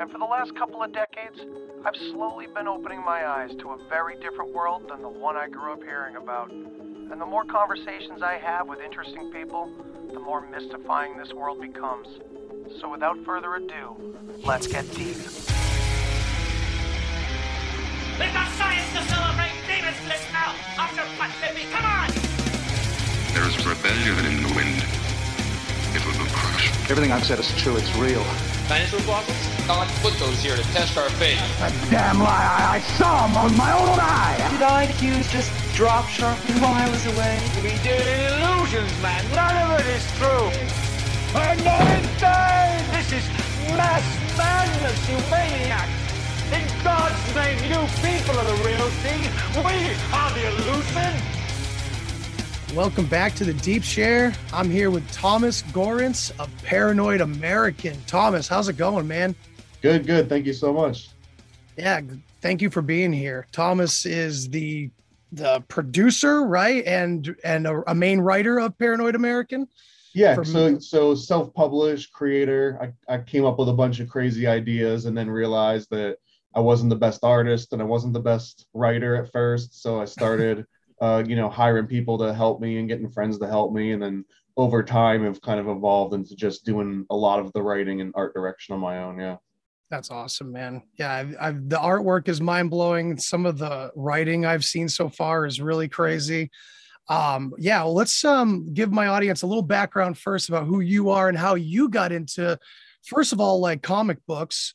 And 0.00 0.10
for 0.10 0.16
the 0.16 0.24
last 0.24 0.56
couple 0.56 0.82
of 0.82 0.92
decades, 0.94 1.38
I've 1.84 1.94
slowly 1.94 2.46
been 2.46 2.66
opening 2.66 3.04
my 3.04 3.26
eyes 3.26 3.50
to 3.58 3.72
a 3.72 3.78
very 3.90 4.16
different 4.16 4.50
world 4.54 4.88
than 4.88 5.02
the 5.02 5.10
one 5.10 5.36
I 5.36 5.46
grew 5.46 5.74
up 5.74 5.82
hearing 5.82 6.16
about. 6.16 6.50
And 6.50 7.20
the 7.20 7.26
more 7.26 7.44
conversations 7.44 8.22
I 8.22 8.38
have 8.38 8.66
with 8.66 8.80
interesting 8.80 9.30
people, 9.30 9.70
the 10.10 10.18
more 10.18 10.40
mystifying 10.40 11.18
this 11.18 11.34
world 11.34 11.60
becomes. 11.60 12.08
So 12.80 12.90
without 12.90 13.22
further 13.26 13.56
ado, 13.56 14.16
let's 14.42 14.66
get 14.66 14.90
deep. 14.94 15.18
We've 18.16 18.32
got 18.32 18.48
science 18.56 18.88
to 18.96 19.02
celebrate! 19.04 19.52
Demons 19.68 20.00
list 20.08 20.32
now! 20.32 20.54
After 20.78 21.02
Punch 21.18 21.34
Baby, 21.42 21.68
come 21.70 21.84
on! 21.84 22.08
There's 23.34 23.66
rebellion 23.66 24.16
in 24.24 24.42
the 24.44 24.49
Everything 26.90 27.12
I've 27.12 27.24
said 27.24 27.38
is 27.38 27.54
true. 27.54 27.76
It's 27.76 27.94
real. 27.94 28.24
Dinosaur 28.66 28.98
fossils? 29.06 29.66
God 29.68 29.86
put 30.02 30.12
those 30.18 30.42
here 30.42 30.56
to 30.56 30.62
test 30.74 30.98
our 30.98 31.08
faith. 31.22 31.38
A 31.62 31.70
damn 31.88 32.18
lie. 32.18 32.26
I, 32.26 32.76
I 32.76 32.80
saw 32.98 33.28
them 33.28 33.44
with 33.44 33.56
my 33.56 33.70
own 33.70 33.94
eye. 34.02 34.34
Did 34.50 34.58
IQs 34.58 35.30
just 35.30 35.52
drop 35.72 36.08
sharply 36.08 36.58
while 36.58 36.74
I 36.74 36.90
was 36.90 37.06
away? 37.06 37.38
We 37.62 37.78
did 37.86 38.02
illusions, 38.02 38.90
man. 39.00 39.22
None 39.38 39.54
of 39.70 39.78
it 39.78 39.86
is 39.86 40.02
true. 40.18 40.50
I'm 41.38 41.62
not 41.62 41.86
insane! 41.94 42.82
This 42.90 43.22
is 43.22 43.24
mass 43.78 44.02
madness, 44.36 44.98
you 45.06 45.14
maniacs! 45.30 45.94
In 46.50 46.66
God's 46.82 47.22
name, 47.38 47.70
you 47.70 47.78
people 48.02 48.34
are 48.34 48.50
the 48.50 48.58
real 48.66 48.90
thing. 49.06 49.22
We 49.62 49.94
are 50.10 50.30
the 50.34 50.42
illusion. 50.42 51.39
Welcome 52.74 53.06
back 53.06 53.34
to 53.34 53.44
the 53.44 53.52
Deep 53.52 53.82
Share. 53.82 54.32
I'm 54.52 54.70
here 54.70 54.90
with 54.90 55.10
Thomas 55.10 55.62
Gorence 55.62 56.30
of 56.38 56.48
Paranoid 56.62 57.20
American. 57.20 57.96
Thomas, 58.06 58.46
how's 58.46 58.68
it 58.68 58.76
going, 58.76 59.08
man? 59.08 59.34
Good, 59.82 60.06
good. 60.06 60.28
Thank 60.28 60.46
you 60.46 60.52
so 60.52 60.72
much. 60.72 61.08
Yeah, 61.76 62.00
thank 62.40 62.62
you 62.62 62.70
for 62.70 62.80
being 62.80 63.12
here. 63.12 63.48
Thomas 63.50 64.06
is 64.06 64.48
the 64.48 64.88
the 65.32 65.64
producer, 65.66 66.44
right, 66.44 66.84
and 66.86 67.34
and 67.42 67.66
a, 67.66 67.82
a 67.90 67.94
main 67.94 68.20
writer 68.20 68.60
of 68.60 68.78
Paranoid 68.78 69.16
American. 69.16 69.66
Yeah, 70.14 70.36
From- 70.36 70.44
so 70.44 70.78
so 70.78 71.14
self-published 71.16 72.12
creator. 72.12 72.94
I, 73.08 73.14
I 73.14 73.18
came 73.18 73.44
up 73.44 73.58
with 73.58 73.68
a 73.68 73.74
bunch 73.74 73.98
of 73.98 74.08
crazy 74.08 74.46
ideas 74.46 75.06
and 75.06 75.18
then 75.18 75.28
realized 75.28 75.90
that 75.90 76.18
I 76.54 76.60
wasn't 76.60 76.90
the 76.90 76.96
best 76.96 77.24
artist 77.24 77.72
and 77.72 77.82
I 77.82 77.84
wasn't 77.84 78.12
the 78.12 78.20
best 78.20 78.66
writer 78.74 79.16
at 79.16 79.32
first. 79.32 79.82
So 79.82 80.00
I 80.00 80.04
started 80.04 80.66
uh, 81.00 81.22
you 81.26 81.36
know, 81.36 81.48
hiring 81.48 81.86
people 81.86 82.18
to 82.18 82.34
help 82.34 82.60
me 82.60 82.78
and 82.78 82.88
getting 82.88 83.10
friends 83.10 83.38
to 83.38 83.46
help 83.46 83.72
me. 83.72 83.92
And 83.92 84.02
then 84.02 84.24
over 84.56 84.82
time 84.82 85.24
have 85.24 85.40
kind 85.40 85.60
of 85.60 85.68
evolved 85.68 86.14
into 86.14 86.36
just 86.36 86.64
doing 86.64 87.06
a 87.10 87.16
lot 87.16 87.40
of 87.40 87.52
the 87.52 87.62
writing 87.62 88.00
and 88.00 88.12
art 88.14 88.34
direction 88.34 88.74
on 88.74 88.80
my 88.80 89.02
own. 89.02 89.18
Yeah. 89.18 89.36
That's 89.90 90.10
awesome, 90.10 90.52
man. 90.52 90.82
Yeah, 90.98 91.12
I've, 91.12 91.36
I've, 91.40 91.68
the 91.68 91.76
artwork 91.76 92.28
is 92.28 92.40
mind 92.40 92.70
blowing. 92.70 93.16
Some 93.18 93.44
of 93.44 93.58
the 93.58 93.90
writing 93.96 94.46
I've 94.46 94.64
seen 94.64 94.88
so 94.88 95.08
far 95.08 95.46
is 95.46 95.60
really 95.60 95.88
crazy. 95.88 96.50
Um, 97.08 97.52
yeah, 97.58 97.82
well, 97.82 97.94
let's 97.94 98.24
um, 98.24 98.72
give 98.72 98.92
my 98.92 99.08
audience 99.08 99.42
a 99.42 99.48
little 99.48 99.62
background 99.62 100.16
first 100.16 100.48
about 100.48 100.66
who 100.66 100.78
you 100.78 101.10
are 101.10 101.28
and 101.28 101.36
how 101.36 101.56
you 101.56 101.88
got 101.88 102.12
into, 102.12 102.56
first 103.04 103.32
of 103.32 103.40
all, 103.40 103.58
like 103.58 103.82
comic 103.82 104.18
books 104.28 104.74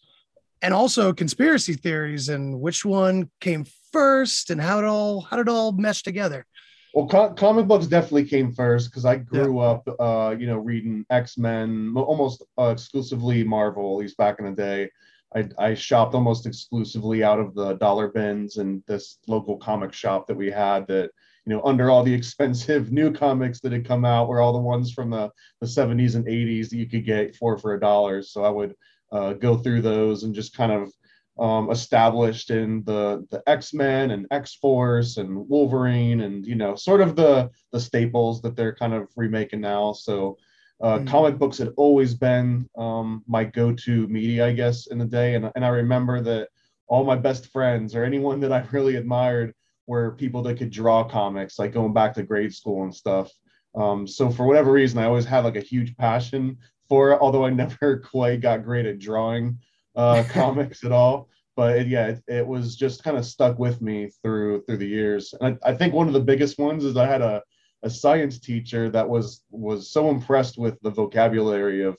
and 0.62 0.74
also 0.74 1.14
conspiracy 1.14 1.76
theories 1.76 2.28
and 2.28 2.60
which 2.60 2.84
one 2.84 3.30
came 3.40 3.66
first 3.96 4.50
and 4.50 4.60
how 4.60 4.78
it 4.78 4.84
all 4.84 5.22
how 5.22 5.38
did 5.38 5.48
it 5.48 5.52
all 5.52 5.72
mesh 5.72 6.04
together? 6.04 6.46
Well, 6.94 7.08
co- 7.08 7.34
comic 7.34 7.66
books 7.66 7.88
definitely 7.88 8.26
came 8.26 8.52
first 8.52 8.90
because 8.90 9.06
I 9.06 9.16
grew 9.16 9.60
yeah. 9.60 9.68
up, 9.70 9.88
uh, 10.00 10.36
you 10.38 10.48
know, 10.48 10.58
reading 10.58 11.06
X 11.10 11.38
Men, 11.38 11.94
almost 11.96 12.44
uh, 12.60 12.74
exclusively 12.74 13.44
Marvel, 13.46 13.94
at 13.94 14.02
least 14.02 14.18
back 14.18 14.40
in 14.40 14.46
the 14.46 14.52
day. 14.52 14.90
I, 15.34 15.48
I 15.58 15.74
shopped 15.76 16.14
almost 16.14 16.46
exclusively 16.46 17.24
out 17.24 17.40
of 17.40 17.56
the 17.56 17.74
dollar 17.76 18.10
bins 18.10 18.58
and 18.58 18.84
this 18.86 19.18
local 19.28 19.58
comic 19.58 19.94
shop 19.94 20.28
that 20.28 20.36
we 20.36 20.52
had 20.52 20.88
that 20.88 21.12
you 21.46 21.54
know 21.54 21.62
under 21.64 21.90
all 21.90 22.04
the 22.04 22.14
expensive 22.22 22.92
new 22.92 23.14
comics 23.14 23.62
that 23.62 23.72
had 23.72 23.88
come 23.88 24.04
out 24.04 24.28
were 24.28 24.42
all 24.42 24.54
the 24.54 24.60
ones 24.60 24.92
from 24.92 25.10
the, 25.10 25.32
the 25.62 25.68
70s 25.68 26.16
and 26.16 26.26
80s 26.26 26.70
that 26.70 26.78
you 26.78 26.88
could 26.88 27.06
get 27.06 27.36
four 27.36 27.58
for 27.58 27.74
a 27.74 27.80
dollar 27.80 28.22
so 28.22 28.44
i 28.44 28.50
would 28.50 28.74
uh, 29.12 29.34
go 29.34 29.56
through 29.56 29.82
those 29.82 30.24
and 30.24 30.34
just 30.34 30.58
kind 30.58 30.72
of 30.72 30.92
um, 31.38 31.70
established 31.70 32.50
in 32.50 32.84
the 32.86 33.26
the 33.30 33.44
X 33.48 33.74
Men 33.74 34.12
and 34.12 34.26
X 34.32 34.56
Force 34.56 35.18
and 35.18 35.48
Wolverine 35.50 36.22
and 36.22 36.46
you 36.46 36.56
know 36.56 36.76
sort 36.76 37.02
of 37.02 37.16
the 37.16 37.50
the 37.72 37.80
staples 37.80 38.42
that 38.42 38.56
they're 38.56 38.76
kind 38.76 38.94
of 38.94 39.08
remaking 39.16 39.62
now. 39.62 39.94
So 39.94 40.38
uh, 40.82 40.98
mm-hmm. 40.98 41.08
comic 41.08 41.38
books 41.38 41.58
had 41.58 41.74
always 41.78 42.14
been 42.14 42.70
um, 42.78 43.24
my 43.28 43.44
go-to 43.44 44.08
media, 44.08 44.48
I 44.48 44.54
guess, 44.54 44.88
in 44.88 44.98
the 44.98 45.06
day. 45.06 45.36
And 45.36 45.52
and 45.56 45.66
I 45.66 45.70
remember 45.70 46.22
that 46.22 46.50
all 46.88 47.04
my 47.04 47.16
best 47.16 47.48
friends 47.48 47.96
or 47.96 48.04
anyone 48.04 48.40
that 48.42 48.54
I 48.54 48.60
really 48.72 48.96
admired 48.96 49.54
were 49.88 50.16
people 50.16 50.42
that 50.44 50.58
could 50.58 50.72
draw 50.72 51.04
comics, 51.04 51.60
like 51.60 51.74
going 51.74 51.94
back 51.94 52.14
to 52.16 52.24
grade 52.24 52.54
school 52.54 52.84
and 52.84 52.96
stuff. 52.96 53.32
Um, 53.76 54.08
so 54.08 54.30
for 54.30 54.46
whatever 54.46 54.72
reason, 54.72 55.00
I 55.00 55.06
always 55.06 55.26
had 55.26 55.44
like 55.44 55.58
a 55.58 55.62
huge 55.62 55.98
passion 55.98 56.58
for 56.88 57.12
it, 57.12 57.20
although 57.20 57.46
I 57.46 57.50
never 57.52 58.00
quite 58.00 58.40
got 58.40 58.64
great 58.64 58.86
at 58.86 59.00
drawing 59.00 59.60
uh, 59.96 60.24
comics 60.30 60.84
at 60.84 60.92
all. 60.92 61.30
But 61.56 61.78
it, 61.78 61.88
yeah, 61.88 62.08
it, 62.08 62.24
it, 62.28 62.48
was 62.48 62.76
just 62.76 63.04
kind 63.04 63.18
of 63.18 63.26
stuck 63.26 63.58
with 63.58 63.82
me 63.82 64.10
through 64.22 64.64
through 64.64 64.78
the 64.78 64.88
years. 64.88 65.34
And 65.40 65.58
I, 65.64 65.70
I 65.72 65.74
think 65.74 65.94
one 65.94 66.08
of 66.08 66.14
the 66.14 66.20
biggest 66.20 66.60
ones 66.60 66.84
is 66.84 66.98
I 66.98 67.06
had 67.06 67.22
a, 67.22 67.42
a 67.84 67.90
science 67.90 68.40
teacher 68.40 68.90
that 68.90 69.08
was 69.08 69.44
was 69.52 69.90
so 69.90 70.10
impressed 70.10 70.58
with 70.58 70.78
the 70.82 70.90
vocabulary 70.90 71.84
of 71.84 71.98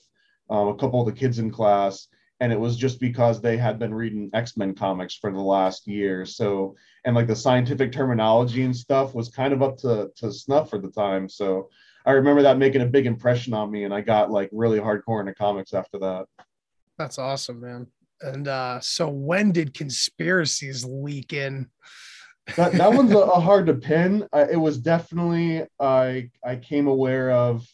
um, 0.49 0.67
a 0.67 0.75
couple 0.75 0.99
of 0.99 1.07
the 1.07 1.19
kids 1.19 1.39
in 1.39 1.51
class 1.51 2.07
and 2.39 2.51
it 2.51 2.59
was 2.59 2.77
just 2.77 2.99
because 2.99 3.41
they 3.41 3.57
had 3.57 3.79
been 3.79 3.93
reading 3.93 4.29
x-men 4.33 4.73
comics 4.73 5.15
for 5.15 5.31
the 5.31 5.39
last 5.39 5.87
year 5.87 6.25
so 6.25 6.75
and 7.05 7.15
like 7.15 7.27
the 7.27 7.35
scientific 7.35 7.91
terminology 7.91 8.63
and 8.63 8.75
stuff 8.75 9.15
was 9.15 9.29
kind 9.29 9.53
of 9.53 9.61
up 9.61 9.77
to, 9.77 10.09
to 10.15 10.31
snuff 10.31 10.69
for 10.69 10.79
the 10.79 10.91
time 10.91 11.27
so 11.27 11.69
i 12.05 12.11
remember 12.11 12.41
that 12.41 12.57
making 12.57 12.81
a 12.81 12.85
big 12.85 13.05
impression 13.05 13.53
on 13.53 13.71
me 13.71 13.83
and 13.83 13.93
i 13.93 14.01
got 14.01 14.31
like 14.31 14.49
really 14.51 14.79
hardcore 14.79 15.19
into 15.19 15.33
comics 15.33 15.73
after 15.73 15.97
that 15.99 16.25
that's 16.97 17.19
awesome, 17.19 17.61
man. 17.61 17.87
And 18.21 18.47
uh, 18.47 18.79
so 18.79 19.09
when 19.09 19.51
did 19.51 19.73
conspiracies 19.73 20.83
leak 20.85 21.33
in? 21.33 21.69
that, 22.55 22.71
that 22.73 22.91
one's 22.93 23.11
a, 23.11 23.17
a 23.17 23.39
hard 23.39 23.67
to 23.67 23.73
pin. 23.73 24.27
Uh, 24.33 24.45
it 24.49 24.57
was 24.57 24.77
definitely 24.79 25.65
I 25.79 26.29
I 26.43 26.55
came 26.55 26.87
aware 26.87 27.31
of 27.31 27.65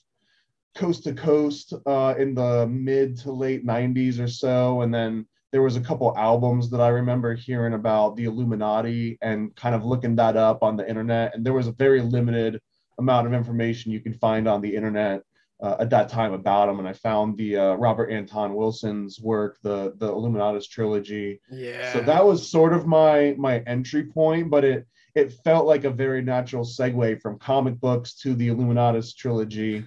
coast 0.75 1.03
to 1.03 1.13
coast 1.13 1.73
uh, 1.85 2.15
in 2.17 2.33
the 2.33 2.67
mid 2.67 3.17
to 3.19 3.31
late 3.31 3.65
90s 3.65 4.19
or 4.19 4.27
so 4.27 4.81
and 4.81 4.93
then 4.93 5.25
there 5.51 5.61
was 5.61 5.75
a 5.75 5.81
couple 5.81 6.17
albums 6.17 6.69
that 6.71 6.81
i 6.81 6.87
remember 6.87 7.35
hearing 7.35 7.73
about 7.73 8.15
the 8.15 8.25
illuminati 8.25 9.17
and 9.21 9.55
kind 9.55 9.75
of 9.75 9.85
looking 9.85 10.15
that 10.15 10.35
up 10.35 10.63
on 10.63 10.75
the 10.75 10.87
internet 10.89 11.35
and 11.35 11.45
there 11.45 11.53
was 11.53 11.67
a 11.67 11.73
very 11.73 12.01
limited 12.01 12.59
amount 12.97 13.27
of 13.27 13.33
information 13.33 13.91
you 13.91 13.99
could 13.99 14.19
find 14.19 14.47
on 14.47 14.61
the 14.61 14.75
internet 14.75 15.21
uh, 15.63 15.77
at 15.79 15.89
that 15.89 16.09
time 16.09 16.33
about 16.33 16.67
them 16.67 16.77
and 16.79 16.87
i 16.87 16.93
found 16.93 17.35
the 17.37 17.57
uh, 17.57 17.73
robert 17.75 18.11
anton 18.11 18.53
wilson's 18.53 19.19
work 19.19 19.57
the 19.63 19.93
the 19.97 20.07
illuminatus 20.07 20.69
trilogy 20.69 21.39
yeah 21.49 21.91
so 21.93 22.01
that 22.01 22.23
was 22.23 22.47
sort 22.47 22.73
of 22.73 22.85
my 22.85 23.33
my 23.37 23.59
entry 23.61 24.03
point 24.03 24.49
but 24.51 24.63
it 24.63 24.85
it 25.15 25.33
felt 25.43 25.65
like 25.65 25.83
a 25.85 25.89
very 25.89 26.21
natural 26.21 26.63
segue 26.63 27.21
from 27.21 27.39
comic 27.39 27.79
books 27.79 28.13
to 28.13 28.35
the 28.35 28.49
illuminatus 28.49 29.15
trilogy 29.15 29.83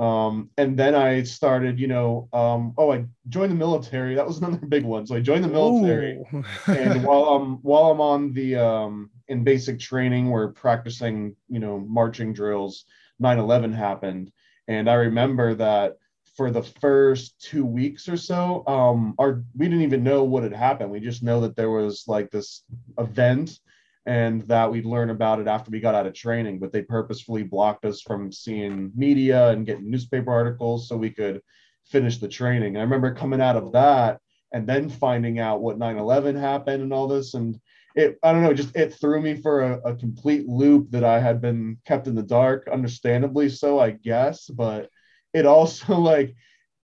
um, 0.00 0.50
and 0.56 0.78
then 0.78 0.94
I 0.94 1.24
started, 1.24 1.78
you 1.78 1.86
know, 1.86 2.28
um, 2.32 2.72
oh, 2.78 2.92
I 2.92 3.04
joined 3.28 3.50
the 3.50 3.56
military. 3.56 4.14
That 4.14 4.26
was 4.26 4.38
another 4.42 4.64
big 4.66 4.84
one. 4.84 5.06
So 5.06 5.16
I 5.16 5.20
joined 5.20 5.44
the 5.44 5.48
military, 5.48 6.22
and 6.66 7.04
while 7.04 7.24
I'm 7.24 7.56
while 7.56 7.90
I'm 7.90 8.00
on 8.00 8.32
the 8.32 8.56
um, 8.56 9.10
in 9.28 9.44
basic 9.44 9.78
training, 9.78 10.30
we're 10.30 10.52
practicing, 10.52 11.36
you 11.48 11.58
know, 11.60 11.78
marching 11.78 12.32
drills. 12.32 12.84
9/11 13.22 13.74
happened, 13.74 14.32
and 14.70 14.88
I 14.88 14.94
remember 14.94 15.54
that 15.56 15.96
for 16.36 16.52
the 16.52 16.62
first 16.62 17.40
two 17.40 17.66
weeks 17.66 18.08
or 18.08 18.16
so, 18.16 18.64
um, 18.68 19.16
our 19.18 19.42
we 19.56 19.66
didn't 19.66 19.82
even 19.82 20.04
know 20.04 20.22
what 20.22 20.44
had 20.44 20.52
happened. 20.52 20.92
We 20.92 21.00
just 21.00 21.24
know 21.24 21.40
that 21.40 21.56
there 21.56 21.70
was 21.70 22.04
like 22.06 22.30
this 22.30 22.62
event 22.96 23.58
and 24.06 24.42
that 24.42 24.70
we'd 24.70 24.86
learn 24.86 25.10
about 25.10 25.40
it 25.40 25.48
after 25.48 25.72
we 25.72 25.80
got 25.80 25.96
out 25.96 26.06
of 26.06 26.14
training. 26.14 26.60
But 26.60 26.72
they 26.72 26.82
purposefully 26.82 27.42
blocked 27.42 27.84
us 27.84 28.00
from 28.00 28.30
seeing 28.30 28.92
media 28.94 29.48
and 29.48 29.66
getting 29.66 29.90
newspaper 29.90 30.30
articles 30.30 30.88
so 30.88 30.96
we 30.96 31.10
could 31.10 31.42
finish 31.86 32.18
the 32.18 32.28
training. 32.28 32.76
And 32.76 32.78
I 32.78 32.82
remember 32.82 33.12
coming 33.12 33.40
out 33.40 33.56
of 33.56 33.72
that 33.72 34.20
and 34.52 34.68
then 34.68 34.88
finding 34.88 35.40
out 35.40 35.62
what 35.62 35.80
9-11 35.80 36.38
happened 36.38 36.84
and 36.84 36.92
all 36.92 37.08
this. 37.08 37.34
And 37.34 37.60
it, 37.94 38.18
I 38.22 38.32
don't 38.32 38.42
know, 38.42 38.54
just 38.54 38.76
it 38.76 38.94
threw 38.94 39.20
me 39.20 39.34
for 39.34 39.62
a, 39.62 39.92
a 39.92 39.96
complete 39.96 40.46
loop 40.46 40.90
that 40.90 41.04
I 41.04 41.20
had 41.20 41.40
been 41.40 41.78
kept 41.86 42.06
in 42.06 42.14
the 42.14 42.22
dark, 42.22 42.68
understandably 42.72 43.48
so, 43.48 43.78
I 43.78 43.90
guess. 43.90 44.46
But 44.46 44.90
it 45.32 45.46
also 45.46 45.94
like 45.98 46.34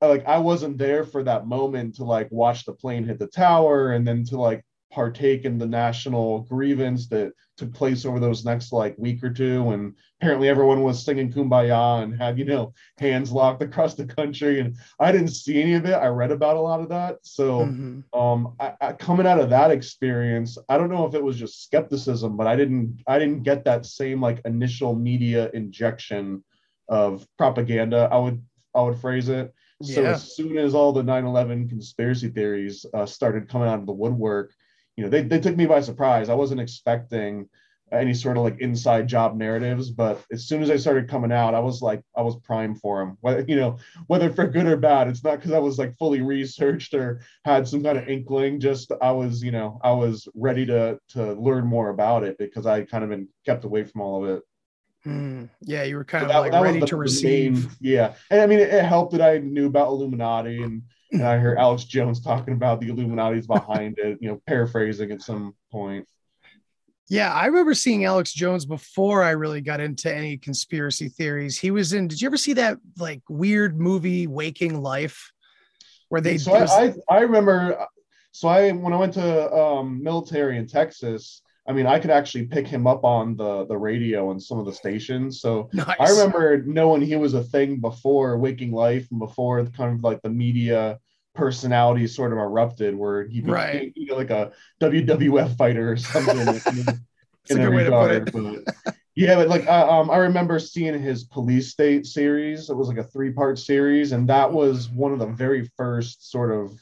like 0.00 0.26
I 0.26 0.38
wasn't 0.38 0.78
there 0.78 1.04
for 1.04 1.22
that 1.24 1.46
moment 1.46 1.96
to 1.96 2.04
like 2.04 2.28
watch 2.30 2.64
the 2.64 2.72
plane 2.74 3.04
hit 3.04 3.18
the 3.18 3.26
tower 3.26 3.92
and 3.92 4.06
then 4.06 4.24
to 4.24 4.38
like 4.38 4.64
partake 4.90 5.44
in 5.44 5.58
the 5.58 5.66
national 5.66 6.40
grievance 6.42 7.08
that 7.08 7.32
took 7.56 7.72
place 7.72 8.04
over 8.04 8.20
those 8.20 8.44
next 8.44 8.72
like 8.72 8.94
week 8.98 9.22
or 9.22 9.30
two. 9.30 9.70
And 9.70 9.94
apparently 10.20 10.48
everyone 10.48 10.82
was 10.82 11.04
singing 11.04 11.32
kumbaya 11.32 12.02
and 12.02 12.16
had 12.16 12.38
you 12.38 12.44
know 12.44 12.72
hands 12.98 13.32
locked 13.32 13.62
across 13.62 13.94
the 13.94 14.06
country. 14.06 14.60
And 14.60 14.76
i 15.00 15.12
didn't 15.12 15.28
see 15.28 15.60
any 15.60 15.74
of 15.74 15.86
it. 15.86 15.94
I 15.94 16.06
read 16.06 16.30
about 16.30 16.56
a 16.56 16.60
lot 16.60 16.80
of 16.80 16.88
that. 16.90 17.18
So 17.22 17.60
mm-hmm. 17.60 18.18
um 18.18 18.54
I, 18.60 18.74
I, 18.80 18.92
coming 18.92 19.26
out 19.26 19.40
of 19.40 19.50
that 19.50 19.70
experience 19.70 20.58
i 20.68 20.78
don't 20.78 20.90
know 20.90 21.06
if 21.06 21.14
it 21.14 21.22
was 21.22 21.38
just 21.38 21.64
skepticism 21.64 22.36
but 22.36 22.46
i 22.46 22.56
didn't 22.56 23.02
i 23.06 23.18
didn't 23.18 23.42
get 23.42 23.64
that 23.64 23.86
same 23.86 24.20
like 24.20 24.40
initial 24.44 24.94
media 24.94 25.50
injection 25.52 26.42
of 26.88 27.26
propaganda 27.36 28.08
i 28.10 28.18
would 28.18 28.42
i 28.76 28.82
would 28.82 29.00
phrase 29.00 29.28
it. 29.28 29.52
So 29.82 30.02
yeah. 30.02 30.10
as 30.10 30.34
soon 30.34 30.56
as 30.56 30.74
all 30.74 30.92
the 30.92 31.02
9-11 31.02 31.68
conspiracy 31.68 32.28
theories 32.28 32.86
uh, 32.94 33.04
started 33.04 33.48
coming 33.48 33.68
out 33.68 33.80
of 33.80 33.86
the 33.86 33.92
woodwork 33.92 34.52
you 34.96 35.04
know, 35.04 35.10
they, 35.10 35.22
they 35.22 35.40
took 35.40 35.56
me 35.56 35.66
by 35.66 35.80
surprise. 35.80 36.28
I 36.28 36.34
wasn't 36.34 36.60
expecting 36.60 37.48
any 37.92 38.14
sort 38.14 38.36
of 38.36 38.42
like 38.42 38.58
inside 38.60 39.06
job 39.06 39.36
narratives, 39.36 39.90
but 39.90 40.20
as 40.32 40.48
soon 40.48 40.62
as 40.62 40.70
I 40.70 40.76
started 40.76 41.08
coming 41.08 41.30
out, 41.30 41.54
I 41.54 41.60
was 41.60 41.82
like, 41.82 42.02
I 42.16 42.22
was 42.22 42.36
primed 42.36 42.80
for 42.80 42.98
them. 42.98 43.16
Whether 43.20 43.44
you 43.46 43.56
know, 43.56 43.78
whether 44.08 44.30
for 44.30 44.46
good 44.46 44.66
or 44.66 44.76
bad, 44.76 45.08
it's 45.08 45.22
not 45.22 45.36
because 45.36 45.52
I 45.52 45.58
was 45.58 45.78
like 45.78 45.96
fully 45.96 46.20
researched 46.20 46.94
or 46.94 47.20
had 47.44 47.68
some 47.68 47.84
kind 47.84 47.96
of 47.98 48.08
inkling. 48.08 48.58
Just 48.58 48.90
I 49.00 49.12
was, 49.12 49.42
you 49.42 49.52
know, 49.52 49.80
I 49.84 49.92
was 49.92 50.26
ready 50.34 50.66
to 50.66 50.98
to 51.10 51.34
learn 51.34 51.66
more 51.66 51.90
about 51.90 52.24
it 52.24 52.38
because 52.38 52.66
I 52.66 52.82
kind 52.82 53.04
of 53.04 53.10
been 53.10 53.28
kept 53.44 53.64
away 53.64 53.84
from 53.84 54.00
all 54.00 54.24
of 54.24 54.30
it. 54.36 54.42
Mm, 55.06 55.48
yeah, 55.60 55.84
you 55.84 55.94
were 55.94 56.04
kind 56.04 56.22
so 56.22 56.26
of 56.26 56.32
that, 56.32 56.38
like 56.40 56.52
that 56.52 56.62
ready 56.62 56.80
to 56.80 56.96
receive. 56.96 57.52
Main, 57.52 57.70
yeah, 57.80 58.14
and 58.30 58.40
I 58.40 58.46
mean, 58.46 58.58
it, 58.58 58.74
it 58.74 58.84
helped 58.84 59.12
that 59.12 59.22
I 59.22 59.38
knew 59.38 59.66
about 59.66 59.88
Illuminati 59.88 60.64
and 60.64 60.82
and 61.12 61.22
I 61.22 61.38
hear 61.38 61.56
Alex 61.58 61.84
Jones 61.84 62.20
talking 62.20 62.54
about 62.54 62.80
the 62.80 62.88
Illuminati's 62.88 63.46
behind 63.46 63.98
it, 63.98 64.18
you 64.20 64.28
know, 64.28 64.40
paraphrasing 64.46 65.10
at 65.12 65.22
some 65.22 65.54
point. 65.70 66.06
Yeah, 67.08 67.32
I 67.32 67.46
remember 67.46 67.74
seeing 67.74 68.04
Alex 68.04 68.32
Jones 68.32 68.66
before 68.66 69.22
I 69.22 69.30
really 69.30 69.60
got 69.60 69.80
into 69.80 70.12
any 70.12 70.36
conspiracy 70.36 71.08
theories. 71.08 71.56
He 71.56 71.70
was 71.70 71.92
in. 71.92 72.08
Did 72.08 72.20
you 72.20 72.26
ever 72.26 72.36
see 72.36 72.54
that 72.54 72.78
like 72.98 73.22
weird 73.28 73.78
movie, 73.78 74.26
Waking 74.26 74.82
Life, 74.82 75.30
where 76.08 76.20
they? 76.20 76.36
So 76.38 76.54
I, 76.54 76.64
I, 76.64 76.94
I 77.08 77.20
remember. 77.20 77.86
So 78.32 78.48
I 78.48 78.72
when 78.72 78.92
I 78.92 78.96
went 78.96 79.14
to 79.14 79.52
um, 79.54 80.02
military 80.02 80.58
in 80.58 80.66
Texas, 80.66 81.42
I 81.68 81.72
mean, 81.72 81.86
I 81.86 81.98
could 81.98 82.10
actually 82.10 82.46
pick 82.46 82.66
him 82.66 82.86
up 82.86 83.04
on 83.04 83.36
the 83.36 83.66
the 83.66 83.76
radio 83.76 84.30
and 84.30 84.42
some 84.42 84.58
of 84.58 84.66
the 84.66 84.72
stations. 84.72 85.40
So 85.40 85.68
nice. 85.72 85.96
I 85.98 86.10
remember 86.10 86.62
knowing 86.62 87.02
he 87.02 87.16
was 87.16 87.34
a 87.34 87.42
thing 87.42 87.80
before 87.80 88.38
Waking 88.38 88.72
Life 88.72 89.08
and 89.10 89.18
before 89.18 89.64
kind 89.66 89.94
of 89.94 90.04
like 90.04 90.22
the 90.22 90.30
media 90.30 90.98
personality 91.34 92.06
sort 92.06 92.32
of 92.32 92.38
erupted, 92.38 92.96
where 92.96 93.26
he 93.26 93.40
became 93.40 93.54
right. 93.54 93.92
you 93.94 94.06
know, 94.06 94.16
like 94.16 94.30
a 94.30 94.52
WWF 94.80 95.56
fighter 95.56 95.92
or 95.92 95.96
something. 95.96 96.38
in, 96.38 97.58
in 97.58 97.60
a 97.62 97.70
regard, 97.70 98.32
but 98.32 98.64
yeah, 99.16 99.34
but 99.34 99.48
like 99.48 99.66
uh, 99.66 99.88
um, 99.88 100.10
I 100.10 100.18
remember 100.18 100.58
seeing 100.58 101.00
his 101.00 101.24
Police 101.24 101.70
State 101.70 102.06
series. 102.06 102.68
It 102.68 102.76
was 102.76 102.88
like 102.88 102.98
a 102.98 103.04
three 103.04 103.32
part 103.32 103.58
series, 103.58 104.12
and 104.12 104.28
that 104.28 104.52
was 104.52 104.90
one 104.90 105.12
of 105.12 105.18
the 105.18 105.26
very 105.26 105.70
first 105.76 106.30
sort 106.30 106.52
of 106.52 106.78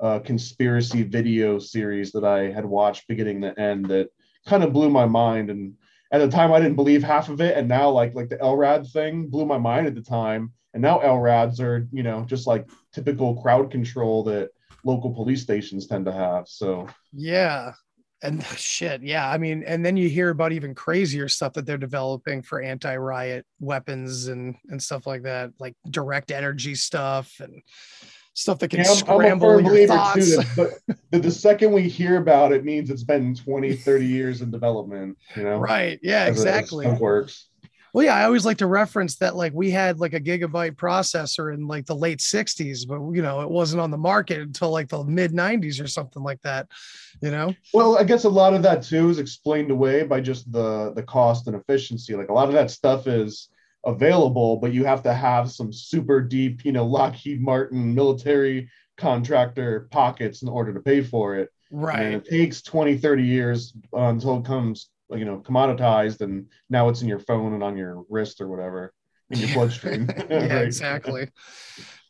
uh, 0.00 0.18
conspiracy 0.18 1.04
video 1.04 1.58
series 1.58 2.12
that 2.12 2.24
I 2.24 2.50
had 2.50 2.64
watched 2.64 3.08
beginning 3.08 3.40
to 3.42 3.58
end. 3.58 3.86
That 3.86 4.08
kind 4.46 4.64
of 4.64 4.72
blew 4.72 4.90
my 4.90 5.06
mind. 5.06 5.50
And 5.50 5.74
at 6.12 6.18
the 6.18 6.28
time, 6.28 6.52
I 6.52 6.60
didn't 6.60 6.76
believe 6.76 7.02
half 7.02 7.28
of 7.28 7.40
it, 7.40 7.56
and 7.56 7.68
now 7.68 7.90
like 7.90 8.14
like 8.14 8.28
the 8.28 8.36
LRAD 8.36 8.90
thing 8.90 9.28
blew 9.28 9.44
my 9.44 9.58
mind 9.58 9.86
at 9.86 9.94
the 9.94 10.02
time. 10.02 10.52
And 10.72 10.82
now 10.82 10.98
LRADs 10.98 11.60
are 11.60 11.88
you 11.92 12.02
know 12.02 12.24
just 12.24 12.46
like 12.46 12.68
typical 12.92 13.40
crowd 13.42 13.70
control 13.70 14.22
that 14.24 14.50
local 14.84 15.10
police 15.10 15.42
stations 15.42 15.86
tend 15.86 16.06
to 16.06 16.12
have. 16.12 16.48
So 16.48 16.88
yeah, 17.12 17.72
and 18.22 18.42
shit 18.56 19.02
yeah 19.02 19.30
i 19.30 19.38
mean 19.38 19.62
and 19.66 19.84
then 19.84 19.96
you 19.96 20.08
hear 20.08 20.30
about 20.30 20.52
even 20.52 20.74
crazier 20.74 21.28
stuff 21.28 21.52
that 21.52 21.66
they're 21.66 21.78
developing 21.78 22.42
for 22.42 22.60
anti-riot 22.60 23.46
weapons 23.60 24.28
and 24.28 24.56
and 24.68 24.82
stuff 24.82 25.06
like 25.06 25.22
that 25.22 25.50
like 25.58 25.74
direct 25.90 26.30
energy 26.30 26.74
stuff 26.74 27.40
and 27.40 27.62
stuff 28.36 28.58
that 28.58 28.68
can 28.68 28.80
yeah, 28.80 28.84
scramble 28.84 29.58
I'm 29.58 29.66
a 29.66 29.74
your 29.74 29.86
thoughts. 29.86 30.36
Too, 30.36 30.42
but 30.56 30.78
the, 31.10 31.18
the, 31.18 31.30
second 31.30 31.72
we 31.72 31.88
hear 31.88 32.18
about 32.18 32.52
it 32.52 32.64
means 32.64 32.90
it's 32.90 33.02
been 33.02 33.34
20, 33.34 33.74
30 33.74 34.06
years 34.06 34.42
in 34.42 34.50
development, 34.50 35.16
you 35.34 35.42
know? 35.42 35.56
Right. 35.56 35.98
Yeah, 36.02 36.26
exactly. 36.26 36.86
It, 36.86 37.00
works. 37.00 37.48
Well, 37.94 38.04
yeah, 38.04 38.14
I 38.14 38.24
always 38.24 38.44
like 38.44 38.58
to 38.58 38.66
reference 38.66 39.16
that 39.16 39.36
like 39.36 39.54
we 39.54 39.70
had 39.70 40.00
like 40.00 40.12
a 40.12 40.20
gigabyte 40.20 40.76
processor 40.76 41.54
in 41.54 41.66
like 41.66 41.86
the 41.86 41.96
late 41.96 42.18
60s, 42.18 42.86
but 42.86 43.00
you 43.16 43.22
know, 43.22 43.40
it 43.40 43.48
wasn't 43.48 43.80
on 43.80 43.90
the 43.90 43.96
market 43.96 44.40
until 44.40 44.70
like 44.70 44.90
the 44.90 45.02
mid 45.02 45.32
90s 45.32 45.82
or 45.82 45.86
something 45.86 46.22
like 46.22 46.42
that, 46.42 46.68
you 47.22 47.30
know? 47.30 47.54
Well, 47.72 47.96
I 47.96 48.04
guess 48.04 48.24
a 48.24 48.28
lot 48.28 48.52
of 48.52 48.62
that 48.64 48.82
too 48.82 49.08
is 49.08 49.18
explained 49.18 49.70
away 49.70 50.02
by 50.02 50.20
just 50.20 50.52
the 50.52 50.92
the 50.94 51.02
cost 51.02 51.46
and 51.46 51.56
efficiency. 51.56 52.14
Like 52.14 52.28
a 52.28 52.34
lot 52.34 52.48
of 52.48 52.54
that 52.54 52.70
stuff 52.70 53.06
is 53.06 53.48
available, 53.86 54.56
but 54.56 54.74
you 54.74 54.84
have 54.84 55.02
to 55.04 55.14
have 55.14 55.50
some 55.50 55.72
super 55.72 56.20
deep, 56.20 56.64
you 56.64 56.72
know, 56.72 56.84
Lockheed 56.96 57.40
Martin 57.40 57.94
military 57.94 58.68
contractor 58.96 59.88
pockets 59.90 60.42
in 60.42 60.48
order 60.48 60.74
to 60.74 60.80
pay 60.80 61.02
for 61.02 61.36
it. 61.36 61.50
Right. 61.70 62.00
And 62.00 62.14
it 62.14 62.24
takes 62.26 62.62
20, 62.62 62.98
30 62.98 63.22
years 63.22 63.72
until 63.92 64.38
it 64.38 64.44
comes, 64.44 64.90
you 65.10 65.24
know, 65.24 65.38
commoditized 65.38 66.20
and 66.20 66.46
now 66.70 66.88
it's 66.88 67.02
in 67.02 67.08
your 67.08 67.18
phone 67.18 67.54
and 67.54 67.62
on 67.62 67.76
your 67.76 68.04
wrist 68.08 68.40
or 68.40 68.48
whatever 68.48 68.92
in 69.30 69.38
your 69.38 69.54
bloodstream. 69.54 70.08
yeah, 70.30 70.54
right. 70.54 70.64
exactly. 70.64 71.28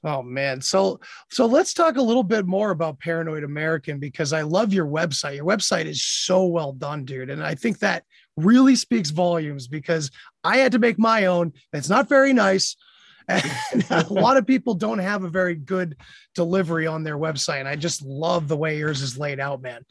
Oh 0.05 0.23
man. 0.23 0.61
So 0.61 1.01
so 1.31 1.47
let's 1.47 1.75
talk 1.75 1.97
a 1.97 2.03
little 2.03 2.23
bit 2.23 2.47
more 2.47 2.71
about 2.71 3.01
Paranoid 3.01 3.45
American 3.45 3.99
because 3.99 4.33
I 4.33 4.43
love 4.43 4.73
your 4.73 4.87
website. 4.87 5.37
Your 5.37 5.47
website 5.47 5.87
is 5.87 6.05
so 6.05 6.47
well 6.47 6.73
done, 6.73 7.05
dude. 7.05 7.31
And 7.31 7.43
I 7.43 7.55
think 7.55 7.79
that 7.81 8.05
really 8.37 8.77
speaks 8.77 9.11
volumes 9.11 9.67
because 9.69 10.11
I 10.45 10.59
had 10.59 10.73
to 10.73 10.79
make 10.79 10.99
my 10.99 11.27
own. 11.27 11.53
It's 11.73 11.89
not 11.89 12.09
very 12.09 12.33
nice. 12.33 12.77
And 13.29 13.85
a 13.91 14.07
lot 14.09 14.37
of 14.37 14.47
people 14.47 14.75
don't 14.75 15.01
have 15.01 15.25
a 15.25 15.29
very 15.29 15.57
good 15.57 15.97
delivery 16.37 16.87
on 16.87 17.03
their 17.03 17.19
website. 17.19 17.59
And 17.59 17.67
I 17.67 17.75
just 17.75 18.03
love 18.03 18.47
the 18.47 18.57
way 18.57 18.79
yours 18.79 19.03
is 19.03 19.19
laid 19.19 19.41
out, 19.41 19.61
man. 19.61 19.85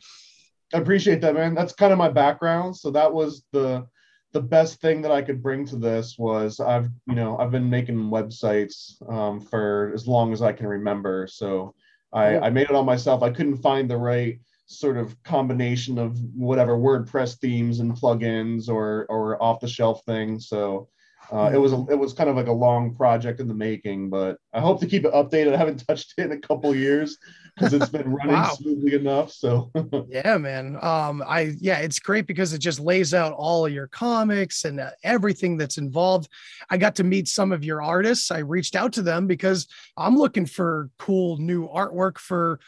I 0.74 0.78
appreciate 0.78 1.20
that, 1.20 1.34
man. 1.34 1.54
That's 1.54 1.74
kind 1.74 1.92
of 1.92 1.98
my 1.98 2.08
background. 2.08 2.78
So 2.78 2.92
that 2.92 3.14
was 3.14 3.44
the 3.52 3.88
the 4.32 4.42
best 4.42 4.82
thing 4.82 5.02
that 5.02 5.12
I 5.12 5.22
could 5.22 5.42
bring 5.42 5.66
to 5.68 5.78
this 5.78 6.18
was 6.18 6.60
I've 6.60 6.90
you 7.08 7.16
know 7.16 7.38
I've 7.38 7.52
been 7.52 7.70
making 7.70 7.98
websites 8.10 9.02
um, 9.10 9.40
for 9.40 9.92
as 9.94 10.08
long 10.08 10.34
as 10.34 10.42
I 10.42 10.52
can 10.52 10.68
remember. 10.68 11.28
So 11.28 11.74
I, 12.12 12.40
I 12.40 12.50
made 12.50 12.70
it 12.70 12.75
on 12.75 12.86
myself. 12.86 13.24
I 13.24 13.30
couldn't 13.30 13.58
find 13.58 13.90
the 13.90 13.98
right 13.98 14.40
sort 14.68 14.98
of 14.98 15.22
combination 15.24 15.98
of 15.98 16.20
whatever 16.34 16.78
WordPress 16.78 17.40
themes 17.40 17.80
and 17.80 17.94
plugins 17.94 18.70
or 18.70 19.06
or 19.10 19.42
off 19.42 19.60
the 19.60 19.68
shelf 19.68 20.02
things. 20.06 20.48
So 20.48 20.90
uh, 21.32 21.50
it 21.54 21.58
was 21.58 21.74
a, 21.74 21.86
it 21.90 21.98
was 21.98 22.14
kind 22.14 22.30
of 22.30 22.36
like 22.36 22.48
a 22.48 22.52
long 22.52 22.94
project 22.94 23.40
in 23.40 23.48
the 23.48 23.54
making, 23.54 24.10
but 24.10 24.38
I 24.54 24.60
hope 24.60 24.80
to 24.82 24.88
keep 24.88 25.06
it 25.06 25.14
updated. 25.14 25.54
I 25.54 25.58
haven't 25.58 25.86
touched 25.88 26.14
it 26.18 26.26
in 26.26 26.32
a 26.32 26.40
couple 26.40 26.76
years 26.76 27.18
because 27.56 27.74
it's 27.74 27.90
been 27.90 28.08
running 28.14 28.36
wow. 28.36 28.54
smoothly 28.54 28.94
enough. 28.94 29.32
So 29.32 29.72
yeah, 30.08 30.38
man. 30.38 30.78
Um, 30.82 31.24
I 31.26 31.56
yeah, 31.60 31.80
it's 31.80 32.00
great 32.00 32.28
because 32.28 32.54
it 32.54 32.60
just 32.60 32.80
lays 32.80 33.14
out 33.14 33.34
all 33.34 33.66
of 33.66 33.74
your 33.74 33.88
comics 33.88 34.66
and 34.66 34.80
uh, 34.80 34.92
everything 35.04 35.58
that's 35.58 35.78
involved. 35.78 36.30
I 36.70 36.78
got 36.78 36.96
to 36.96 37.04
meet 37.04 37.28
some 37.28 37.52
of 37.52 37.64
your 37.64 37.82
artists. 37.82 38.30
I 38.30 38.40
reached 38.40 38.76
out 38.76 38.94
to 38.94 39.02
them 39.02 39.26
because 39.26 39.68
I'm 39.98 40.18
looking 40.18 40.46
for 40.46 40.90
cool 41.00 41.38
new 41.38 41.68
artwork 41.68 42.18
for 42.18 42.60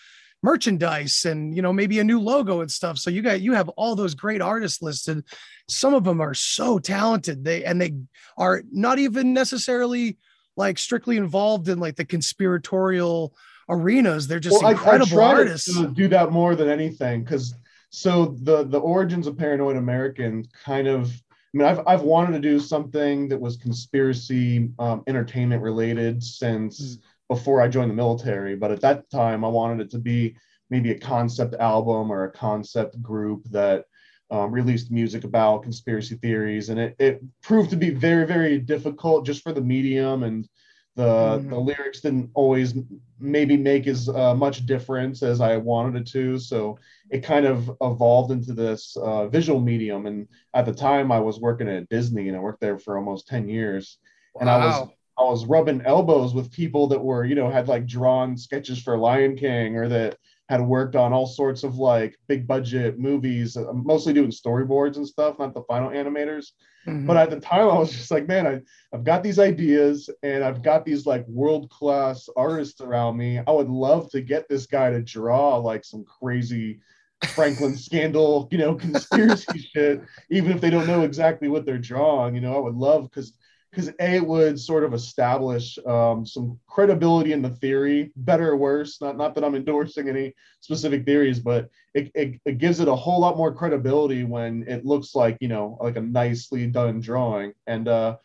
merchandise 0.48 1.25
and 1.25 1.54
you 1.56 1.62
know 1.62 1.74
maybe 1.74 2.00
a 2.00 2.04
new 2.04 2.20
logo 2.20 2.62
and 2.62 2.72
stuff. 2.72 2.98
So 2.98 3.10
you 3.10 3.22
got 3.22 3.42
you 3.42 3.54
have 3.54 3.70
all 3.70 3.96
those 3.96 4.16
great 4.16 4.42
artists 4.42 4.82
listed. 4.82 5.25
Some 5.68 5.94
of 5.94 6.04
them 6.06 6.22
are 6.22 6.34
so 6.34 6.80
talented. 6.80 7.44
They 7.44 7.66
and 7.66 7.82
they 7.82 7.94
are 8.38 8.63
not 8.72 8.98
even 8.98 9.34
necessarily 9.34 10.18
like 10.56 10.77
strictly 10.77 11.18
involved 11.18 11.68
in 11.68 11.80
like 11.80 11.98
the 11.98 12.06
conspiratorial 12.06 13.36
arenas. 13.68 14.27
They're 14.27 14.39
just 14.39 14.62
well, 14.62 14.72
incredible 14.72 15.20
I, 15.20 15.25
I 15.25 15.34
artists 15.36 15.75
to 15.75 15.88
do 15.89 16.08
that 16.08 16.32
more 16.32 16.56
than 16.56 16.70
anything 16.70 17.24
because 17.24 17.54
so 17.89 18.38
the 18.44 18.63
the 18.63 18.80
origins 18.80 19.27
of 19.27 19.38
paranoid 19.38 19.77
american 19.77 20.46
kind 20.66 20.88
of 20.88 21.10
I 21.54 21.58
mean, 21.58 21.68
I've, 21.70 21.82
I've 21.88 22.01
wanted 22.01 22.34
to 22.34 22.39
do 22.39 22.60
something 22.60 23.30
that 23.30 23.39
was 23.39 23.56
conspiracy 23.56 24.70
um, 24.80 25.04
entertainment 25.08 25.62
related 25.62 26.22
since 26.22 26.98
mm 26.98 27.01
before 27.29 27.62
I 27.62 27.67
joined 27.67 27.91
the 27.91 27.96
military. 27.96 28.55
But 28.55 28.72
at 28.72 28.81
that 28.81 29.10
time, 29.10 29.43
I 29.43 29.50
wanted 29.50 29.81
it 29.81 29.91
to 29.91 30.00
be 30.00 30.38
maybe 30.69 30.91
a 30.91 31.00
concept 31.00 31.55
album 31.55 32.12
or 32.12 32.25
a 32.25 32.31
concept 32.31 33.01
group 33.01 33.43
that 33.51 33.86
um, 34.29 34.51
released 34.51 34.91
music 34.91 35.24
about 35.24 35.63
conspiracy 35.63 36.15
theories. 36.15 36.69
And 36.69 36.79
it, 36.79 36.96
it 37.00 37.22
proved 37.41 37.69
to 37.69 37.77
be 37.77 37.89
very, 37.89 38.25
very 38.25 38.60
difficult 38.60 39.25
just 39.25 39.43
for 39.43 39.53
the 39.53 39.62
medium 39.62 40.24
and 40.24 40.48
the, 40.96 41.03
mm-hmm. 41.03 41.50
the 41.50 41.60
lyrics 41.60 42.01
didn't 42.01 42.31
always 42.34 42.74
maybe 43.19 43.55
make 43.55 43.86
as 43.86 44.10
uh, 44.10 44.34
much 44.34 44.65
difference 44.65 45.22
as 45.22 45.41
I 45.41 45.57
wanted 45.57 46.01
it 46.01 46.07
to. 46.07 46.39
So 46.39 46.79
it 47.12 47.24
kind 47.24 47.46
of 47.46 47.72
evolved 47.81 48.31
into 48.31 48.51
this 48.53 48.98
uh, 48.98 49.27
visual 49.27 49.62
medium. 49.62 50.07
And 50.07 50.27
at 50.55 50.65
the 50.65 50.74
time, 50.74 51.12
I 51.12 51.19
was 51.19 51.39
working 51.39 51.69
at 51.69 51.88
Disney 51.89 52.27
and 52.27 52.36
I 52.36 52.39
worked 52.39 52.62
there 52.62 52.79
for 52.79 52.98
almost 52.98 53.27
10 53.27 53.48
years. 53.48 54.00
Wow. 54.34 54.41
And 54.41 54.50
I 54.50 54.57
was 54.57 54.89
I 55.17 55.24
was 55.24 55.45
rubbing 55.45 55.81
elbows 55.81 56.33
with 56.33 56.51
people 56.51 56.88
that 56.88 57.03
were, 57.03 57.25
you 57.25 57.36
know, 57.36 57.50
had 57.50 57.67
like 57.67 57.88
drawn 57.88 58.38
sketches 58.38 58.81
for 58.81 58.97
Lion 58.97 59.36
King 59.36 59.75
or 59.75 59.88
that 59.89 60.17
had 60.50 60.62
worked 60.62 60.95
on 60.95 61.12
all 61.12 61.27
sorts 61.27 61.63
of 61.63 61.77
like 61.77 62.17
big 62.27 62.47
budget 62.47 62.97
movies, 63.00 63.57
uh, 63.57 63.74
mostly 63.74 64.13
doing 64.13 64.31
storyboards 64.31 64.95
and 64.95 65.07
stuff, 65.07 65.39
not 65.39 65.53
the 65.53 65.63
final 65.63 65.89
animators. 65.89 66.51
Mm-hmm. 66.86 67.05
But 67.05 67.17
at 67.17 67.29
the 67.29 67.39
time, 67.39 67.67
I 67.67 67.77
was 67.77 67.91
just 67.91 68.12
like, 68.12 68.27
man, 68.27 68.47
I, 68.47 68.62
I've 68.93 69.03
got 69.03 69.24
these 69.24 69.39
ideas 69.39 70.09
and 70.24 70.43
I've 70.43 70.63
got 70.63 70.86
these 70.86 71.05
like 71.05 71.27
world 71.27 71.69
class 71.69 72.29
artists 72.38 72.79
around 72.79 73.17
me. 73.17 73.39
I 73.45 73.51
would 73.51 73.69
love 73.69 74.09
to 74.12 74.21
get 74.21 74.47
this 74.47 74.67
guy 74.67 74.91
to 74.91 75.01
draw 75.01 75.57
like 75.57 75.83
some 75.83 76.05
crazy 76.05 76.79
Franklin 77.25 77.75
scandal, 77.75 78.47
you 78.51 78.57
know, 78.57 78.75
conspiracy 78.75 79.59
shit, 79.74 80.01
even 80.29 80.51
if 80.51 80.62
they 80.62 80.69
don't 80.69 80.88
know 80.88 81.01
exactly 81.01 81.50
what 81.50 81.65
they're 81.65 81.77
drawing. 81.77 82.36
You 82.36 82.41
know, 82.41 82.55
I 82.55 82.59
would 82.59 82.75
love 82.75 83.03
because 83.09 83.33
because 83.77 83.93
a 84.00 84.15
it 84.15 84.25
would 84.25 84.60
sort 84.60 84.84
of 84.84 84.96
establish 84.96 85.77
um, 85.86 86.25
some 86.25 86.60
credibility 86.67 87.31
in 87.31 87.43
the 87.43 87.51
theory, 87.51 88.12
better 88.15 88.50
or 88.50 88.57
worse. 88.57 89.00
Not 89.00 89.17
not 89.17 89.36
that 89.36 89.43
I'm 89.43 89.53
endorsing 89.53 90.10
any 90.10 90.34
specific 90.62 91.05
theories, 91.05 91.39
but 91.39 91.69
it, 91.93 92.12
it, 92.15 92.41
it 92.43 92.57
gives 92.57 92.79
it 92.79 92.88
a 92.88 92.96
whole 92.96 93.19
lot 93.19 93.38
more 93.38 93.53
credibility 93.53 94.24
when 94.24 94.65
it 94.67 94.84
looks 94.84 95.13
like 95.13 95.38
you 95.41 95.48
know 95.48 95.77
like 95.79 95.96
a 95.96 96.01
nicely 96.01 96.65
done 96.65 97.00
drawing. 97.00 97.53
And 97.67 97.88
uh, 97.88 98.17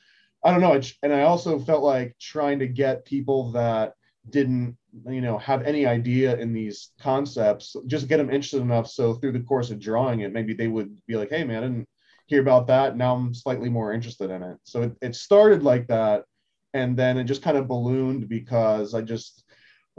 I 0.42 0.52
don't 0.52 0.62
know. 0.62 0.80
and 1.02 1.12
I 1.12 1.22
also 1.22 1.58
felt 1.58 1.82
like 1.82 2.16
trying 2.18 2.58
to 2.60 2.66
get 2.66 3.04
people 3.04 3.52
that 3.52 3.92
didn't 4.30 4.78
you 5.06 5.20
know 5.20 5.36
have 5.36 5.62
any 5.64 5.84
idea 5.84 6.34
in 6.36 6.54
these 6.54 6.92
concepts 6.98 7.76
just 7.86 8.08
get 8.08 8.18
them 8.18 8.30
interested 8.30 8.62
enough 8.62 8.86
so 8.86 9.14
through 9.14 9.32
the 9.32 9.40
course 9.40 9.70
of 9.70 9.80
drawing 9.80 10.20
it 10.20 10.32
maybe 10.32 10.54
they 10.54 10.68
would 10.68 10.96
be 11.08 11.16
like 11.16 11.28
hey 11.30 11.42
man 11.42 11.84
hear 12.32 12.40
about 12.40 12.66
that. 12.66 12.96
Now 12.96 13.14
I'm 13.14 13.34
slightly 13.34 13.68
more 13.68 13.92
interested 13.92 14.30
in 14.30 14.42
it. 14.42 14.56
So 14.64 14.84
it, 14.84 14.96
it 15.02 15.14
started 15.14 15.62
like 15.62 15.86
that. 15.88 16.24
And 16.72 16.96
then 16.96 17.18
it 17.18 17.24
just 17.24 17.42
kind 17.42 17.58
of 17.58 17.68
ballooned 17.68 18.26
because 18.26 18.94
I 18.94 19.02
just, 19.02 19.44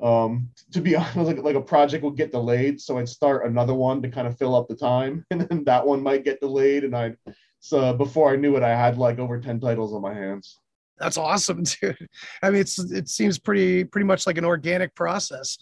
um, 0.02 0.50
to 0.72 0.82
be 0.82 0.96
honest, 0.96 1.16
like, 1.16 1.44
like 1.44 1.56
a 1.56 1.62
project 1.62 2.04
would 2.04 2.18
get 2.18 2.32
delayed. 2.32 2.82
So 2.82 2.98
I'd 2.98 3.08
start 3.08 3.46
another 3.46 3.76
one 3.76 4.02
to 4.02 4.10
kind 4.10 4.26
of 4.28 4.36
fill 4.40 4.56
up 4.56 4.68
the 4.68 4.76
time. 4.76 5.24
And 5.32 5.42
then 5.42 5.64
that 5.66 5.86
one 5.86 6.02
might 6.02 6.24
get 6.24 6.42
delayed. 6.42 6.84
And 6.84 6.96
I, 6.98 7.14
so 7.60 7.94
before 7.94 8.32
I 8.32 8.36
knew 8.36 8.58
it, 8.58 8.64
I 8.64 8.76
had 8.76 8.98
like 8.98 9.20
over 9.20 9.40
10 9.40 9.60
titles 9.60 9.94
on 9.94 10.02
my 10.02 10.16
hands. 10.16 10.58
That's 10.98 11.18
awesome, 11.18 11.64
dude. 11.82 12.10
I 12.42 12.50
mean, 12.50 12.62
it's, 12.62 12.80
it 12.80 13.10
seems 13.10 13.38
pretty, 13.38 13.84
pretty 13.84 14.08
much 14.08 14.26
like 14.26 14.40
an 14.40 14.46
organic 14.46 14.96
process. 14.96 15.60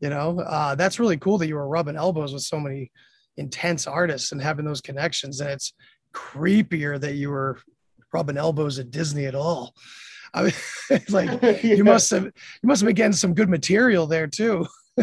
You 0.00 0.10
know, 0.10 0.40
uh, 0.40 0.74
that's 0.74 1.00
really 1.00 1.16
cool 1.16 1.38
that 1.38 1.46
you 1.46 1.54
were 1.54 1.68
rubbing 1.68 1.96
elbows 1.96 2.34
with 2.34 2.42
so 2.42 2.60
many 2.60 2.90
intense 3.38 3.86
artists 3.86 4.32
and 4.32 4.42
having 4.42 4.66
those 4.66 4.80
connections. 4.80 5.40
And 5.40 5.50
it's 5.50 5.72
creepier 6.12 7.00
that 7.00 7.14
you 7.14 7.30
were 7.30 7.58
rubbing 8.12 8.36
elbows 8.36 8.78
at 8.78 8.90
Disney 8.90 9.26
at 9.26 9.34
all. 9.34 9.74
I 10.34 10.44
mean, 10.44 10.52
like 11.08 11.42
yeah. 11.62 11.74
you 11.74 11.84
must 11.84 12.10
have 12.10 12.24
you 12.24 12.32
must 12.64 12.80
have 12.80 12.86
been 12.86 12.94
getting 12.94 13.12
some 13.12 13.34
good 13.34 13.48
material 13.48 14.06
there 14.06 14.26
too. 14.26 14.66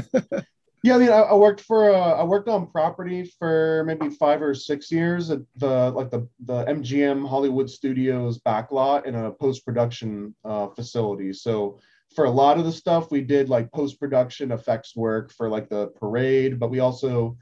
yeah, 0.83 0.95
I 0.95 0.97
mean, 0.97 1.09
I, 1.09 1.19
I 1.19 1.33
worked 1.33 1.61
for 1.61 1.91
uh, 1.93 2.13
I 2.13 2.23
worked 2.23 2.49
on 2.49 2.67
property 2.67 3.31
for 3.37 3.83
maybe 3.85 4.09
five 4.09 4.41
or 4.41 4.53
six 4.53 4.91
years 4.91 5.29
at 5.29 5.39
the 5.57 5.91
like 5.91 6.09
the 6.09 6.27
the 6.45 6.65
MGM 6.65 7.27
Hollywood 7.27 7.69
Studios 7.69 8.39
backlot 8.39 9.05
in 9.05 9.15
a 9.15 9.31
post 9.31 9.65
production 9.65 10.35
uh, 10.45 10.67
facility. 10.67 11.33
So 11.33 11.79
for 12.15 12.25
a 12.25 12.31
lot 12.31 12.57
of 12.57 12.65
the 12.65 12.71
stuff, 12.71 13.11
we 13.11 13.21
did 13.21 13.49
like 13.49 13.71
post 13.71 13.99
production 13.99 14.51
effects 14.51 14.95
work 14.95 15.31
for 15.31 15.47
like 15.47 15.69
the 15.69 15.87
parade, 15.89 16.59
but 16.59 16.71
we 16.71 16.79
also 16.79 17.37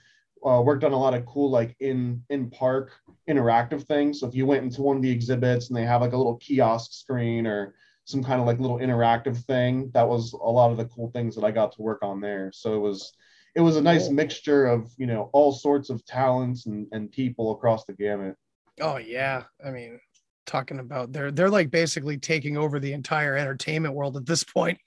uh, 0.46 0.62
worked 0.62 0.84
on 0.84 0.94
a 0.94 1.00
lot 1.00 1.14
of 1.14 1.26
cool 1.26 1.50
like 1.50 1.76
in 1.80 2.24
in 2.30 2.50
park 2.50 2.92
interactive 3.30 3.84
things. 3.84 4.20
So 4.20 4.28
if 4.28 4.36
you 4.36 4.46
went 4.46 4.64
into 4.64 4.82
one 4.82 4.98
of 4.98 5.04
the 5.04 5.12
exhibits 5.12 5.68
and 5.68 5.78
they 5.78 5.84
have 5.84 6.02
like 6.02 6.14
a 6.14 6.18
little 6.18 6.38
kiosk 6.38 6.94
screen 6.94 7.46
or 7.46 7.76
some 8.06 8.24
kind 8.24 8.40
of 8.40 8.48
like 8.48 8.60
little 8.60 8.80
interactive 8.80 9.38
thing, 9.46 9.92
that 9.94 10.08
was 10.08 10.34
a 10.34 10.38
lot 10.38 10.72
of 10.72 10.78
the 10.78 10.86
cool 10.86 11.12
things 11.12 11.36
that 11.36 11.44
I 11.44 11.52
got 11.52 11.74
to 11.74 11.82
work 11.82 12.00
on 12.04 12.22
there. 12.22 12.52
So 12.54 12.74
it 12.76 12.80
was 12.80 13.14
it 13.56 13.62
was 13.62 13.76
a 13.76 13.82
nice 13.82 14.10
mixture 14.10 14.68
of 14.68 14.92
you 14.98 15.08
know 15.08 15.30
all 15.34 15.52
sorts 15.52 15.90
of 15.90 16.06
talents 16.06 16.68
and, 16.68 16.88
and 16.92 17.12
people 17.12 17.52
across 17.52 17.86
the 17.86 17.94
gamut. 17.94 18.36
Oh 18.80 18.98
yeah, 18.98 19.44
I 19.66 19.72
mean 19.72 20.00
talking 20.46 20.80
about 20.80 21.12
they're 21.12 21.32
they're 21.32 21.50
like 21.50 21.70
basically 21.70 22.18
taking 22.18 22.58
over 22.58 22.80
the 22.80 22.94
entire 22.94 23.36
entertainment 23.36 23.94
world 23.94 24.16
at 24.16 24.26
this 24.26 24.44
point 24.44 24.80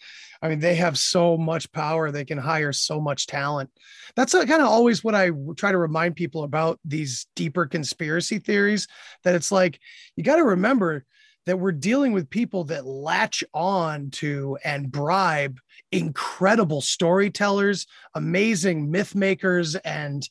i 0.42 0.48
mean 0.48 0.58
they 0.58 0.74
have 0.74 0.98
so 0.98 1.36
much 1.36 1.70
power 1.72 2.10
they 2.10 2.24
can 2.24 2.38
hire 2.38 2.72
so 2.72 3.00
much 3.00 3.26
talent. 3.26 3.70
That's 4.16 4.34
uh, 4.34 4.44
kind 4.44 4.62
of 4.62 4.68
always 4.68 5.04
what 5.04 5.14
i 5.14 5.30
try 5.56 5.72
to 5.72 5.78
remind 5.78 6.16
people 6.16 6.44
about 6.44 6.78
these 6.84 7.26
deeper 7.36 7.66
conspiracy 7.66 8.38
theories 8.38 8.88
that 9.24 9.34
it's 9.34 9.52
like 9.52 9.80
you 10.16 10.24
got 10.24 10.36
to 10.36 10.44
remember 10.44 11.04
that 11.46 11.58
we're 11.58 11.72
dealing 11.72 12.12
with 12.12 12.28
people 12.28 12.64
that 12.64 12.86
latch 12.86 13.42
on 13.54 14.10
to 14.10 14.58
and 14.64 14.90
bribe 14.90 15.58
incredible 15.92 16.80
storytellers 16.80 17.86
amazing 18.14 18.90
myth 18.90 19.14
makers 19.14 19.74
and 19.76 20.28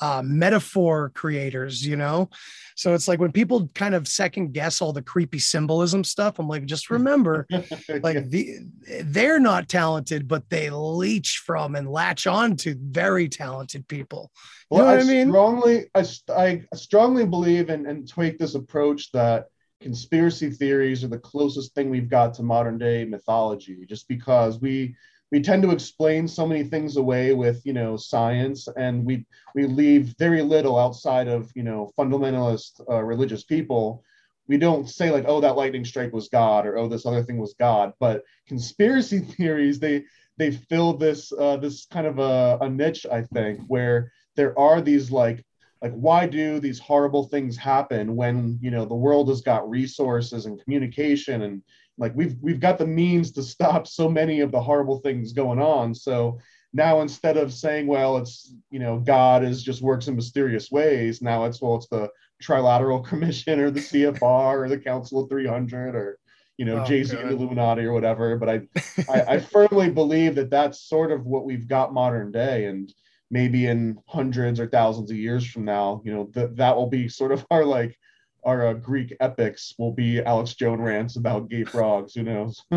uh, 0.00 0.22
metaphor 0.24 1.10
creators, 1.14 1.86
you 1.86 1.96
know? 1.96 2.28
So 2.76 2.94
it's 2.94 3.06
like 3.06 3.20
when 3.20 3.32
people 3.32 3.68
kind 3.74 3.94
of 3.94 4.08
second 4.08 4.52
guess 4.52 4.80
all 4.80 4.92
the 4.92 5.02
creepy 5.02 5.38
symbolism 5.38 6.04
stuff, 6.04 6.38
I'm 6.38 6.48
like, 6.48 6.64
just 6.64 6.90
remember, 6.90 7.46
like 8.02 8.28
the 8.28 8.58
they're 9.02 9.40
not 9.40 9.68
talented, 9.68 10.26
but 10.26 10.48
they 10.48 10.70
leech 10.70 11.42
from 11.44 11.74
and 11.74 11.88
latch 11.88 12.26
on 12.26 12.56
to 12.56 12.74
very 12.78 13.28
talented 13.28 13.86
people. 13.88 14.30
You 14.70 14.78
well, 14.78 14.88
I, 14.88 14.98
I, 14.98 15.02
mean? 15.04 15.28
Strongly, 15.28 15.86
I, 15.94 16.04
I 16.36 16.76
strongly 16.76 17.26
believe 17.26 17.68
and, 17.68 17.86
and 17.86 18.08
take 18.08 18.38
this 18.38 18.54
approach 18.54 19.12
that 19.12 19.46
conspiracy 19.80 20.50
theories 20.50 21.04
are 21.04 21.08
the 21.08 21.18
closest 21.18 21.74
thing 21.74 21.90
we've 21.90 22.08
got 22.08 22.34
to 22.34 22.42
modern 22.42 22.78
day 22.78 23.04
mythology, 23.04 23.84
just 23.86 24.08
because 24.08 24.60
we 24.60 24.94
we 25.32 25.40
tend 25.40 25.62
to 25.62 25.70
explain 25.70 26.28
so 26.28 26.46
many 26.46 26.62
things 26.62 26.98
away 26.98 27.32
with 27.32 27.64
you 27.64 27.72
know 27.72 27.96
science 27.96 28.68
and 28.76 29.04
we 29.04 29.24
we 29.54 29.66
leave 29.66 30.14
very 30.18 30.42
little 30.42 30.78
outside 30.78 31.26
of 31.26 31.50
you 31.56 31.64
know 31.64 31.90
fundamentalist 31.98 32.80
uh, 32.88 33.02
religious 33.02 33.42
people. 33.42 34.04
We 34.46 34.58
don't 34.58 34.88
say 34.88 35.10
like 35.10 35.24
oh 35.26 35.40
that 35.40 35.56
lightning 35.56 35.84
strike 35.84 36.12
was 36.12 36.28
god 36.28 36.66
or 36.66 36.76
oh 36.76 36.86
this 36.86 37.06
other 37.06 37.22
thing 37.22 37.38
was 37.38 37.54
god 37.58 37.92
but 37.98 38.22
conspiracy 38.46 39.20
theories 39.36 39.80
they 39.80 40.04
they 40.36 40.50
fill 40.50 40.92
this 40.92 41.32
uh, 41.32 41.56
this 41.56 41.86
kind 41.86 42.06
of 42.06 42.18
a, 42.18 42.58
a 42.60 42.68
niche 42.68 43.06
i 43.10 43.22
think 43.22 43.60
where 43.68 44.12
there 44.36 44.58
are 44.58 44.82
these 44.82 45.10
like 45.10 45.42
like 45.80 45.92
why 45.92 46.26
do 46.26 46.60
these 46.60 46.78
horrible 46.78 47.28
things 47.28 47.56
happen 47.56 48.14
when 48.14 48.58
you 48.60 48.70
know 48.70 48.84
the 48.84 48.94
world 48.94 49.28
has 49.28 49.40
got 49.40 49.68
resources 49.70 50.44
and 50.44 50.62
communication 50.62 51.42
and 51.42 51.62
like 51.98 52.12
we've 52.14 52.36
we've 52.40 52.60
got 52.60 52.78
the 52.78 52.86
means 52.86 53.32
to 53.32 53.42
stop 53.42 53.86
so 53.86 54.08
many 54.08 54.40
of 54.40 54.50
the 54.50 54.60
horrible 54.60 54.98
things 54.98 55.32
going 55.32 55.60
on. 55.60 55.94
So 55.94 56.38
now 56.74 57.00
instead 57.02 57.36
of 57.36 57.52
saying 57.52 57.86
well 57.86 58.16
it's 58.16 58.54
you 58.70 58.78
know 58.78 58.98
god 58.98 59.44
is 59.44 59.62
just 59.62 59.82
works 59.82 60.08
in 60.08 60.16
mysterious 60.16 60.70
ways 60.70 61.20
now 61.20 61.44
it's 61.44 61.60
well 61.60 61.76
it's 61.76 61.88
the 61.88 62.08
Trilateral 62.42 63.04
Commission 63.08 63.60
or 63.60 63.70
the 63.70 63.80
CFR 63.80 64.64
or 64.64 64.68
the 64.68 64.78
Council 64.78 65.22
of 65.22 65.30
300 65.30 65.94
or 65.94 66.18
you 66.58 66.64
know 66.64 66.82
Oh, 66.82 66.84
Jay 66.84 67.02
Z 67.02 67.16
and 67.16 67.30
Illuminati 67.30 67.82
or 67.82 67.92
whatever. 67.92 68.36
But 68.36 68.48
I, 68.48 68.60
I 69.12 69.34
I 69.34 69.40
firmly 69.40 69.90
believe 69.90 70.34
that 70.34 70.50
that's 70.50 70.88
sort 70.88 71.12
of 71.12 71.24
what 71.24 71.44
we've 71.44 71.66
got 71.66 71.94
modern 71.94 72.30
day, 72.30 72.66
and 72.66 72.92
maybe 73.30 73.66
in 73.66 73.98
hundreds 74.06 74.60
or 74.60 74.68
thousands 74.68 75.10
of 75.10 75.16
years 75.16 75.46
from 75.46 75.64
now, 75.64 76.02
you 76.04 76.12
know 76.12 76.30
that 76.34 76.56
that 76.56 76.76
will 76.76 76.88
be 76.88 77.08
sort 77.08 77.32
of 77.32 77.46
our 77.50 77.64
like 77.64 77.96
our 78.44 78.68
uh, 78.68 78.74
Greek 78.74 79.16
epics 79.20 79.74
will 79.78 79.92
be 79.92 80.20
Alex 80.20 80.54
Jones 80.54 80.80
rants 80.80 81.16
about 81.16 81.48
gay 81.48 81.64
frogs. 81.64 82.14
Who 82.14 82.22
knows? 82.24 82.62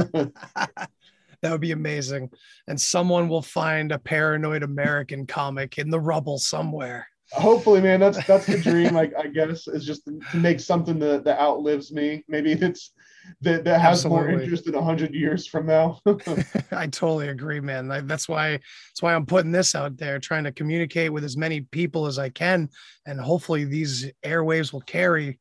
That 1.42 1.52
would 1.52 1.62
be 1.62 1.74
amazing. 1.74 2.32
And 2.68 2.82
someone 2.82 3.30
will 3.30 3.44
find 3.44 3.92
a 3.92 4.00
paranoid 4.00 4.64
American 4.64 5.28
comic 5.28 5.78
in 5.78 5.92
the 5.92 6.00
rubble 6.00 6.40
somewhere. 6.40 7.08
Hopefully, 7.34 7.82
man, 7.82 8.00
that's 8.00 8.26
that's 8.26 8.48
the 8.48 8.58
dream. 8.58 8.98
I, 8.98 9.12
I 9.16 9.28
guess 9.28 9.68
is 9.68 9.86
just 9.86 10.06
to 10.06 10.20
make 10.38 10.60
something 10.60 10.98
that, 10.98 11.24
that 11.26 11.40
outlives 11.40 11.92
me. 11.92 12.24
Maybe 12.28 12.54
it's 12.54 12.94
that 13.41 13.63
that 13.63 13.82
has 13.82 14.05
more 14.05 14.29
interest 14.29 14.67
in 14.67 14.74
hundred 14.74 15.13
years 15.13 15.48
from 15.48 15.65
now. 15.65 16.00
I 16.72 16.88
totally 16.88 17.29
agree, 17.29 17.60
man. 17.60 17.91
I, 17.91 18.01
that's 18.01 18.27
why 18.27 18.51
that's 18.51 19.01
why 19.01 19.13
I'm 19.13 19.25
putting 19.25 19.51
this 19.51 19.75
out 19.75 19.98
there, 19.98 20.20
trying 20.20 20.44
to 20.46 20.51
communicate 20.51 21.12
with 21.12 21.24
as 21.24 21.38
many 21.38 21.62
people 21.62 22.05
as 22.05 22.20
I 22.20 22.29
can, 22.29 22.70
and 23.05 23.20
hopefully 23.20 23.65
these 23.65 24.12
airwaves 24.24 24.74
will 24.74 24.82
carry. 24.82 25.39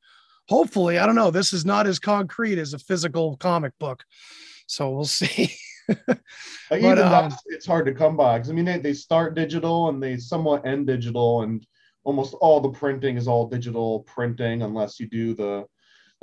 Hopefully, 0.49 0.99
I 0.99 1.07
don't 1.07 1.15
know. 1.15 1.31
This 1.31 1.53
is 1.53 1.65
not 1.65 1.87
as 1.87 1.99
concrete 1.99 2.59
as 2.59 2.75
a 2.75 2.79
physical 2.79 3.37
comic 3.39 3.73
book, 3.79 4.05
so 4.67 4.91
we'll 4.91 5.05
see. 5.05 5.55
Even 6.73 6.99
um, 6.99 7.11
that's 7.11 7.37
it's 7.47 7.67
hard 7.67 7.87
to 7.87 7.93
come 7.93 8.17
by 8.17 8.39
because 8.39 8.51
I 8.51 8.55
mean 8.55 8.65
they, 8.65 8.79
they 8.79 8.95
start 8.95 9.35
digital 9.35 9.91
and 9.91 10.03
they 10.03 10.17
somewhat 10.17 10.67
end 10.67 10.87
digital 10.87 11.43
and 11.43 11.65
almost 12.05 12.35
all 12.41 12.61
the 12.61 12.71
printing 12.71 13.17
is 13.17 13.29
all 13.29 13.47
digital 13.47 14.01
printing 14.01 14.63
unless 14.63 14.99
you 14.99 15.09
do 15.09 15.35
the 15.35 15.67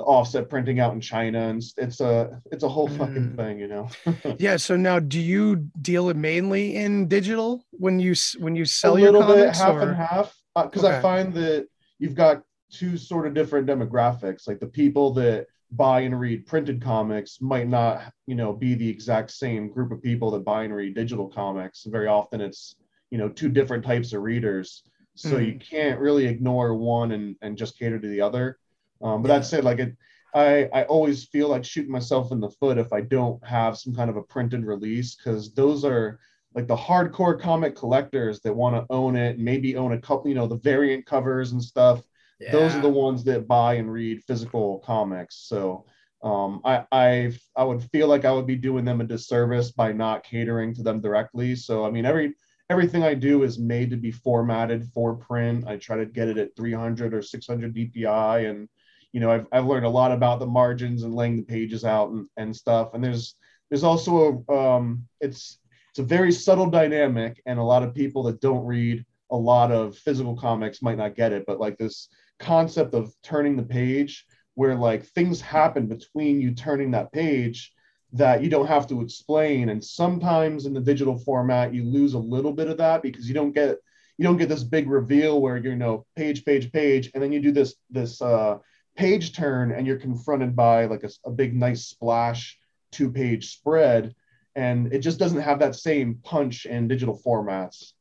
offset 0.02 0.48
printing 0.48 0.80
out 0.80 0.92
in 0.94 1.00
China 1.00 1.38
and 1.48 1.62
it's- 1.78 2.00
a 2.00 2.40
it's 2.50 2.64
a 2.64 2.68
whole 2.68 2.88
fucking 2.88 3.30
Mm. 3.32 3.36
thing, 3.36 3.58
you 3.58 3.68
know. 3.68 3.88
yeah. 4.38 4.56
So 4.56 4.76
now, 4.76 4.98
do 4.98 5.20
you 5.20 5.56
deal 5.80 6.08
it 6.10 6.16
mainly 6.16 6.76
in 6.76 7.08
digital 7.08 7.64
when 7.70 7.98
you 8.00 8.14
when 8.38 8.54
you 8.56 8.62
a 8.64 8.66
sell 8.66 8.98
your 8.98 9.12
little 9.12 9.34
bit 9.34 9.54
half 9.54 9.74
or- 9.74 9.82
and 9.88 9.96
half 9.96 10.36
because 10.54 10.84
I 10.84 10.92
Okay. 10.94 11.02
find 11.02 11.34
that 11.34 11.66
you've 11.98 12.14
got 12.14 12.42
two 12.70 12.96
sort 12.96 13.26
of 13.26 13.34
different 13.34 13.66
demographics 13.66 14.46
like 14.48 14.58
the 14.60 14.66
people 14.66 15.12
that 15.14 15.46
buy 15.72 16.00
and 16.00 16.18
read 16.18 16.44
printed 16.46 16.82
comics 16.82 17.38
might 17.40 17.68
not 17.68 18.12
you 18.26 18.34
know 18.34 18.52
be 18.52 18.74
the 18.74 18.88
exact 18.88 19.30
same 19.30 19.68
group 19.70 19.90
of 19.92 20.02
people 20.02 20.30
that 20.30 20.44
buy 20.44 20.64
and 20.64 20.74
read 20.74 20.94
digital 20.94 21.28
comics 21.28 21.84
very 21.84 22.06
often 22.06 22.40
it's 22.42 22.74
you 23.10 23.18
know 23.18 23.28
two 23.28 23.48
different 23.48 23.84
types 23.84 24.12
of 24.12 24.22
readers 24.22 24.82
so 25.14 25.36
you 25.38 25.58
can't 25.58 26.00
really 26.00 26.26
ignore 26.26 26.74
one 26.74 27.12
and 27.12 27.36
and 27.42 27.56
just 27.58 27.78
cater 27.78 27.98
to 27.98 28.08
the 28.08 28.20
other 28.20 28.58
um, 29.02 29.22
but 29.22 29.28
that 29.28 29.44
said 29.44 29.64
like 29.64 29.78
it 29.78 29.96
I, 30.34 30.68
I 30.72 30.84
always 30.84 31.24
feel 31.24 31.48
like 31.48 31.64
shooting 31.64 31.92
myself 31.92 32.32
in 32.32 32.40
the 32.40 32.48
foot 32.48 32.78
if 32.78 32.92
I 32.92 33.02
don't 33.02 33.44
have 33.46 33.76
some 33.76 33.94
kind 33.94 34.08
of 34.08 34.16
a 34.16 34.22
printed 34.22 34.64
release 34.64 35.14
because 35.14 35.52
those 35.52 35.84
are 35.84 36.20
like 36.54 36.66
the 36.66 36.76
hardcore 36.76 37.38
comic 37.38 37.76
collectors 37.76 38.40
that 38.40 38.54
want 38.54 38.76
to 38.76 38.86
own 38.92 39.16
it, 39.16 39.38
maybe 39.38 39.76
own 39.76 39.92
a 39.92 40.00
couple, 40.00 40.28
you 40.28 40.34
know, 40.34 40.46
the 40.46 40.56
variant 40.56 41.06
covers 41.06 41.52
and 41.52 41.62
stuff. 41.62 42.02
Those 42.50 42.74
are 42.74 42.80
the 42.80 42.88
ones 42.88 43.24
that 43.24 43.46
buy 43.46 43.74
and 43.74 43.92
read 43.92 44.24
physical 44.24 44.80
comics. 44.80 45.46
So 45.48 45.86
um, 46.22 46.60
I, 46.64 46.84
I 46.90 47.32
I 47.56 47.64
would 47.64 47.82
feel 47.90 48.08
like 48.08 48.24
I 48.24 48.32
would 48.32 48.46
be 48.46 48.56
doing 48.56 48.84
them 48.84 49.00
a 49.00 49.04
disservice 49.04 49.72
by 49.72 49.92
not 49.92 50.24
catering 50.24 50.74
to 50.74 50.82
them 50.82 51.00
directly. 51.00 51.56
So 51.56 51.84
I 51.84 51.90
mean, 51.90 52.04
every 52.04 52.34
everything 52.70 53.02
I 53.02 53.14
do 53.14 53.42
is 53.42 53.58
made 53.58 53.90
to 53.90 53.96
be 53.96 54.10
formatted 54.10 54.84
for 54.92 55.14
print. 55.14 55.66
I 55.66 55.76
try 55.76 55.96
to 55.96 56.06
get 56.06 56.28
it 56.28 56.38
at 56.38 56.56
300 56.56 57.12
or 57.14 57.22
600 57.22 57.74
DPI, 57.74 58.50
and 58.50 58.68
you 59.12 59.20
know, 59.20 59.30
I've 59.30 59.46
I've 59.52 59.66
learned 59.66 59.86
a 59.86 59.90
lot 59.90 60.12
about 60.12 60.38
the 60.38 60.46
margins 60.46 61.02
and 61.02 61.14
laying 61.14 61.36
the 61.36 61.42
pages 61.42 61.84
out 61.84 62.10
and, 62.10 62.26
and 62.36 62.54
stuff. 62.54 62.94
And 62.94 63.04
there's 63.04 63.36
there's 63.70 63.84
also 63.84 64.44
a 64.48 64.52
um, 64.52 65.06
it's 65.20 65.58
it's 65.90 65.98
a 65.98 66.02
very 66.02 66.32
subtle 66.32 66.70
dynamic, 66.70 67.40
and 67.46 67.58
a 67.58 67.62
lot 67.62 67.82
of 67.82 67.94
people 67.94 68.22
that 68.24 68.40
don't 68.40 68.64
read 68.64 69.04
a 69.30 69.36
lot 69.36 69.70
of 69.70 69.96
physical 69.96 70.36
comics 70.36 70.82
might 70.82 70.98
not 70.98 71.16
get 71.16 71.32
it. 71.32 71.44
But 71.46 71.60
like 71.60 71.76
this 71.76 72.08
concept 72.38 72.94
of 72.94 73.14
turning 73.22 73.56
the 73.56 73.62
page, 73.62 74.26
where 74.54 74.74
like 74.74 75.04
things 75.04 75.40
happen 75.40 75.86
between 75.86 76.40
you 76.40 76.54
turning 76.54 76.90
that 76.92 77.12
page 77.12 77.72
that 78.14 78.42
you 78.42 78.50
don't 78.50 78.66
have 78.66 78.86
to 78.86 79.00
explain. 79.00 79.70
And 79.70 79.82
sometimes 79.82 80.66
in 80.66 80.74
the 80.74 80.80
digital 80.80 81.18
format, 81.18 81.72
you 81.72 81.84
lose 81.84 82.14
a 82.14 82.18
little 82.18 82.52
bit 82.52 82.68
of 82.68 82.76
that 82.78 83.02
because 83.02 83.26
you 83.26 83.34
don't 83.34 83.52
get 83.52 83.76
you 84.18 84.24
don't 84.24 84.36
get 84.36 84.48
this 84.48 84.62
big 84.62 84.88
reveal 84.88 85.40
where 85.40 85.56
you 85.56 85.74
know 85.74 86.06
page 86.16 86.44
page 86.44 86.70
page 86.72 87.10
and 87.14 87.22
then 87.22 87.32
you 87.32 87.40
do 87.40 87.50
this 87.50 87.74
this 87.90 88.20
uh 88.20 88.58
page 88.96 89.34
turn 89.34 89.72
and 89.72 89.86
you're 89.86 89.98
confronted 89.98 90.54
by 90.54 90.86
like 90.86 91.02
a, 91.04 91.10
a 91.24 91.30
big 91.30 91.54
nice 91.54 91.86
splash 91.86 92.58
two 92.90 93.10
page 93.10 93.52
spread 93.52 94.14
and 94.54 94.92
it 94.92 94.98
just 94.98 95.18
doesn't 95.18 95.40
have 95.40 95.58
that 95.60 95.74
same 95.74 96.16
punch 96.22 96.66
in 96.66 96.86
digital 96.88 97.18
formats 97.24 97.92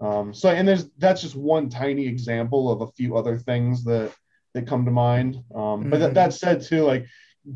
um, 0.00 0.32
so 0.32 0.48
and 0.48 0.66
there's 0.66 0.88
that's 0.98 1.20
just 1.20 1.36
one 1.36 1.68
tiny 1.68 2.06
example 2.06 2.70
of 2.72 2.80
a 2.80 2.92
few 2.92 3.16
other 3.16 3.36
things 3.36 3.84
that 3.84 4.12
that 4.54 4.66
come 4.66 4.84
to 4.86 4.90
mind 4.90 5.36
um, 5.54 5.90
but 5.90 6.00
that, 6.00 6.10
Mhm. 6.12 6.14
that 6.14 6.32
said 6.32 6.62
too 6.62 6.82
like 6.84 7.04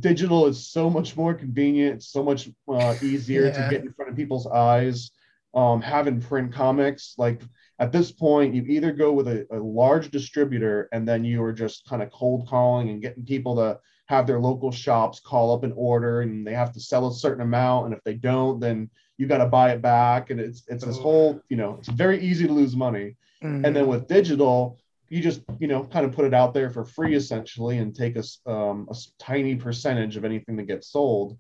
digital 0.00 0.46
is 0.46 0.68
so 0.70 0.90
much 0.90 1.16
more 1.16 1.32
convenient 1.34 2.02
so 2.02 2.22
much 2.22 2.50
uh, 2.70 2.94
easier 3.00 3.46
Yeah. 3.46 3.52
to 3.52 3.70
get 3.70 3.82
in 3.82 3.92
front 3.94 4.10
of 4.10 4.16
people's 4.16 4.46
eyes 4.46 5.10
um, 5.54 5.80
having 5.82 6.20
print 6.20 6.52
comics 6.52 7.14
like 7.18 7.42
at 7.78 7.92
this 7.92 8.10
point 8.10 8.54
you 8.54 8.62
either 8.62 8.92
go 8.92 9.12
with 9.12 9.28
a, 9.28 9.46
a 9.50 9.58
large 9.58 10.10
distributor 10.10 10.88
and 10.92 11.06
then 11.06 11.24
you 11.24 11.42
are 11.42 11.52
just 11.52 11.86
kind 11.86 12.02
of 12.02 12.10
cold 12.10 12.46
calling 12.48 12.88
and 12.90 13.02
getting 13.02 13.24
people 13.24 13.56
to 13.56 13.78
have 14.06 14.26
their 14.26 14.40
local 14.40 14.70
shops 14.70 15.20
call 15.20 15.54
up 15.54 15.62
an 15.62 15.72
order 15.76 16.22
and 16.22 16.46
they 16.46 16.54
have 16.54 16.72
to 16.72 16.80
sell 16.80 17.06
a 17.08 17.14
certain 17.14 17.42
amount. 17.42 17.86
And 17.86 17.94
if 17.94 18.02
they 18.04 18.14
don't 18.14 18.60
then 18.60 18.88
you 19.18 19.26
got 19.26 19.38
to 19.38 19.46
buy 19.46 19.70
it 19.72 19.80
back. 19.82 20.30
And 20.30 20.40
it's 20.40 20.64
it's 20.68 20.84
this 20.84 20.96
whole 21.02 21.40
you 21.48 21.56
know 21.56 21.76
it's 21.78 21.88
very 21.88 22.20
easy 22.20 22.46
to 22.46 22.52
lose 22.52 22.74
money. 22.76 23.16
Mhm. 23.42 23.66
and 23.66 23.74
then 23.76 23.86
with 23.88 24.06
digital 24.08 24.78
you 25.08 25.20
just 25.20 25.42
you 25.58 25.66
know 25.68 25.84
kind 25.84 26.06
of 26.06 26.12
put 26.12 26.24
it 26.24 26.32
out 26.32 26.54
there 26.54 26.70
for 26.70 26.84
free 26.84 27.14
essentially 27.14 27.78
and 27.78 27.94
take 27.94 28.16
a, 28.16 28.20
s- 28.20 28.38
um, 28.46 28.86
a 28.88 28.92
s- 28.94 29.12
tiny 29.18 29.54
percentage 29.56 30.16
of 30.16 30.24
anything 30.24 30.56
that 30.56 30.66
gets 30.66 30.88
sold 30.88 31.36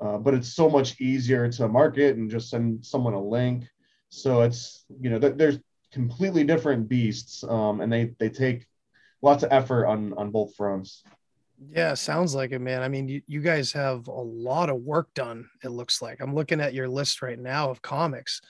uh, 0.00 0.18
but 0.18 0.34
it's 0.34 0.52
so 0.54 0.68
much 0.68 1.00
easier 1.00 1.48
to 1.50 1.68
market 1.68 2.16
and 2.16 2.30
just 2.30 2.50
send 2.50 2.84
someone 2.84 3.14
a 3.14 3.22
link 3.22 3.64
so 4.08 4.42
it's 4.42 4.84
you 5.00 5.10
know 5.10 5.18
th- 5.18 5.34
there's 5.36 5.58
completely 5.92 6.44
different 6.44 6.88
beasts 6.88 7.44
um, 7.44 7.80
and 7.80 7.92
they 7.92 8.14
they 8.18 8.28
take 8.28 8.66
lots 9.22 9.42
of 9.42 9.52
effort 9.52 9.86
on 9.86 10.12
on 10.14 10.30
both 10.30 10.54
fronts 10.56 11.02
Yeah, 11.72 11.94
sounds 11.94 12.34
like 12.34 12.52
it, 12.52 12.60
man. 12.60 12.82
I 12.82 12.88
mean, 12.88 13.08
you, 13.08 13.22
you 13.26 13.40
guys 13.40 13.72
have 13.72 14.08
a 14.08 14.22
lot 14.50 14.68
of 14.68 14.76
work 14.82 15.08
done, 15.14 15.48
it 15.64 15.70
looks 15.70 16.02
like. 16.02 16.20
I'm 16.20 16.34
looking 16.34 16.60
at 16.60 16.74
your 16.74 16.86
list 16.86 17.22
right 17.22 17.38
now 17.38 17.70
of 17.70 17.80
comics. 17.80 18.42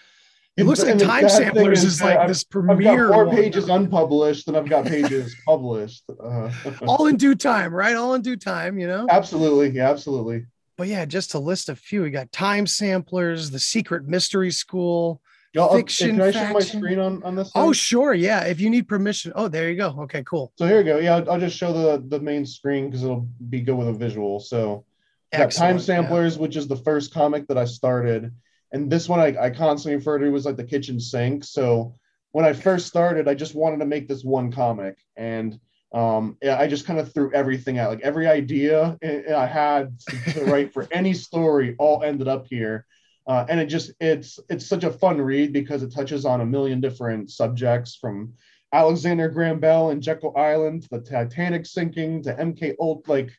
It 0.57 0.65
looks 0.65 0.81
like 0.83 0.91
and 0.93 1.01
Time 1.01 1.29
Samplers 1.29 1.85
is, 1.85 1.99
that 1.99 2.05
like 2.05 2.19
I've- 2.19 2.29
this 2.33 2.45
I've 2.69 2.83
got 2.83 2.99
more 2.99 3.27
one 3.27 3.37
pages 3.37 3.69
unpublished 3.69 4.47
than 4.47 4.57
I've 4.57 4.69
got 4.69 4.87
pages 4.87 5.37
published. 5.47 6.03
Uh, 6.09 6.51
all 6.87 7.07
in 7.07 7.17
due 7.17 7.35
time, 7.35 7.73
right? 7.75 7.95
All 7.95 8.15
in 8.15 8.23
due 8.23 8.37
time, 8.37 8.79
you 8.79 8.89
know? 8.89 9.07
absolutely, 9.11 9.69
yeah, 9.71 9.89
absolutely. 9.91 10.47
But 10.77 10.89
yeah, 10.89 11.05
just 11.05 11.31
to 11.31 11.39
list 11.39 11.69
a 11.69 11.77
few, 11.77 12.03
we 12.03 12.11
got 12.11 12.31
Time 12.33 12.67
Samplers, 12.67 13.51
The 13.51 13.59
Secret 13.59 14.07
Mystery 14.07 14.51
School, 14.51 15.23
Y'all, 15.57 15.75
Fiction 15.75 16.11
can 16.11 16.21
I 16.21 16.31
share 16.33 16.53
my 16.53 16.61
screen 16.61 16.99
on 16.99 17.23
on 17.23 17.35
this? 17.35 17.51
Oh, 17.55 17.73
sure. 17.73 18.13
Yeah. 18.13 18.45
If 18.45 18.61
you 18.61 18.69
need 18.69 18.89
permission. 18.89 19.33
Oh, 19.35 19.49
there 19.49 19.71
you 19.71 19.77
go. 19.77 19.95
Okay, 20.01 20.23
cool. 20.25 20.53
So 20.59 20.67
here 20.67 20.77
we 20.77 20.85
go. 20.85 20.99
Yeah, 20.99 21.17
I'll, 21.17 21.31
I'll 21.31 21.41
just 21.41 21.57
show 21.57 21.73
the 21.73 22.05
the 22.09 22.21
main 22.21 22.45
screen 22.45 22.87
because 22.87 23.03
it'll 23.03 23.27
be 23.49 23.63
good 23.63 23.75
with 23.75 23.89
a 23.89 23.93
visual. 23.95 24.39
So 24.39 24.85
got 25.33 25.39
Time 25.39 25.47
Excellent, 25.47 25.79
yeah. 25.79 25.85
Samplers, 25.87 26.39
which 26.39 26.57
is 26.57 26.69
the 26.69 26.77
first 26.77 27.15
comic 27.15 27.47
that 27.49 27.57
I 27.57 27.65
started, 27.65 28.35
and 28.73 28.91
this 28.91 29.09
one 29.09 29.19
I, 29.19 29.35
I 29.41 29.49
constantly 29.49 29.97
refer 29.97 30.19
to 30.19 30.35
as 30.35 30.45
like 30.45 30.57
the 30.57 30.65
kitchen 30.65 31.01
sink. 31.01 31.43
So 31.45 31.95
when 32.33 32.45
I 32.45 32.53
first 32.53 32.87
started, 32.87 33.27
I 33.27 33.33
just 33.33 33.55
wanted 33.55 33.79
to 33.79 33.87
make 33.87 34.09
this 34.09 34.25
one 34.25 34.53
comic, 34.53 34.99
and 35.17 35.59
um, 35.95 36.37
yeah, 36.43 36.59
I 36.59 36.67
just 36.67 36.87
kind 36.87 36.99
of 36.99 37.13
threw 37.13 37.33
everything 37.33 37.79
out, 37.79 37.91
like 37.91 38.01
every 38.01 38.27
idea 38.27 38.99
I 39.03 39.47
had 39.47 39.99
to, 40.01 40.45
write 40.47 40.73
for 40.73 40.87
any 40.91 41.15
story, 41.15 41.75
all 41.79 42.03
ended 42.03 42.29
up 42.29 42.47
here. 42.49 42.87
Uh, 43.27 43.45
and 43.49 43.59
it 43.59 43.67
just 43.67 43.93
it's 44.01 44.39
it's 44.49 44.67
such 44.67 44.85
a 44.85 44.91
fun 44.91 45.21
read 45.21 45.53
because 45.53 45.83
it 45.83 45.93
touches 45.93 46.25
on 46.25 46.41
a 46.41 46.47
million 46.47 46.81
different 46.81 47.31
subjects 47.31 47.97
from 47.97 48.33
Alexander 48.73 49.29
Graham 49.29 49.59
Bell 49.59 49.91
and 49.91 50.03
Jekyll 50.03 50.37
Island 50.37 50.83
to 50.83 50.89
the 50.91 51.01
Titanic 51.01 51.67
sinking 51.67 52.23
to 52.23 52.35
MK 52.35 52.75
Ult. 52.81 53.09
Like 53.09 53.31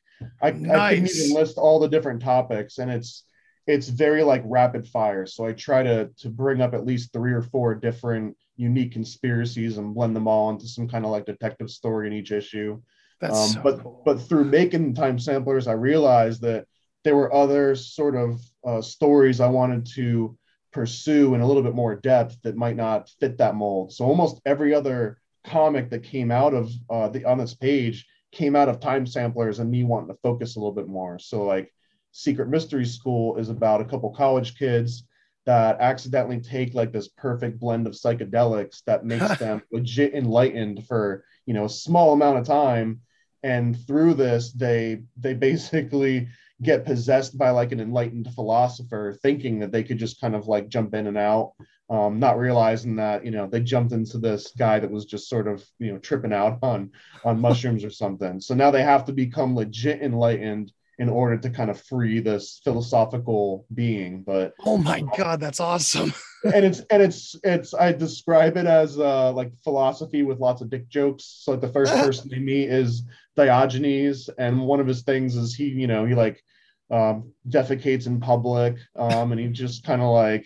I, 0.41 0.47
I 0.47 0.95
couldn't 0.95 1.15
even 1.15 1.35
list 1.35 1.57
all 1.57 1.79
the 1.79 1.87
different 1.87 2.21
topics, 2.21 2.79
and 2.79 2.91
it's 2.91 3.23
it's 3.65 3.89
very 3.89 4.23
like 4.23 4.41
rapid 4.45 4.87
fire. 4.87 5.25
So 5.25 5.45
I 5.45 5.53
try 5.53 5.83
to 5.83 6.09
to 6.19 6.29
bring 6.29 6.61
up 6.61 6.73
at 6.73 6.85
least 6.85 7.13
three 7.13 7.33
or 7.33 7.41
four 7.41 7.75
different 7.75 8.35
unique 8.57 8.91
conspiracies 8.91 9.77
and 9.77 9.93
blend 9.93 10.15
them 10.15 10.27
all 10.27 10.49
into 10.49 10.67
some 10.67 10.87
kind 10.87 11.05
of 11.05 11.11
like 11.11 11.25
detective 11.25 11.69
story 11.69 12.07
in 12.07 12.13
each 12.13 12.31
issue. 12.31 12.81
That's 13.21 13.39
Um, 13.39 13.49
so 13.49 13.61
but 13.61 13.83
cool. 13.83 14.01
but 14.05 14.21
through 14.21 14.45
making 14.45 14.95
time 14.95 15.19
samplers, 15.19 15.67
I 15.67 15.73
realized 15.73 16.41
that 16.41 16.65
there 17.03 17.15
were 17.15 17.33
other 17.33 17.75
sort 17.75 18.15
of 18.15 18.41
uh, 18.65 18.81
stories 18.81 19.39
I 19.39 19.47
wanted 19.47 19.85
to 19.95 20.37
pursue 20.73 21.33
in 21.33 21.41
a 21.41 21.47
little 21.47 21.63
bit 21.63 21.73
more 21.73 21.95
depth 21.95 22.37
that 22.43 22.55
might 22.55 22.75
not 22.75 23.09
fit 23.19 23.37
that 23.37 23.55
mold. 23.55 23.93
So 23.93 24.05
almost 24.05 24.41
every 24.45 24.73
other 24.73 25.19
comic 25.45 25.89
that 25.89 26.03
came 26.03 26.31
out 26.31 26.53
of 26.53 26.69
uh, 26.89 27.07
the 27.07 27.25
on 27.25 27.37
this 27.37 27.53
page 27.53 28.05
came 28.31 28.55
out 28.55 28.69
of 28.69 28.79
time 28.79 29.05
samplers 29.05 29.59
and 29.59 29.71
me 29.71 29.83
wanting 29.83 30.09
to 30.09 30.19
focus 30.21 30.55
a 30.55 30.59
little 30.59 30.73
bit 30.73 30.87
more. 30.87 31.17
So 31.17 31.43
like 31.43 31.73
Secret 32.11 32.49
Mystery 32.49 32.85
School 32.85 33.37
is 33.37 33.49
about 33.49 33.81
a 33.81 33.85
couple 33.85 34.09
college 34.11 34.57
kids 34.57 35.03
that 35.47 35.79
accidentally 35.79 36.39
take 36.39 36.75
like 36.75 36.91
this 36.91 37.07
perfect 37.07 37.59
blend 37.59 37.87
of 37.87 37.93
psychedelics 37.93 38.83
that 38.85 39.05
makes 39.05 39.37
them 39.39 39.61
legit 39.71 40.13
enlightened 40.13 40.85
for 40.85 41.23
you 41.47 41.55
know 41.55 41.65
a 41.65 41.69
small 41.69 42.13
amount 42.13 42.37
of 42.37 42.45
time. 42.45 43.01
And 43.41 43.75
through 43.87 44.13
this 44.13 44.51
they 44.51 45.01
they 45.17 45.33
basically 45.33 46.27
get 46.61 46.85
possessed 46.85 47.37
by 47.37 47.49
like 47.51 47.71
an 47.71 47.79
enlightened 47.79 48.27
philosopher 48.35 49.17
thinking 49.21 49.59
that 49.59 49.71
they 49.71 49.83
could 49.83 49.97
just 49.97 50.19
kind 50.21 50.35
of 50.35 50.47
like 50.47 50.69
jump 50.69 50.93
in 50.93 51.07
and 51.07 51.17
out 51.17 51.53
um, 51.89 52.19
not 52.19 52.37
realizing 52.37 52.97
that 52.97 53.23
you 53.23 53.31
know 53.31 53.47
they 53.47 53.61
jumped 53.61 53.93
into 53.93 54.17
this 54.17 54.51
guy 54.57 54.79
that 54.79 54.91
was 54.91 55.05
just 55.05 55.29
sort 55.29 55.47
of 55.47 55.65
you 55.79 55.93
know 55.93 55.99
tripping 55.99 56.33
out 56.33 56.59
on 56.61 56.91
on 57.23 57.39
mushrooms 57.41 57.83
or 57.83 57.89
something. 57.89 58.41
So 58.41 58.53
now 58.53 58.71
they 58.71 58.83
have 58.83 59.05
to 59.05 59.13
become 59.13 59.55
legit 59.55 60.01
enlightened 60.01 60.73
in 60.99 61.09
order 61.09 61.37
to 61.37 61.49
kind 61.49 61.69
of 61.69 61.81
free 61.81 62.19
this 62.19 62.59
philosophical 62.63 63.65
being 63.73 64.23
but 64.23 64.53
oh 64.65 64.77
my 64.77 65.01
god 65.17 65.39
that's 65.39 65.59
awesome. 65.59 66.13
and 66.43 66.65
it's 66.65 66.79
and 66.89 67.01
it's 67.01 67.35
it's 67.43 67.73
i 67.73 67.91
describe 67.91 68.57
it 68.57 68.65
as 68.65 68.97
uh 68.99 69.31
like 69.31 69.51
philosophy 69.63 70.23
with 70.23 70.39
lots 70.39 70.61
of 70.61 70.69
dick 70.69 70.87
jokes. 70.89 71.41
So 71.43 71.51
like 71.51 71.61
the 71.61 71.69
first 71.69 71.93
person 71.95 72.29
they 72.29 72.39
meet 72.39 72.69
is 72.69 73.03
diogenes 73.35 74.29
and 74.37 74.61
one 74.61 74.79
of 74.79 74.87
his 74.87 75.03
things 75.03 75.35
is 75.35 75.53
he 75.53 75.65
you 75.65 75.87
know 75.87 76.05
he 76.05 76.15
like 76.15 76.41
um 76.89 77.31
defecates 77.47 78.07
in 78.07 78.19
public 78.19 78.77
um 78.95 79.31
and 79.31 79.39
he 79.39 79.47
just 79.47 79.83
kind 79.83 80.01
of 80.01 80.09
like 80.09 80.45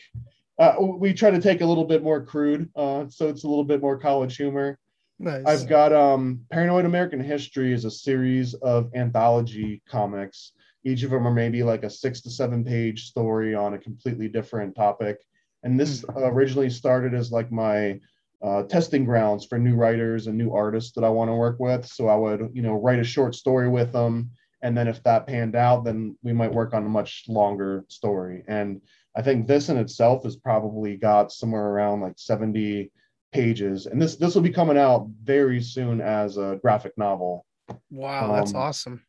uh, 0.60 0.76
we 0.80 1.14
try 1.14 1.32
to 1.32 1.42
take 1.42 1.62
a 1.62 1.66
little 1.66 1.86
bit 1.86 2.04
more 2.04 2.24
crude 2.24 2.70
uh 2.76 3.06
so 3.08 3.30
it's 3.30 3.44
a 3.44 3.48
little 3.48 3.64
bit 3.64 3.82
more 3.82 3.98
college 3.98 4.36
humor 4.36 4.78
nice. 5.22 5.46
I've 5.46 5.70
got 5.70 5.94
um 5.94 6.42
Paranoid 6.52 6.86
American 6.86 7.20
History 7.20 7.74
is 7.74 7.86
a 7.86 7.92
series 7.92 8.54
of 8.56 8.90
anthology 8.96 9.82
comics. 9.88 10.54
Each 10.84 11.04
of 11.04 11.12
them 11.12 11.28
are 11.28 11.34
maybe 11.34 11.64
like 11.64 11.84
a 11.84 11.90
six 11.90 12.22
to 12.22 12.32
seven 12.32 12.64
page 12.64 13.08
story 13.08 13.54
on 13.54 13.74
a 13.74 13.78
completely 13.78 14.28
different 14.28 14.76
topic. 14.76 15.18
And 15.64 15.80
this 15.80 16.04
originally 16.16 16.70
started 16.70 17.14
as 17.14 17.32
like 17.32 17.52
my 17.52 18.00
uh, 18.42 18.64
testing 18.64 19.06
grounds 19.06 19.46
for 19.46 19.60
new 19.60 19.76
writers 19.76 20.28
and 20.28 20.38
new 20.38 20.52
artists 20.52 20.92
that 20.94 21.04
I 21.04 21.10
want 21.10 21.30
to 21.30 21.36
work 21.36 21.60
with. 21.60 21.86
So 21.86 22.08
I 22.08 22.16
would, 22.16 22.50
you 22.54 22.64
know, 22.64 22.74
write 22.74 23.00
a 23.00 23.04
short 23.04 23.36
story 23.36 23.70
with 23.70 23.92
them. 23.92 24.32
And 24.64 24.76
then 24.76 24.88
if 24.88 25.04
that 25.04 25.28
panned 25.28 25.56
out, 25.56 25.84
then 25.84 26.18
we 26.24 26.34
might 26.34 26.54
work 26.54 26.74
on 26.74 26.86
a 26.86 26.90
much 26.90 27.26
longer 27.28 27.86
story. 27.88 28.44
And 28.48 28.82
I 29.16 29.22
think 29.22 29.46
this 29.46 29.70
in 29.70 29.78
itself 29.78 30.24
has 30.24 30.36
probably 30.36 30.98
got 30.98 31.32
somewhere 31.32 31.68
around 31.68 32.02
like 32.02 32.18
70 32.18 32.92
pages. 33.32 33.86
And 33.86 34.02
this 34.02 34.16
this 34.16 34.36
will 34.36 34.42
be 34.42 34.52
coming 34.52 34.78
out 34.78 35.08
very 35.24 35.62
soon 35.62 36.02
as 36.02 36.38
a 36.38 36.60
graphic 36.62 36.98
novel. 36.98 37.46
Wow 37.90 38.34
that's 38.34 38.52
um, 38.52 38.58
awesome. 38.58 39.02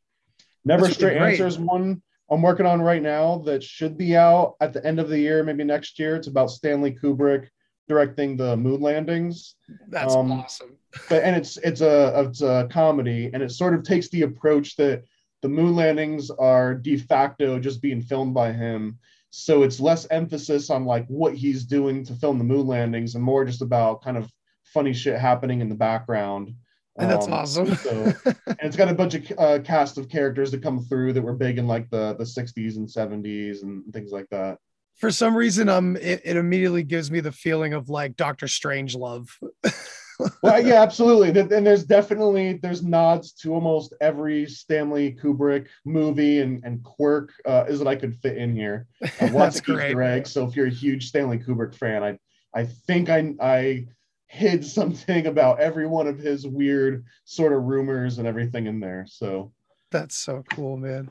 Never 0.64 0.84
that's 0.84 0.94
straight 0.94 1.16
answers 1.16 1.58
one 1.58 2.02
i'm 2.30 2.40
working 2.40 2.66
on 2.66 2.80
right 2.80 3.02
now 3.02 3.42
that 3.44 3.62
should 3.62 3.98
be 3.98 4.16
out 4.16 4.54
at 4.60 4.72
the 4.72 4.82
end 4.86 4.98
of 4.98 5.08
the 5.08 5.18
year 5.18 5.42
maybe 5.42 5.64
next 5.64 5.98
year. 5.98 6.16
It's 6.16 6.28
about 6.28 6.50
stanley 6.50 6.92
kubrick 6.92 7.48
directing 7.88 8.36
the 8.36 8.56
moon 8.56 8.80
landings. 8.80 9.56
That's 9.88 10.14
um, 10.14 10.32
awesome. 10.32 10.76
but 11.08 11.22
and 11.24 11.36
it's 11.36 11.56
it's 11.58 11.80
a 11.80 12.20
it's 12.20 12.42
a 12.42 12.68
comedy 12.70 13.30
and 13.32 13.42
it 13.42 13.50
sort 13.50 13.74
of 13.74 13.82
takes 13.82 14.08
the 14.08 14.22
approach 14.22 14.76
that 14.76 15.04
the 15.42 15.48
moon 15.48 15.74
landings 15.74 16.30
are 16.30 16.74
de 16.74 16.96
facto 16.96 17.58
just 17.58 17.82
being 17.82 18.00
filmed 18.00 18.34
by 18.34 18.52
him 18.52 18.98
so 19.34 19.62
it's 19.62 19.80
less 19.80 20.06
emphasis 20.10 20.68
on 20.68 20.84
like 20.84 21.06
what 21.06 21.34
he's 21.34 21.64
doing 21.64 22.04
to 22.04 22.14
film 22.14 22.36
the 22.36 22.44
moon 22.44 22.66
landings 22.66 23.14
and 23.14 23.24
more 23.24 23.46
just 23.46 23.62
about 23.62 24.02
kind 24.02 24.18
of 24.18 24.30
funny 24.62 24.92
shit 24.92 25.18
happening 25.18 25.62
in 25.62 25.70
the 25.70 25.74
background. 25.74 26.54
And 26.98 27.10
that's 27.10 27.26
um, 27.26 27.32
awesome. 27.32 27.74
so, 27.76 28.12
and 28.26 28.58
it's 28.60 28.76
got 28.76 28.90
a 28.90 28.94
bunch 28.94 29.14
of 29.14 29.32
uh, 29.38 29.58
cast 29.60 29.96
of 29.96 30.10
characters 30.10 30.50
that 30.50 30.62
come 30.62 30.84
through 30.84 31.14
that 31.14 31.22
were 31.22 31.32
big 31.32 31.56
in 31.56 31.66
like 31.66 31.88
the 31.88 32.14
the 32.18 32.24
60s 32.24 32.76
and 32.76 32.86
70s 32.86 33.62
and 33.62 33.90
things 33.94 34.12
like 34.12 34.28
that. 34.30 34.58
For 34.96 35.10
some 35.10 35.34
reason, 35.34 35.70
um, 35.70 35.96
it, 35.96 36.20
it 36.22 36.36
immediately 36.36 36.82
gives 36.82 37.10
me 37.10 37.20
the 37.20 37.32
feeling 37.32 37.72
of 37.72 37.88
like 37.88 38.16
Doctor 38.16 38.44
Strangelove. 38.44 39.30
well, 40.42 40.64
yeah, 40.64 40.82
absolutely. 40.82 41.28
And 41.40 41.66
there's 41.66 41.84
definitely 41.84 42.54
there's 42.54 42.82
nods 42.82 43.32
to 43.32 43.54
almost 43.54 43.94
every 44.00 44.46
Stanley 44.46 45.16
Kubrick 45.20 45.66
movie 45.84 46.40
and, 46.40 46.62
and 46.64 46.82
quirk 46.82 47.32
uh, 47.46 47.64
is 47.68 47.78
that 47.78 47.88
I 47.88 47.96
could 47.96 48.16
fit 48.16 48.36
in 48.36 48.54
here. 48.54 48.86
Uh, 49.20 49.28
lots 49.32 49.58
of 49.58 49.64
great. 49.64 49.90
Easter 49.90 50.02
eggs. 50.02 50.32
So 50.32 50.46
if 50.46 50.56
you're 50.56 50.66
a 50.66 50.70
huge 50.70 51.08
Stanley 51.08 51.38
Kubrick 51.38 51.74
fan, 51.74 52.02
I 52.02 52.18
I 52.54 52.64
think 52.64 53.08
I 53.08 53.34
I 53.40 53.86
hid 54.26 54.64
something 54.64 55.26
about 55.26 55.60
every 55.60 55.86
one 55.86 56.06
of 56.06 56.18
his 56.18 56.46
weird 56.46 57.04
sort 57.24 57.52
of 57.52 57.64
rumors 57.64 58.18
and 58.18 58.26
everything 58.26 58.66
in 58.66 58.80
there. 58.80 59.06
So 59.08 59.52
that's 59.90 60.16
so 60.16 60.42
cool, 60.50 60.76
man. 60.76 61.10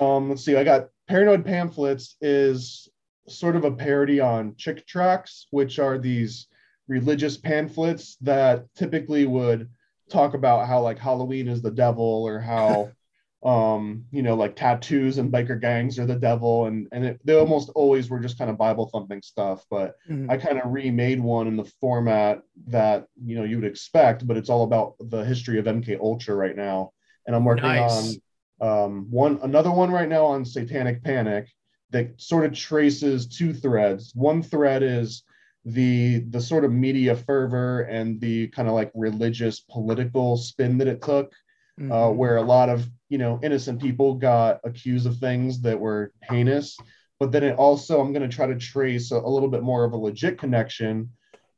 Um, 0.00 0.28
let's 0.28 0.44
see. 0.44 0.56
I 0.56 0.64
got 0.64 0.88
Paranoid 1.08 1.44
Pamphlets 1.44 2.16
is 2.20 2.88
sort 3.28 3.56
of 3.56 3.64
a 3.64 3.70
parody 3.70 4.20
on 4.20 4.54
Chick 4.56 4.86
Tracts, 4.86 5.46
which 5.50 5.78
are 5.78 5.98
these 5.98 6.46
religious 6.92 7.38
pamphlets 7.38 8.16
that 8.20 8.66
typically 8.76 9.24
would 9.24 9.68
talk 10.10 10.34
about 10.34 10.68
how 10.68 10.80
like 10.80 10.98
Halloween 10.98 11.48
is 11.48 11.62
the 11.62 11.70
devil 11.70 12.24
or 12.26 12.38
how 12.38 12.90
um 13.44 14.04
you 14.12 14.22
know 14.22 14.36
like 14.36 14.54
tattoos 14.54 15.18
and 15.18 15.32
biker 15.32 15.60
gangs 15.60 15.98
are 15.98 16.06
the 16.06 16.14
devil 16.14 16.66
and 16.66 16.86
and 16.92 17.04
it, 17.04 17.20
they 17.24 17.34
almost 17.34 17.70
always 17.70 18.08
were 18.08 18.20
just 18.20 18.38
kind 18.38 18.48
of 18.48 18.56
bible 18.56 18.86
thumping 18.86 19.20
stuff 19.20 19.64
but 19.68 19.96
mm-hmm. 20.08 20.30
i 20.30 20.36
kind 20.36 20.60
of 20.60 20.72
remade 20.72 21.18
one 21.18 21.48
in 21.48 21.56
the 21.56 21.64
format 21.80 22.40
that 22.68 23.04
you 23.20 23.34
know 23.34 23.42
you 23.42 23.56
would 23.56 23.64
expect 23.64 24.24
but 24.28 24.36
it's 24.36 24.48
all 24.48 24.62
about 24.62 24.94
the 25.10 25.24
history 25.24 25.58
of 25.58 25.64
mk 25.64 25.98
ultra 25.98 26.36
right 26.36 26.54
now 26.54 26.92
and 27.26 27.34
i'm 27.34 27.44
working 27.44 27.64
nice. 27.64 28.16
on 28.60 28.68
um 28.68 29.06
one 29.10 29.40
another 29.42 29.72
one 29.72 29.90
right 29.90 30.08
now 30.08 30.24
on 30.24 30.44
satanic 30.44 31.02
panic 31.02 31.48
that 31.90 32.12
sort 32.20 32.44
of 32.44 32.54
traces 32.54 33.26
two 33.26 33.52
threads 33.52 34.12
one 34.14 34.40
thread 34.40 34.84
is 34.84 35.24
the 35.64 36.20
the 36.30 36.40
sort 36.40 36.64
of 36.64 36.72
media 36.72 37.14
fervor 37.14 37.82
and 37.82 38.20
the 38.20 38.48
kind 38.48 38.68
of 38.68 38.74
like 38.74 38.90
religious 38.94 39.60
political 39.60 40.36
spin 40.36 40.78
that 40.78 40.88
it 40.88 41.02
took 41.02 41.32
uh, 41.78 41.82
mm-hmm. 41.82 41.92
uh, 41.92 42.10
where 42.10 42.36
a 42.36 42.42
lot 42.42 42.68
of 42.68 42.88
you 43.08 43.18
know 43.18 43.38
innocent 43.42 43.80
people 43.80 44.14
got 44.14 44.58
accused 44.64 45.06
of 45.06 45.16
things 45.18 45.60
that 45.60 45.78
were 45.78 46.12
heinous 46.22 46.76
but 47.20 47.30
then 47.30 47.44
it 47.44 47.56
also 47.56 48.00
i'm 48.00 48.12
going 48.12 48.28
to 48.28 48.34
try 48.34 48.46
to 48.46 48.56
trace 48.56 49.12
a, 49.12 49.16
a, 49.16 49.28
little 49.30 49.48
bit 49.48 49.62
more 49.62 49.84
of 49.84 49.92
a 49.92 49.96
legit 49.96 50.36
connection 50.36 51.08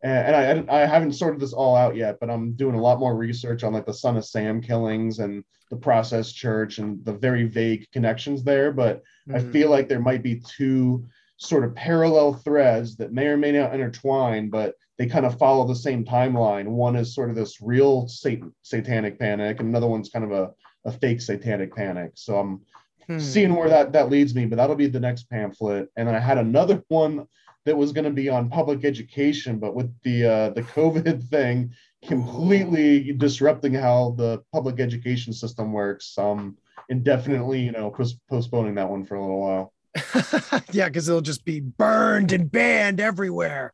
and, 0.02 0.34
and 0.34 0.70
I, 0.70 0.82
I 0.82 0.86
haven't 0.86 1.14
sorted 1.14 1.40
this 1.40 1.54
all 1.54 1.74
out 1.74 1.96
yet 1.96 2.18
but 2.20 2.28
i'm 2.28 2.52
doing 2.52 2.74
a 2.74 2.82
lot 2.82 3.00
more 3.00 3.16
research 3.16 3.64
on 3.64 3.72
like 3.72 3.86
the 3.86 3.94
son 3.94 4.18
of 4.18 4.26
sam 4.26 4.60
killings 4.60 5.18
and 5.18 5.42
the 5.70 5.76
process 5.76 6.30
church 6.30 6.76
and 6.76 7.02
the 7.06 7.14
very 7.14 7.44
vague 7.44 7.86
connections 7.90 8.44
there 8.44 8.70
but 8.70 9.02
mm-hmm. 9.26 9.36
i 9.36 9.52
feel 9.52 9.70
like 9.70 9.88
there 9.88 10.00
might 10.00 10.22
be 10.22 10.42
two 10.56 11.06
sort 11.36 11.64
of 11.64 11.74
parallel 11.74 12.34
threads 12.34 12.96
that 12.96 13.12
may 13.12 13.26
or 13.26 13.36
may 13.36 13.52
not 13.52 13.74
intertwine, 13.74 14.50
but 14.50 14.74
they 14.98 15.06
kind 15.06 15.26
of 15.26 15.38
follow 15.38 15.66
the 15.66 15.74
same 15.74 16.04
timeline. 16.04 16.66
One 16.66 16.96
is 16.96 17.14
sort 17.14 17.30
of 17.30 17.36
this 17.36 17.60
real 17.60 18.06
satan, 18.08 18.54
satanic 18.62 19.18
panic, 19.18 19.58
and 19.60 19.68
another 19.68 19.88
one's 19.88 20.08
kind 20.08 20.24
of 20.24 20.32
a, 20.32 20.52
a 20.84 20.92
fake 20.92 21.20
satanic 21.20 21.74
panic. 21.74 22.12
So 22.14 22.38
I'm 22.38 22.60
hmm. 23.06 23.18
seeing 23.18 23.54
where 23.54 23.68
that 23.68 23.92
that 23.92 24.10
leads 24.10 24.34
me, 24.34 24.46
but 24.46 24.56
that'll 24.56 24.76
be 24.76 24.86
the 24.86 25.00
next 25.00 25.28
pamphlet. 25.28 25.88
And 25.96 26.06
then 26.06 26.14
I 26.14 26.20
had 26.20 26.38
another 26.38 26.82
one 26.88 27.26
that 27.64 27.76
was 27.76 27.92
going 27.92 28.04
to 28.04 28.10
be 28.10 28.28
on 28.28 28.50
public 28.50 28.84
education, 28.84 29.58
but 29.58 29.74
with 29.74 29.92
the 30.02 30.26
uh, 30.26 30.50
the 30.50 30.62
COVID 30.62 31.24
thing 31.30 31.72
completely 32.06 33.12
disrupting 33.12 33.72
how 33.72 34.14
the 34.18 34.42
public 34.52 34.78
education 34.78 35.32
system 35.32 35.72
works, 35.72 36.16
um, 36.18 36.56
indefinitely, 36.90 37.60
you 37.60 37.72
know, 37.72 37.90
pos- 37.90 38.20
postponing 38.28 38.74
that 38.74 38.88
one 38.88 39.04
for 39.04 39.14
a 39.14 39.20
little 39.20 39.40
while. 39.40 39.72
yeah, 40.72 40.88
because 40.88 41.08
it'll 41.08 41.20
just 41.20 41.44
be 41.44 41.60
burned 41.60 42.32
and 42.32 42.50
banned 42.50 43.00
everywhere. 43.00 43.72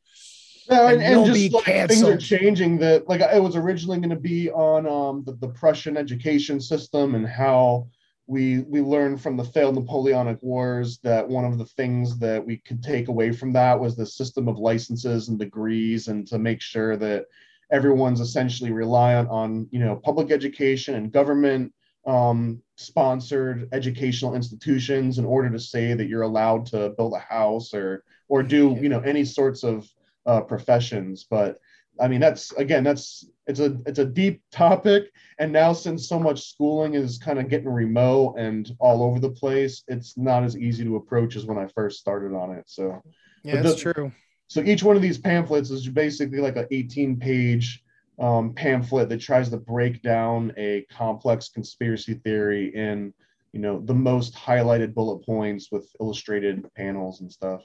Yeah, 0.68 0.90
and, 0.90 1.02
and, 1.02 1.20
and 1.20 1.35
just 1.35 1.52
like, 1.52 1.88
things 1.88 2.02
are 2.02 2.16
changing. 2.16 2.78
That 2.78 3.09
like 3.09 3.20
it 3.20 3.42
was 3.42 3.56
originally 3.56 3.98
going 3.98 4.11
to 4.11 4.16
be 4.16 4.50
on 4.50 4.87
um, 4.87 5.24
the, 5.24 5.33
the 5.33 5.48
Prussian 5.48 5.96
education 5.96 6.61
system 6.61 7.14
and 7.14 7.26
how 7.26 7.88
we 8.26 8.61
we 8.61 8.80
learned 8.80 9.20
from 9.20 9.37
the 9.37 9.44
failed 9.44 9.74
Napoleonic 9.74 10.38
Wars 10.42 10.98
that 11.02 11.28
one 11.28 11.44
of 11.44 11.59
the 11.59 11.64
things 11.64 12.18
that 12.18 12.44
we 12.44 12.59
could 12.59 12.83
take 12.83 13.09
away 13.09 13.33
from 13.33 13.52
that 13.54 13.78
was 13.78 13.96
the 13.96 14.06
system 14.06 14.46
of 14.46 14.59
licenses 14.59 15.28
and 15.28 15.38
degrees, 15.38 16.09
and 16.09 16.26
to 16.28 16.38
make 16.38 16.61
sure 16.61 16.96
that 16.96 17.24
everyone's 17.72 18.20
essentially 18.20 18.70
reliant 18.70 19.28
on 19.28 19.66
you 19.72 19.80
know 19.80 19.96
public 19.96 20.30
education 20.30 20.94
and 20.94 21.12
government 21.12 21.72
um, 22.06 22.62
sponsored 22.81 23.69
educational 23.73 24.35
institutions 24.35 25.19
in 25.19 25.25
order 25.25 25.51
to 25.51 25.59
say 25.59 25.93
that 25.93 26.07
you're 26.07 26.23
allowed 26.23 26.64
to 26.66 26.90
build 26.90 27.12
a 27.12 27.19
house 27.19 27.75
or 27.75 28.05
or 28.29 28.43
do 28.43 28.79
you 28.81 28.88
know 28.88 29.01
any 29.01 29.25
sorts 29.25 29.62
of 29.62 29.88
uh, 30.27 30.40
professions. 30.40 31.27
But 31.29 31.59
i 32.01 32.09
mean 32.09 32.21
that's 32.21 32.53
again 32.53 32.83
that's 32.83 33.27
it's 33.47 33.61
a 33.61 33.77
it's 33.85 33.99
a 33.99 34.05
deep 34.05 34.43
topic. 34.51 35.12
And 35.38 35.53
now 35.53 35.73
since 35.73 36.09
so 36.09 36.19
much 36.19 36.49
schooling 36.49 36.95
is 36.95 37.19
kind 37.19 37.38
of 37.38 37.49
getting 37.49 37.69
remote 37.69 38.37
and 38.38 38.71
all 38.79 39.03
over 39.03 39.21
the 39.21 39.31
place 39.31 39.83
it's 39.88 40.16
not 40.16 40.45
as 40.45 40.57
easy 40.57 40.85
to 40.85 40.97
approach 40.97 41.37
as 41.37 41.45
when 41.45 41.59
i 41.59 41.66
first 41.66 42.01
started 42.01 42.35
on 42.35 42.53
it. 42.53 42.64
So 42.66 43.03
yeah 43.45 43.61
that's 43.61 43.83
the, 43.83 43.93
true. 43.93 44.12
so 44.49 44.62
each 44.62 44.83
one 44.83 44.97
of 44.97 45.03
these 45.03 45.19
pamphlets 45.19 45.71
is 45.71 45.87
basically 45.88 46.38
like 46.38 46.57
an 46.57 46.66
18 46.71 47.19
page 47.19 47.83
um, 48.20 48.52
pamphlet 48.52 49.09
that 49.09 49.20
tries 49.20 49.48
to 49.48 49.56
break 49.56 50.02
down 50.02 50.52
a 50.56 50.87
complex 50.90 51.48
conspiracy 51.48 52.14
theory 52.14 52.74
in 52.74 53.12
you 53.52 53.61
know 53.61 53.80
the 53.80 53.94
most 53.94 54.35
highlighted 54.35 54.94
bullet 54.94 55.24
points 55.24 55.72
with 55.72 55.90
illustrated 56.00 56.68
panels 56.74 57.20
and 57.20 57.33
stuff. 57.33 57.62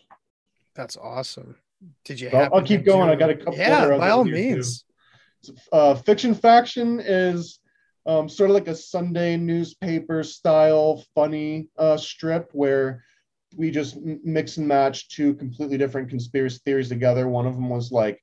That's 0.73 0.97
awesome. 0.97 1.57
Did 2.03 2.19
you? 2.19 2.29
So 2.31 2.37
I'll 2.37 2.63
keep 2.63 2.85
going. 2.85 3.09
I 3.09 3.15
got 3.15 3.29
a 3.29 3.35
couple. 3.35 3.55
Yeah, 3.57 3.97
by 3.97 4.09
all 4.09 4.23
means. 4.23 4.85
Uh, 5.71 5.93
Fiction 5.93 6.33
Faction 6.33 6.99
is 6.99 7.59
um, 8.07 8.27
sort 8.27 8.49
of 8.49 8.55
like 8.55 8.67
a 8.67 8.75
Sunday 8.75 9.37
newspaper 9.37 10.23
style 10.23 11.03
funny 11.13 11.69
uh, 11.77 11.97
strip 11.97 12.49
where 12.53 13.03
we 13.55 13.69
just 13.69 13.97
mix 14.01 14.57
and 14.57 14.67
match 14.67 15.09
two 15.09 15.35
completely 15.35 15.77
different 15.77 16.09
conspiracy 16.09 16.59
theories 16.65 16.89
together. 16.89 17.27
One 17.27 17.45
of 17.45 17.53
them 17.53 17.69
was 17.69 17.91
like 17.91 18.21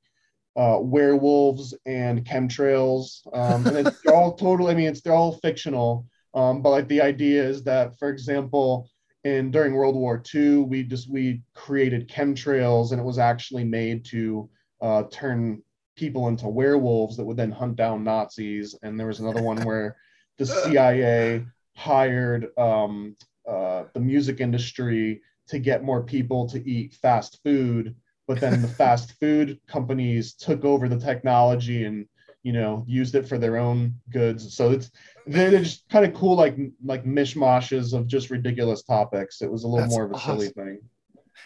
uh, 0.57 0.79
werewolves 0.81 1.75
and 1.87 2.25
chemtrails, 2.25 3.21
um, 3.33 3.67
and 3.67 3.87
it's 3.87 4.07
all 4.07 4.35
totally. 4.35 4.73
I 4.73 4.77
mean, 4.77 4.89
it's 4.89 5.01
they're 5.01 5.15
all 5.15 5.39
fictional, 5.39 6.07
um, 6.35 6.63
but 6.63 6.71
like 6.71 6.89
the 6.89 7.01
idea 7.01 7.43
is 7.43 7.63
that, 7.65 7.99
for 7.99 8.09
example, 8.09 8.89
in 9.25 9.51
during 9.51 9.75
World 9.75 9.95
War 9.95 10.23
II, 10.35 10.59
we 10.59 10.83
just 10.83 11.11
we 11.11 11.43
created 11.55 12.09
chemtrails, 12.09 12.93
and 12.93 13.01
it 13.01 13.05
was 13.05 13.19
actually 13.19 13.65
made 13.65 14.05
to 14.07 14.49
uh, 14.81 15.05
turn 15.11 15.63
people 15.97 16.29
into 16.29 16.49
werewolves 16.49 17.17
that 17.17 17.25
would 17.25 17.37
then 17.37 17.51
hunt 17.51 17.77
down 17.77 18.05
Nazis. 18.05 18.75
And 18.83 18.99
there 18.99 19.07
was 19.07 19.21
another 19.21 19.43
one 19.43 19.63
where 19.65 19.97
the 20.39 20.47
CIA 20.47 21.45
hired 21.77 22.49
um, 22.59 23.17
uh, 23.49 23.85
the 23.95 24.01
music 24.01 24.41
industry 24.41 25.21
to 25.49 25.59
get 25.59 25.85
more 25.85 26.03
people 26.03 26.49
to 26.49 26.69
eat 26.69 26.95
fast 26.95 27.41
food, 27.45 27.95
but 28.33 28.41
then 28.41 28.63
the 28.63 28.69
fast 28.69 29.13
food 29.21 29.61
companies 29.67 30.33
took 30.33 30.65
over 30.65 30.89
the 30.89 30.99
technology 30.99 31.85
and 31.85 32.07
you 32.43 32.53
know 32.53 32.83
used 32.89 33.15
it 33.15 33.29
for 33.29 33.37
their 33.37 33.59
own 33.59 33.95
goods. 34.11 34.57
So 34.57 34.71
it's 34.71 34.91
they're 35.27 35.51
just 35.51 35.87
kind 35.91 36.07
of 36.07 36.15
cool, 36.15 36.35
like 36.35 36.57
like 36.83 37.05
mishmashes 37.05 37.93
of 37.93 38.07
just 38.07 38.31
ridiculous 38.31 38.85
topics. 38.85 39.43
It 39.43 39.53
was 39.53 39.65
a 39.65 39.69
little 39.69 39.81
That's 39.81 39.93
more 39.93 40.05
of 40.05 40.13
a 40.13 40.15
awesome. 40.15 40.39
silly 40.39 40.49
thing. 40.49 40.81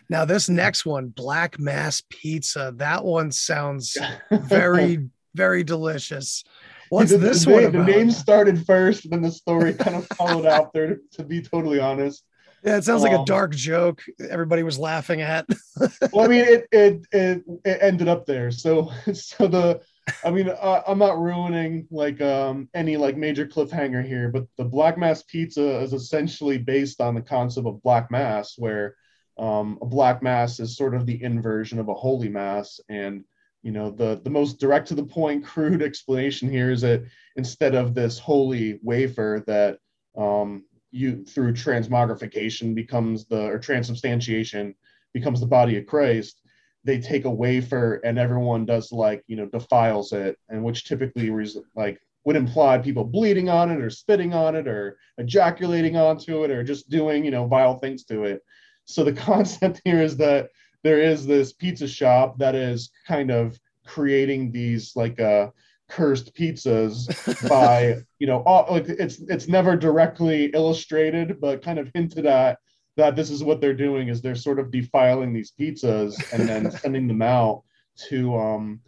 Now 0.09 0.25
this 0.25 0.49
next 0.49 0.87
one, 0.87 1.09
Black 1.09 1.59
Mass 1.59 2.05
Pizza. 2.09 2.73
That 2.77 3.05
one 3.05 3.33
sounds 3.33 3.99
very, 4.31 5.09
very 5.35 5.65
delicious. 5.65 6.45
What's 6.91 7.11
the, 7.11 7.19
this 7.19 7.45
the, 7.45 7.53
one 7.53 7.65
about? 7.65 7.87
The 7.87 7.93
name 7.93 8.13
started 8.13 8.65
first, 8.65 9.11
then 9.11 9.23
the 9.23 9.33
story 9.33 9.75
kind 9.75 9.97
of 9.97 10.07
followed 10.17 10.47
after. 10.47 11.01
To 11.15 11.25
be 11.25 11.43
totally 11.43 11.81
honest, 11.81 12.23
yeah, 12.65 12.77
it 12.77 12.85
sounds 12.85 13.03
like 13.03 13.13
a 13.13 13.19
Um, 13.19 13.25
dark 13.25 13.55
joke. 13.55 14.03
Everybody 14.31 14.63
was 14.63 14.79
laughing 14.79 15.21
at. 15.21 15.47
well, 16.13 16.25
I 16.25 16.29
mean, 16.29 16.45
it 16.45 16.67
it 16.73 17.07
it, 17.13 17.45
it 17.65 17.79
ended 17.81 18.09
up 18.09 18.27
there. 18.27 18.51
So 18.51 18.91
so 19.13 19.47
the 19.47 19.81
I 20.25 20.31
mean, 20.31 20.49
uh, 20.49 20.83
I'm 20.87 20.99
not 20.99 21.19
ruining 21.19 21.87
like 21.91 22.21
um 22.21 22.69
any 22.75 22.97
like 22.97 23.17
major 23.17 23.47
cliffhanger 23.47 24.05
here, 24.07 24.31
but 24.31 24.47
the 24.57 24.65
Black 24.65 24.99
Mass 24.99 25.23
Pizza 25.23 25.81
is 25.81 25.93
essentially 25.93 26.59
based 26.59 27.01
on 27.01 27.15
the 27.15 27.23
concept 27.23 27.67
of 27.67 27.83
Black 27.83 28.11
Mass, 28.11 28.55
where 28.57 28.97
um, 29.39 29.79
a 29.83 29.87
Black 29.87 30.23
Mass 30.23 30.61
is 30.61 30.77
sort 30.77 30.95
of 30.95 31.07
the 31.07 31.23
inversion 31.23 31.79
of 31.79 31.89
a 31.89 31.95
Holy 31.95 32.29
Mass, 32.29 32.81
and 32.89 33.25
you 33.63 33.73
know 33.73 33.91
the 33.91 34.21
the 34.23 34.31
most 34.31 34.59
direct 34.61 34.89
to 34.89 34.95
the 34.95 35.05
point, 35.05 35.45
crude 35.53 35.83
explanation 35.83 36.51
here 36.51 36.71
is 36.71 36.81
that 36.83 37.05
instead 37.37 37.75
of 37.75 37.95
this 37.95 38.19
holy 38.19 38.79
wafer 38.83 39.43
that 39.47 39.79
um, 40.17 40.65
you 40.91 41.25
through 41.25 41.53
transmogrification 41.53 42.75
becomes 42.75 43.27
the 43.27 43.47
or 43.47 43.59
transubstantiation 43.59 44.75
becomes 45.13 45.41
the 45.41 45.47
body 45.47 45.77
of 45.79 45.87
Christ, 45.87 46.43
they 46.85 47.01
take 47.01 47.25
a 47.25 47.31
wafer 47.31 47.95
and 48.05 48.19
everyone 48.19 48.65
does 48.65 48.93
like 48.93 49.23
you 49.27 49.37
know 49.37 49.47
defiles 49.47 50.13
it, 50.13 50.37
and 50.49 50.63
which 50.63 50.85
typically 50.85 51.31
res- 51.31 51.59
like 51.75 52.01
would 52.25 52.37
imply 52.37 52.79
people 52.79 53.05
bleeding 53.05 53.49
on 53.49 53.71
it 53.71 53.81
or 53.81 53.91
spitting 53.91 54.35
on 54.35 54.57
it 54.57 54.67
or 54.67 54.99
ejaculating 55.19 55.97
onto 55.97 56.45
it 56.45 56.51
or 56.51 56.63
just 56.63 56.89
doing 56.89 57.25
you 57.25 57.31
know 57.31 57.47
vile 57.47 57.79
things 57.79 58.05
to 58.05 58.25
it. 58.25 58.43
So 58.85 59.05
the 59.05 59.13
concept 59.31 59.81
here 59.85 60.03
is 60.03 60.17
that 60.19 60.51
there 60.83 61.01
is 61.01 61.27
this 61.27 61.53
pizza 61.53 61.89
shop 61.89 62.39
that 62.39 62.55
is 62.55 62.91
kind 63.07 63.31
of 63.31 63.59
creating 63.87 64.51
these 64.51 64.95
like 64.97 65.21
uh 65.21 65.49
cursed 65.89 66.35
pizzas 66.35 67.09
by 67.49 67.97
you 68.19 68.27
know 68.27 68.43
all, 68.45 68.67
like 68.71 68.89
it's 68.89 69.21
it's 69.29 69.49
never 69.49 69.77
directly 69.77 70.47
illustrated 70.47 71.41
but 71.41 71.63
kind 71.63 71.79
of 71.79 71.91
hinted 71.95 72.27
at 72.27 72.59
that 72.97 73.15
this 73.15 73.31
is 73.31 73.45
what 73.45 73.61
they're 73.61 73.75
doing 73.75 74.09
is 74.09 74.21
they're 74.21 74.35
sort 74.35 74.59
of 74.59 74.71
defiling 74.71 75.33
these 75.33 75.53
pizzas 75.59 76.15
and 76.33 76.49
then 76.49 76.71
sending 76.83 77.07
them 77.07 77.23
out 77.23 77.63
to 78.09 78.37
um 78.37 78.81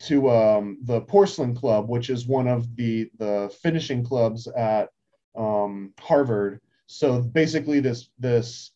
to 0.00 0.30
um 0.30 0.78
the 0.84 1.00
Porcellian 1.02 1.56
club 1.56 1.88
which 1.88 2.10
is 2.10 2.26
one 2.26 2.46
of 2.46 2.74
the 2.76 3.10
the 3.18 3.54
finishing 3.62 4.04
clubs 4.04 4.46
at 4.48 4.88
um 5.36 5.92
harvard. 5.98 6.60
So 6.86 7.20
basically 7.20 7.80
this 7.80 8.10
this 8.18 8.72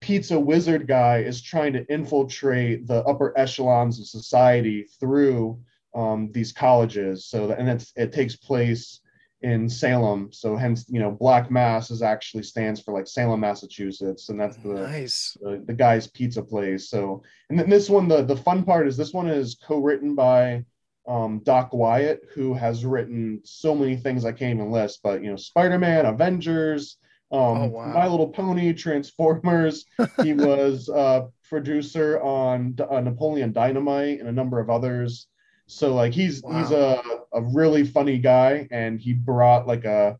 pizza 0.00 0.38
wizard 0.38 0.86
guy 0.86 1.18
is 1.18 1.42
trying 1.42 1.72
to 1.72 1.84
infiltrate 1.92 2.86
the 2.86 3.02
upper 3.04 3.36
echelons 3.38 3.98
of 3.98 4.06
society 4.06 4.86
through 5.00 5.58
um, 5.96 6.30
these 6.32 6.52
colleges. 6.52 7.26
So 7.26 7.48
that, 7.48 7.58
and 7.58 7.68
it's, 7.68 7.92
it 7.96 8.12
takes 8.12 8.36
place 8.36 9.00
in 9.42 9.68
Salem. 9.68 10.30
So 10.32 10.56
hence, 10.56 10.86
you 10.88 11.00
know, 11.00 11.10
Black 11.10 11.50
Mass 11.50 11.90
is 11.90 12.02
actually 12.02 12.42
stands 12.42 12.80
for 12.80 12.92
like 12.92 13.06
Salem, 13.06 13.40
Massachusetts, 13.40 14.28
and 14.28 14.38
that's 14.40 14.56
the 14.58 14.74
nice 14.74 15.36
the, 15.40 15.62
the 15.66 15.74
guy's 15.74 16.06
pizza 16.06 16.42
place. 16.42 16.88
So 16.90 17.22
and 17.50 17.58
then 17.58 17.68
this 17.70 17.88
one, 17.90 18.08
the 18.08 18.22
the 18.22 18.36
fun 18.36 18.64
part 18.64 18.86
is 18.86 18.96
this 18.96 19.12
one 19.12 19.28
is 19.28 19.56
co-written 19.66 20.14
by 20.14 20.64
um, 21.08 21.40
Doc 21.44 21.72
Wyatt, 21.72 22.22
who 22.34 22.54
has 22.54 22.84
written 22.84 23.40
so 23.44 23.74
many 23.74 23.96
things 23.96 24.24
I 24.24 24.32
can't 24.32 24.58
even 24.58 24.72
list, 24.72 25.00
but 25.02 25.22
you 25.22 25.30
know, 25.30 25.36
Spider-Man, 25.36 26.04
Avengers, 26.04 26.96
um, 27.32 27.40
Oh, 27.40 27.66
wow. 27.68 27.92
My 27.92 28.06
Little 28.06 28.28
Pony, 28.28 28.72
Transformers. 28.72 29.84
he 30.22 30.32
was 30.34 30.88
uh, 30.88 31.26
producer 31.48 32.20
on 32.22 32.76
uh, 32.90 33.00
Napoleon 33.00 33.52
Dynamite 33.52 34.20
and 34.20 34.28
a 34.28 34.32
number 34.32 34.60
of 34.60 34.70
others. 34.70 35.28
So 35.66 35.94
like 35.94 36.12
he's 36.12 36.42
he's 36.52 36.70
a, 36.70 37.02
a 37.32 37.42
really 37.42 37.84
funny 37.84 38.18
guy, 38.18 38.68
and 38.70 39.00
he 39.00 39.12
brought 39.12 39.66
like 39.66 39.84
a 39.84 40.18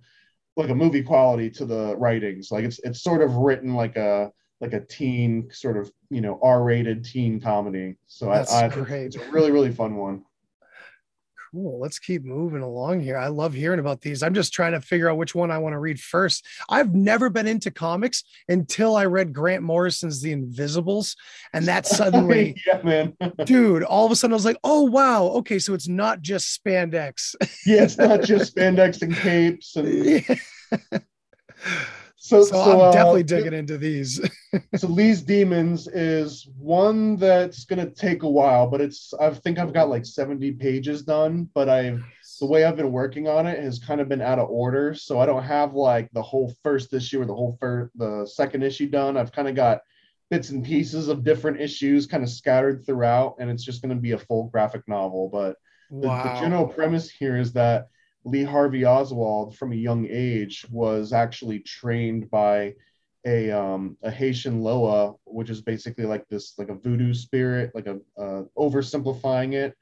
like 0.57 0.71
a 0.71 0.75
movie 0.75 1.03
quality 1.03 1.51
to 1.51 1.67
the 1.67 1.97
writings. 1.97 2.51
Like 2.51 2.65
it's 2.65 2.81
it's 2.81 3.03
sort 3.03 3.23
of 3.23 3.35
written 3.37 3.75
like 3.75 3.97
a 3.97 4.33
like 4.61 4.73
a 4.73 4.81
teen 4.81 5.49
sort 5.53 5.77
of 5.77 5.91
you 6.11 6.21
know 6.21 6.41
R-rated 6.43 7.05
teen 7.05 7.41
comedy. 7.41 7.97
So 8.07 8.27
That's 8.27 8.53
I, 8.53 8.67
I 8.67 8.69
great. 8.69 9.07
it's 9.07 9.17
a 9.17 9.31
really 9.31 9.51
really 9.51 9.73
fun 9.73 9.97
one. 9.97 10.25
Cool. 11.53 11.81
Let's 11.81 11.99
keep 11.99 12.25
moving 12.25 12.63
along 12.63 13.01
here. 13.01 13.17
I 13.17 13.29
love 13.29 13.55
hearing 13.55 13.79
about 13.79 14.01
these. 14.01 14.23
I'm 14.23 14.35
just 14.35 14.53
trying 14.53 14.73
to 14.73 14.81
figure 14.81 15.11
out 15.11 15.17
which 15.17 15.35
one 15.35 15.51
I 15.51 15.59
want 15.59 15.75
to 15.75 15.79
read 15.79 16.01
first. 16.01 16.45
I've 16.69 16.95
never 16.95 17.31
been 17.31 17.47
into 17.47 17.71
comics 17.71 18.25
until 18.49 18.97
I 18.97 19.05
read 19.07 19.33
Grant 19.33 19.63
Morrison's 19.63 20.21
The 20.21 20.33
Invisibles. 20.33 21.17
And 21.53 21.67
that 21.67 21.87
suddenly, 21.87 22.61
yeah, 22.67 22.83
man. 22.83 23.17
dude, 23.45 23.83
all 23.85 24.07
of 24.07 24.13
a 24.13 24.17
sudden 24.17 24.33
I 24.33 24.37
was 24.37 24.45
like, 24.45 24.59
oh, 24.65 24.83
wow. 24.83 25.25
Okay. 25.25 25.59
So 25.59 25.75
it's 25.75 25.89
not 25.89 26.21
just 26.21 26.63
spandex. 26.63 27.35
yeah, 27.65 27.85
it's 27.85 27.99
not 27.99 28.23
just 28.25 28.55
spandex 28.55 29.03
and 29.03 29.15
capes 29.15 29.77
and 29.77 30.25
so, 32.27 32.43
So, 32.43 32.55
so, 32.55 32.73
I'm 32.73 32.81
uh, 32.81 32.93
definitely 32.93 33.23
digging 33.23 33.53
into 33.53 33.79
these. 33.79 34.21
so 34.77 34.89
Lee's 34.89 35.23
Demons 35.23 35.87
is 35.89 36.49
one 36.59 37.17
that's 37.17 37.65
gonna 37.65 37.89
take 37.91 38.23
a 38.23 38.29
while, 38.29 38.67
but 38.69 38.81
it's 38.81 39.15
I 39.15 39.31
think 39.31 39.59
I've 39.59 39.73
got 39.73 39.89
like 39.89 40.05
70 40.05 40.53
pages 40.53 41.03
done, 41.03 41.49
but 41.55 41.69
I've 41.69 42.03
the 42.41 42.47
way 42.47 42.65
I've 42.65 42.77
been 42.77 42.93
working 42.93 43.29
on 43.29 43.47
it 43.47 43.63
has 43.63 43.79
kind 43.79 44.01
of 44.01 44.09
been 44.09 44.21
out 44.21 44.39
of 44.39 44.51
order. 44.51 44.93
So 44.95 45.21
I 45.21 45.27
don't 45.27 45.43
have 45.43 45.75
like 45.75 46.11
the 46.13 46.23
whole 46.23 46.53
first 46.63 46.93
issue 46.93 47.23
or 47.23 47.27
the 47.27 47.35
whole 47.35 47.57
first 47.61 47.97
the 47.97 48.27
second 48.27 48.63
issue 48.63 48.89
done. 48.89 49.17
I've 49.17 49.33
kind 49.33 49.49
of 49.49 49.55
got 49.55 49.81
bits 50.29 50.51
and 50.51 50.65
pieces 50.65 51.09
of 51.09 51.23
different 51.25 51.61
issues 51.61 52.07
kind 52.07 52.23
of 52.25 52.29
scattered 52.29 52.85
throughout, 52.85 53.37
and 53.39 53.49
it's 53.51 53.65
just 53.65 53.83
gonna 53.83 53.95
be 53.95 54.13
a 54.13 54.19
full 54.19 54.49
graphic 54.49 54.83
novel. 54.89 55.29
But 55.29 55.57
the, 55.91 56.09
Wow. 56.09 56.23
the 56.35 56.41
general 56.41 56.67
premise 56.67 57.09
here 57.09 57.37
is 57.37 57.53
that 57.53 57.89
Lee 58.27 58.43
Harvey 58.43 58.85
Oswald, 58.85 59.57
from 59.57 59.73
a 59.73 59.77
young 59.77 60.07
age, 60.11 60.67
was 60.69 61.13
actually 61.13 61.61
trained 61.61 62.29
by 62.29 62.75
a 63.25 63.53
um, 63.53 63.97
a 64.03 64.11
Haitian 64.11 64.63
Loa, 64.63 65.15
which 65.25 65.49
is 65.49 65.63
basically 65.63 66.07
like 66.07 66.27
this 66.29 66.59
like 66.59 66.69
a 66.69 66.75
voodoo 66.75 67.15
spirit, 67.15 67.71
like 67.73 67.87
a 67.87 67.99
uh, 68.19 68.43
oversimplifying 68.59 69.55
it, 69.55 69.77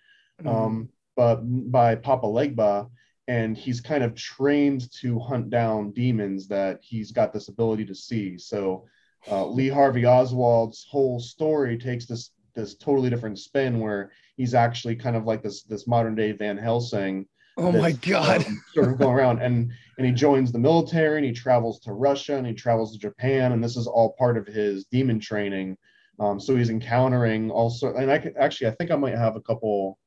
um, 0.46 0.90
but 1.16 1.36
by 1.70 1.94
Papa 1.94 2.26
Legba, 2.26 2.90
and 3.28 3.56
he's 3.56 3.80
kind 3.80 4.04
of 4.04 4.14
trained 4.14 4.92
to 5.00 5.18
hunt 5.18 5.48
down 5.48 5.92
demons 5.92 6.46
that 6.48 6.80
he's 6.82 7.12
got 7.12 7.32
this 7.32 7.48
ability 7.48 7.86
to 7.86 7.94
see. 7.94 8.36
So 8.36 8.84
uh, 9.30 9.46
Lee 9.46 9.68
Harvey 9.70 10.04
Oswald's 10.04 10.86
whole 10.90 11.18
story 11.18 11.78
takes 11.78 12.04
this 12.04 12.30
this 12.54 12.74
totally 12.76 13.08
different 13.08 13.38
spin 13.38 13.80
where 13.80 14.12
he's 14.36 14.54
actually 14.54 14.96
kind 14.96 15.16
of 15.16 15.24
like 15.24 15.42
this 15.42 15.62
this 15.62 15.86
modern 15.86 16.14
day 16.14 16.32
Van 16.32 16.58
Helsing. 16.58 17.26
Oh 17.56 17.72
my 17.72 17.92
God. 17.92 18.46
um, 18.46 18.62
sort 18.74 18.88
of 18.92 18.98
going 18.98 19.14
around 19.14 19.40
and 19.40 19.72
and 19.96 20.06
he 20.06 20.12
joins 20.12 20.50
the 20.50 20.58
military 20.58 21.18
and 21.18 21.26
he 21.26 21.32
travels 21.32 21.78
to 21.80 21.92
Russia 21.92 22.36
and 22.36 22.46
he 22.46 22.52
travels 22.52 22.92
to 22.92 22.98
Japan 22.98 23.52
and 23.52 23.62
this 23.62 23.76
is 23.76 23.86
all 23.86 24.14
part 24.18 24.36
of 24.36 24.46
his 24.46 24.84
demon 24.86 25.20
training. 25.20 25.76
Um, 26.18 26.38
so 26.40 26.56
he's 26.56 26.70
encountering 26.70 27.50
also 27.50 27.94
and 27.94 28.10
I 28.10 28.18
could 28.18 28.34
actually 28.38 28.68
I 28.68 28.74
think 28.74 28.90
I 28.90 28.96
might 28.96 29.16
have 29.16 29.36
a 29.36 29.40
couple 29.40 29.98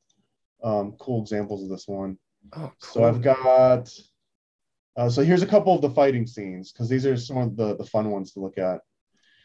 um, 0.62 0.92
cool 0.98 1.22
examples 1.22 1.62
of 1.62 1.68
this 1.68 1.86
one. 1.86 2.18
Oh, 2.56 2.72
So 2.80 3.04
I've 3.04 3.22
got. 3.22 3.90
Uh, 4.96 5.08
so 5.08 5.22
here's 5.22 5.42
a 5.42 5.46
couple 5.46 5.74
of 5.74 5.80
the 5.80 5.90
fighting 5.90 6.26
scenes 6.26 6.72
because 6.72 6.88
these 6.88 7.06
are 7.06 7.16
some 7.16 7.38
of 7.38 7.56
the 7.56 7.76
the 7.76 7.84
fun 7.84 8.10
ones 8.10 8.32
to 8.32 8.40
look 8.40 8.58
at. 8.58 8.80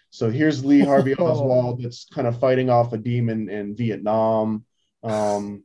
So 0.10 0.30
here's 0.30 0.66
Lee 0.66 0.82
Harvey 0.82 1.14
Oswald 1.20 1.84
that's 1.84 2.06
kind 2.06 2.28
of 2.28 2.40
fighting 2.40 2.70
off 2.70 2.94
a 2.94 2.98
demon 2.98 3.50
in 3.50 3.76
Vietnam. 3.76 4.66
Um, 5.04 5.64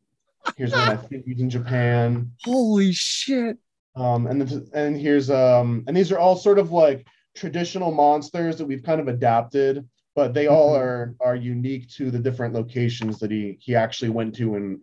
here's 0.56 0.72
one 0.72 0.88
I 0.88 0.96
think 0.96 1.24
he's 1.24 1.40
in 1.40 1.50
Japan. 1.50 2.32
Holy 2.44 2.92
shit. 2.92 3.58
Um, 3.96 4.26
and 4.26 4.40
then, 4.40 4.68
and 4.74 4.96
here's 5.00 5.30
um, 5.30 5.84
and 5.87 5.96
these 5.96 6.12
are 6.12 6.18
all 6.18 6.37
sort 6.37 6.58
of 6.58 6.70
like 6.72 7.06
traditional 7.34 7.90
monsters 7.92 8.56
that 8.58 8.66
we've 8.66 8.82
kind 8.82 9.00
of 9.00 9.08
adapted, 9.08 9.88
but 10.14 10.34
they 10.34 10.46
all 10.46 10.74
Mhm. 10.74 10.80
are 10.80 11.14
are 11.20 11.37
unique 11.37 11.88
to 11.96 12.11
the 12.11 12.18
different 12.18 12.54
locations 12.54 13.18
that 13.18 13.30
he 13.30 13.56
he 13.61 13.74
actually 13.74 14.11
went 14.11 14.34
to 14.37 14.54
and 14.56 14.82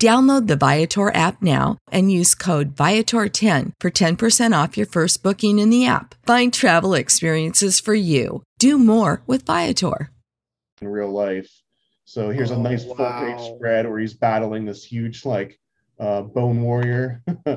Download 0.00 0.48
the 0.48 0.56
Viator 0.56 1.14
app 1.14 1.40
now 1.40 1.78
and 1.92 2.10
use 2.10 2.34
code 2.34 2.74
Viator10 2.74 3.72
for 3.80 3.90
10% 3.90 4.62
off 4.62 4.76
your 4.76 4.86
first 4.86 5.22
booking 5.22 5.58
in 5.60 5.70
the 5.70 5.86
app. 5.86 6.16
Find 6.26 6.52
travel 6.52 6.94
experiences 6.94 7.78
for 7.78 7.94
you. 7.94 8.42
Do 8.58 8.76
more 8.78 9.22
with 9.26 9.46
Viator. 9.46 10.10
in 10.80 10.88
real 10.88 11.10
life. 11.12 11.48
So 12.04 12.30
here's 12.30 12.50
a 12.50 12.54
Oh, 12.56 12.60
nice 12.62 12.84
full 12.84 12.96
page 12.96 13.40
spread 13.56 13.88
where 13.88 13.98
he's 14.00 14.14
battling 14.14 14.64
this 14.64 14.84
huge 14.84 15.24
like 15.24 15.58
uh, 16.00 16.22
bone 16.22 16.60
warrior. 16.62 17.22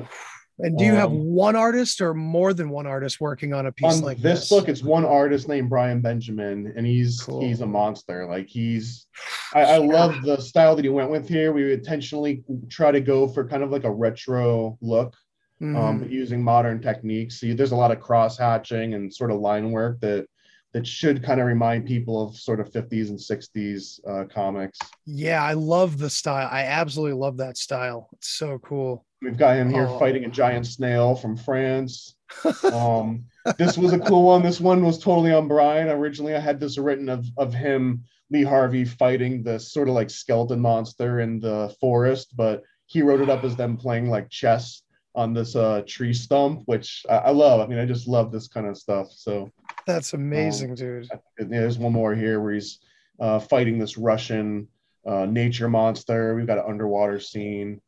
And 0.60 0.76
do 0.76 0.84
you 0.84 0.94
have 0.94 1.10
Um, 1.10 1.24
one 1.24 1.54
artist 1.54 2.00
or 2.00 2.14
more 2.14 2.52
than 2.52 2.68
one 2.70 2.86
artist 2.86 3.20
working 3.20 3.52
on 3.52 3.66
a 3.66 3.72
piece 3.72 3.98
On 3.98 4.02
like 4.02 4.18
this, 4.18 4.40
this? 4.40 4.48
book, 4.48 4.68
it's 4.68 4.82
one 4.82 5.04
artist 5.04 5.48
named 5.48 5.70
Brian 5.70 6.00
Benjamin, 6.00 6.72
and 6.76 6.84
he's 6.84 7.20
Cool. 7.20 7.40
he's 7.42 7.60
a 7.60 7.66
monster. 7.66 8.26
Like 8.26 8.48
he's, 8.48 9.06
I, 9.54 9.62
I 9.62 9.76
love 9.78 10.22
the 10.22 10.40
style 10.40 10.74
that 10.76 10.84
he 10.84 10.88
went 10.88 11.10
with 11.10 11.28
here. 11.28 11.52
We 11.52 11.72
intentionally 11.72 12.42
try 12.68 12.90
to 12.90 13.00
go 13.00 13.28
for 13.28 13.46
kind 13.46 13.62
of 13.62 13.70
like 13.70 13.84
a 13.84 13.90
retro 13.90 14.76
look, 14.80 15.14
um, 15.60 15.74
Mhm. 15.74 16.00
but 16.00 16.10
using 16.10 16.42
modern 16.42 16.80
techniques. 16.80 17.36
See, 17.38 17.52
there's 17.52 17.72
a 17.72 17.76
lot 17.76 17.92
of 17.92 18.00
cross 18.00 18.36
hatching 18.36 18.94
and 18.94 19.12
sort 19.14 19.30
of 19.30 19.38
line 19.38 19.70
work 19.70 20.00
that 20.00 20.26
that 20.74 20.86
should 20.86 21.22
kind 21.24 21.40
of 21.40 21.46
remind 21.46 21.86
people 21.86 22.22
of 22.28 22.36
sort 22.36 22.60
of 22.60 22.70
50s 22.70 23.08
and 23.08 23.18
60s 23.18 24.00
uh, 24.06 24.24
comics. 24.32 24.78
Yeah, 25.06 25.42
I 25.42 25.54
love 25.54 25.98
the 25.98 26.10
style. 26.10 26.48
I 26.50 26.64
absolutely 26.64 27.18
love 27.18 27.38
that 27.38 27.56
style. 27.56 28.08
It's 28.12 28.28
so 28.28 28.58
cool. 28.58 29.04
We've 29.22 29.36
got 29.36 29.56
him 29.56 29.70
here 29.70 29.86
Oh. 29.88 29.98
fighting 29.98 30.24
a 30.24 30.28
giant 30.28 30.66
snail 30.66 31.14
from 31.14 31.36
France. 31.36 32.14
Um, 32.72 33.24
this 33.56 33.78
was 33.78 33.94
a 33.94 33.98
cool 33.98 34.24
one. 34.24 34.42
This 34.42 34.60
one 34.60 34.84
was 34.84 34.98
totally 34.98 35.32
on 35.32 35.48
Brian. 35.48 35.88
Originally, 35.88 36.34
I 36.36 36.40
had 36.40 36.60
this 36.60 36.76
written 36.76 37.08
of 37.08 37.24
of 37.38 37.54
him, 37.54 38.04
Lee 38.30 38.42
Harvey, 38.42 38.84
fighting 38.84 39.42
this 39.42 39.72
sort 39.72 39.88
of 39.88 39.94
like 39.94 40.10
skeleton 40.10 40.60
monster 40.60 41.20
in 41.20 41.40
the 41.40 41.74
forest, 41.80 42.36
but 42.36 42.62
he 42.86 43.00
wrote 43.00 43.22
it 43.22 43.30
up 43.30 43.44
as 43.44 43.56
them 43.56 43.78
playing 43.78 44.10
like 44.10 44.28
chess 44.28 44.82
on 45.14 45.32
this 45.34 45.56
uh, 45.56 45.82
tree 45.86 46.12
stump, 46.12 46.62
which 46.66 47.04
I, 47.08 47.16
I 47.16 47.30
love. 47.30 47.60
I 47.60 47.66
mean, 47.66 47.78
I 47.78 47.84
just 47.86 48.06
love 48.08 48.30
this 48.30 48.48
kind 48.48 48.66
of 48.66 48.76
stuff. 48.76 49.08
So 49.10 49.50
That's 49.86 50.12
amazing, 50.14 50.70
Um, 50.70 50.76
dude. 50.76 51.08
and 51.38 51.52
there's 51.52 51.78
one 51.78 51.92
more 51.92 52.14
here 52.14 52.40
where 52.40 52.52
he's 52.54 52.78
uh, 53.18 53.38
fighting 53.38 53.78
this 53.78 53.98
Russian 53.98 54.68
uh, 55.06 55.26
nature 55.26 55.68
monster. 55.68 56.34
We've 56.34 56.46
got 56.46 56.58
an 56.58 56.64
underwater 56.68 57.18
scene. 57.18 57.80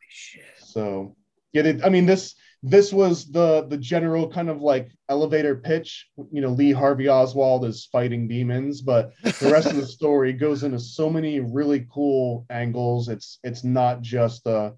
So 0.59 1.14
yeah, 1.52 1.62
they, 1.62 1.83
I 1.83 1.88
mean 1.88 2.06
this 2.06 2.35
this 2.62 2.92
was 2.92 3.30
the 3.30 3.66
the 3.68 3.76
general 3.78 4.28
kind 4.30 4.48
of 4.50 4.61
like 4.62 4.90
elevator 5.09 5.56
pitch. 5.56 6.09
You 6.33 6.40
know, 6.40 6.48
Lee 6.50 6.72
Harvey 6.72 7.09
Oswald 7.09 7.64
is 7.64 7.87
fighting 7.90 8.28
demons, 8.28 8.80
but 8.83 9.12
the 9.22 9.50
rest 9.50 9.68
of 9.68 9.76
the 9.76 9.87
story 9.98 10.33
goes 10.33 10.62
into 10.62 10.78
so 10.78 11.09
many 11.11 11.40
really 11.40 11.87
cool 11.92 12.44
angles. 12.50 13.09
It's 13.09 13.38
it's 13.44 13.64
not 13.64 14.00
just 14.02 14.46
uh 14.46 14.72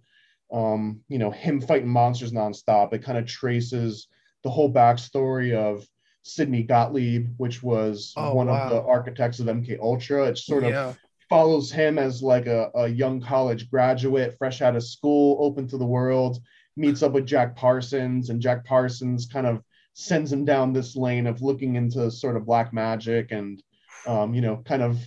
um 0.53 1.01
you 1.09 1.19
know 1.19 1.31
him 1.31 1.61
fighting 1.61 1.89
monsters 1.89 2.33
nonstop. 2.33 2.93
It 2.93 3.03
kind 3.03 3.19
of 3.19 3.27
traces 3.27 4.09
the 4.45 4.51
whole 4.51 4.73
backstory 4.73 5.55
of 5.55 5.87
Sidney 6.23 6.63
Gottlieb, 6.63 7.35
which 7.37 7.63
was 7.63 8.13
Oh, 8.17 8.35
one 8.35 8.47
wow. 8.49 8.65
of 8.65 8.71
the 8.71 8.83
architects 8.83 9.41
of 9.41 9.47
MK 9.47 9.79
Ultra. 9.81 10.27
It 10.27 10.39
sort 10.39 10.65
of 10.65 10.99
follows 11.29 11.73
him 11.73 11.99
as 11.99 12.23
like 12.23 12.47
a, 12.47 12.71
a 12.75 12.87
young 12.89 13.21
college 13.21 13.71
graduate, 13.71 14.37
fresh 14.39 14.61
out 14.63 14.77
of 14.77 14.85
school, 14.85 15.39
open 15.41 15.67
to 15.69 15.79
the 15.79 15.87
world, 15.87 16.39
meets 16.77 17.03
up 17.03 17.13
with 17.13 17.27
Jack 17.27 17.57
Parsons, 17.57 18.31
and 18.31 18.41
Jack 18.41 18.65
Parsons 18.65 19.27
kind 19.27 19.47
of 19.47 19.63
sends 19.95 20.33
him 20.33 20.45
down 20.45 20.73
this 20.73 20.95
lane 20.97 21.27
of 21.27 21.41
looking 21.43 21.77
into 21.77 22.11
sort 22.11 22.37
of 22.37 22.47
black 22.47 22.73
magic 22.73 23.31
and, 23.33 23.63
um, 24.07 24.35
you 24.35 24.41
know, 24.43 24.57
kind 24.65 24.83
of 24.83 24.99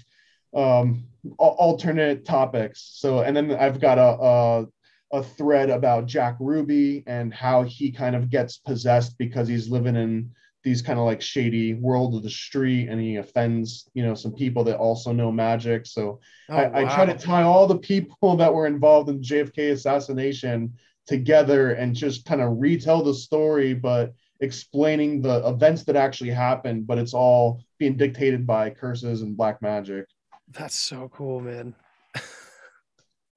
um, 0.56 1.06
alternate 1.38 2.26
topics. 2.26 2.92
So, 2.96 3.20
and 3.22 3.36
then 3.36 3.52
I've 3.52 3.80
got 3.80 3.98
a, 3.98 4.02
a 4.24 4.66
a 5.14 5.24
thread 5.24 5.70
about 5.70 6.08
Jack 6.08 6.36
Ruby 6.40 7.04
and 7.08 7.34
how 7.34 7.64
he 7.64 7.92
kind 7.92 8.16
of 8.16 8.30
gets 8.30 8.58
possessed 8.58 9.18
because 9.18 9.48
he's 9.48 9.70
living 9.70 9.96
in 9.96 10.32
these 10.64 10.82
kind 10.82 10.98
of 10.98 11.06
like 11.06 11.22
shady 11.22 11.76
world 11.76 12.16
of 12.16 12.24
the 12.24 12.30
street 12.30 12.90
and 12.90 13.00
he 13.00 13.18
offends 13.18 13.88
you 13.94 14.04
know 14.04 14.16
some 14.16 14.34
people 14.34 14.64
that 14.64 14.78
also 14.78 15.12
know 15.12 15.32
magic. 15.32 15.86
So 15.86 16.20
Oh, 16.50 16.56
I, 16.56 16.82
I 16.82 16.96
try 16.96 17.06
to 17.06 17.18
tie 17.18 17.44
all 17.44 17.68
the 17.68 17.78
people 17.78 18.36
that 18.38 18.54
were 18.54 18.68
involved 18.68 19.10
in 19.10 19.22
the 19.22 19.24
jfk 19.24 19.72
assassination 19.72 20.74
together 21.08 21.74
and 21.74 21.96
just 21.96 22.26
kind 22.26 22.42
of 22.42 22.58
retell 22.60 23.04
the 23.04 23.14
story 23.14 23.74
but 23.76 24.14
explaining 24.42 25.22
the 25.22 25.48
events 25.48 25.84
that 25.84 25.96
actually 25.96 26.32
happened 26.32 26.88
but 26.88 26.98
it's 26.98 27.14
all 27.14 27.62
being 27.78 27.96
dictated 27.96 28.46
by 28.46 28.70
curses 28.70 29.22
and 29.22 29.38
black 29.38 29.62
magic. 29.62 30.06
That's 30.52 30.76
so 30.76 31.10
cool, 31.14 31.42
man. 31.42 31.76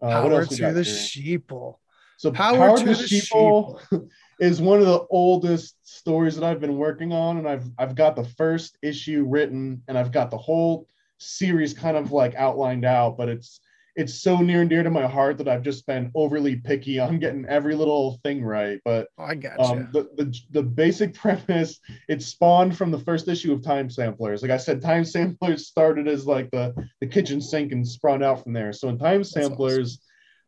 uh, 0.03 0.09
Power 0.09 0.45
to 0.45 0.55
the 0.57 0.83
here? 0.83 1.41
sheeple. 1.41 1.77
So 2.19 2.33
Power 2.33 2.57
Power, 2.57 2.77
to 2.79 2.85
to 2.85 2.95
the 2.95 2.95
Sheeple 2.95 4.09
is 4.41 4.61
one 4.61 4.81
of 4.81 4.87
the 4.87 5.07
oldest 5.09 5.77
stories 5.85 6.35
that 6.35 6.45
I've 6.45 6.61
been 6.61 6.77
working 6.77 7.13
on, 7.13 7.39
and 7.39 7.49
I've 7.49 7.65
I've 7.79 7.95
got 7.95 8.17
the 8.17 8.25
first 8.25 8.77
issue 8.83 9.25
written, 9.27 9.83
and 9.87 9.97
I've 9.97 10.11
got 10.11 10.31
the 10.31 10.39
whole 10.39 10.89
series 11.19 11.75
kind 11.75 11.97
of 11.97 12.11
like 12.11 12.35
outlined 12.35 12.85
out, 12.85 13.17
but 13.17 13.29
it's 13.29 13.61
it's 13.99 14.23
so 14.23 14.37
near 14.37 14.61
and 14.61 14.71
dear 14.71 14.85
to 14.85 14.91
my 14.91 15.09
heart 15.09 15.39
that 15.39 15.49
I've 15.49 15.65
just 15.65 15.85
been 15.85 16.13
overly 16.15 16.55
picky 16.55 17.01
on 17.01 17.19
getting 17.19 17.45
every 17.47 17.75
little 17.75 18.21
thing 18.23 18.45
right. 18.45 18.81
But 18.85 19.09
I 19.19 19.35
got 19.35 19.59
um, 19.59 19.89
the, 19.93 20.09
the 20.17 20.39
the 20.51 20.63
basic 20.63 21.15
premise 21.23 21.81
it 22.09 22.23
spawned 22.23 22.79
from 22.79 22.93
the 22.93 23.01
first 23.01 23.27
issue 23.27 23.53
of 23.53 23.61
Time 23.61 23.91
Samplers. 23.91 24.41
Like 24.41 24.53
I 24.53 24.57
said, 24.57 24.81
Time 24.81 25.05
Samplers 25.05 25.67
started 25.67 26.07
as 26.07 26.27
like 26.27 26.49
the 26.53 26.73
the 27.01 27.09
kitchen 27.09 27.41
sink 27.41 27.73
and 27.73 27.87
sprung 27.87 28.23
out 28.23 28.45
from 28.45 28.53
there. 28.53 28.73
So 28.73 28.89
in 28.89 28.99
Time 28.99 29.25
Samplers, 29.25 29.99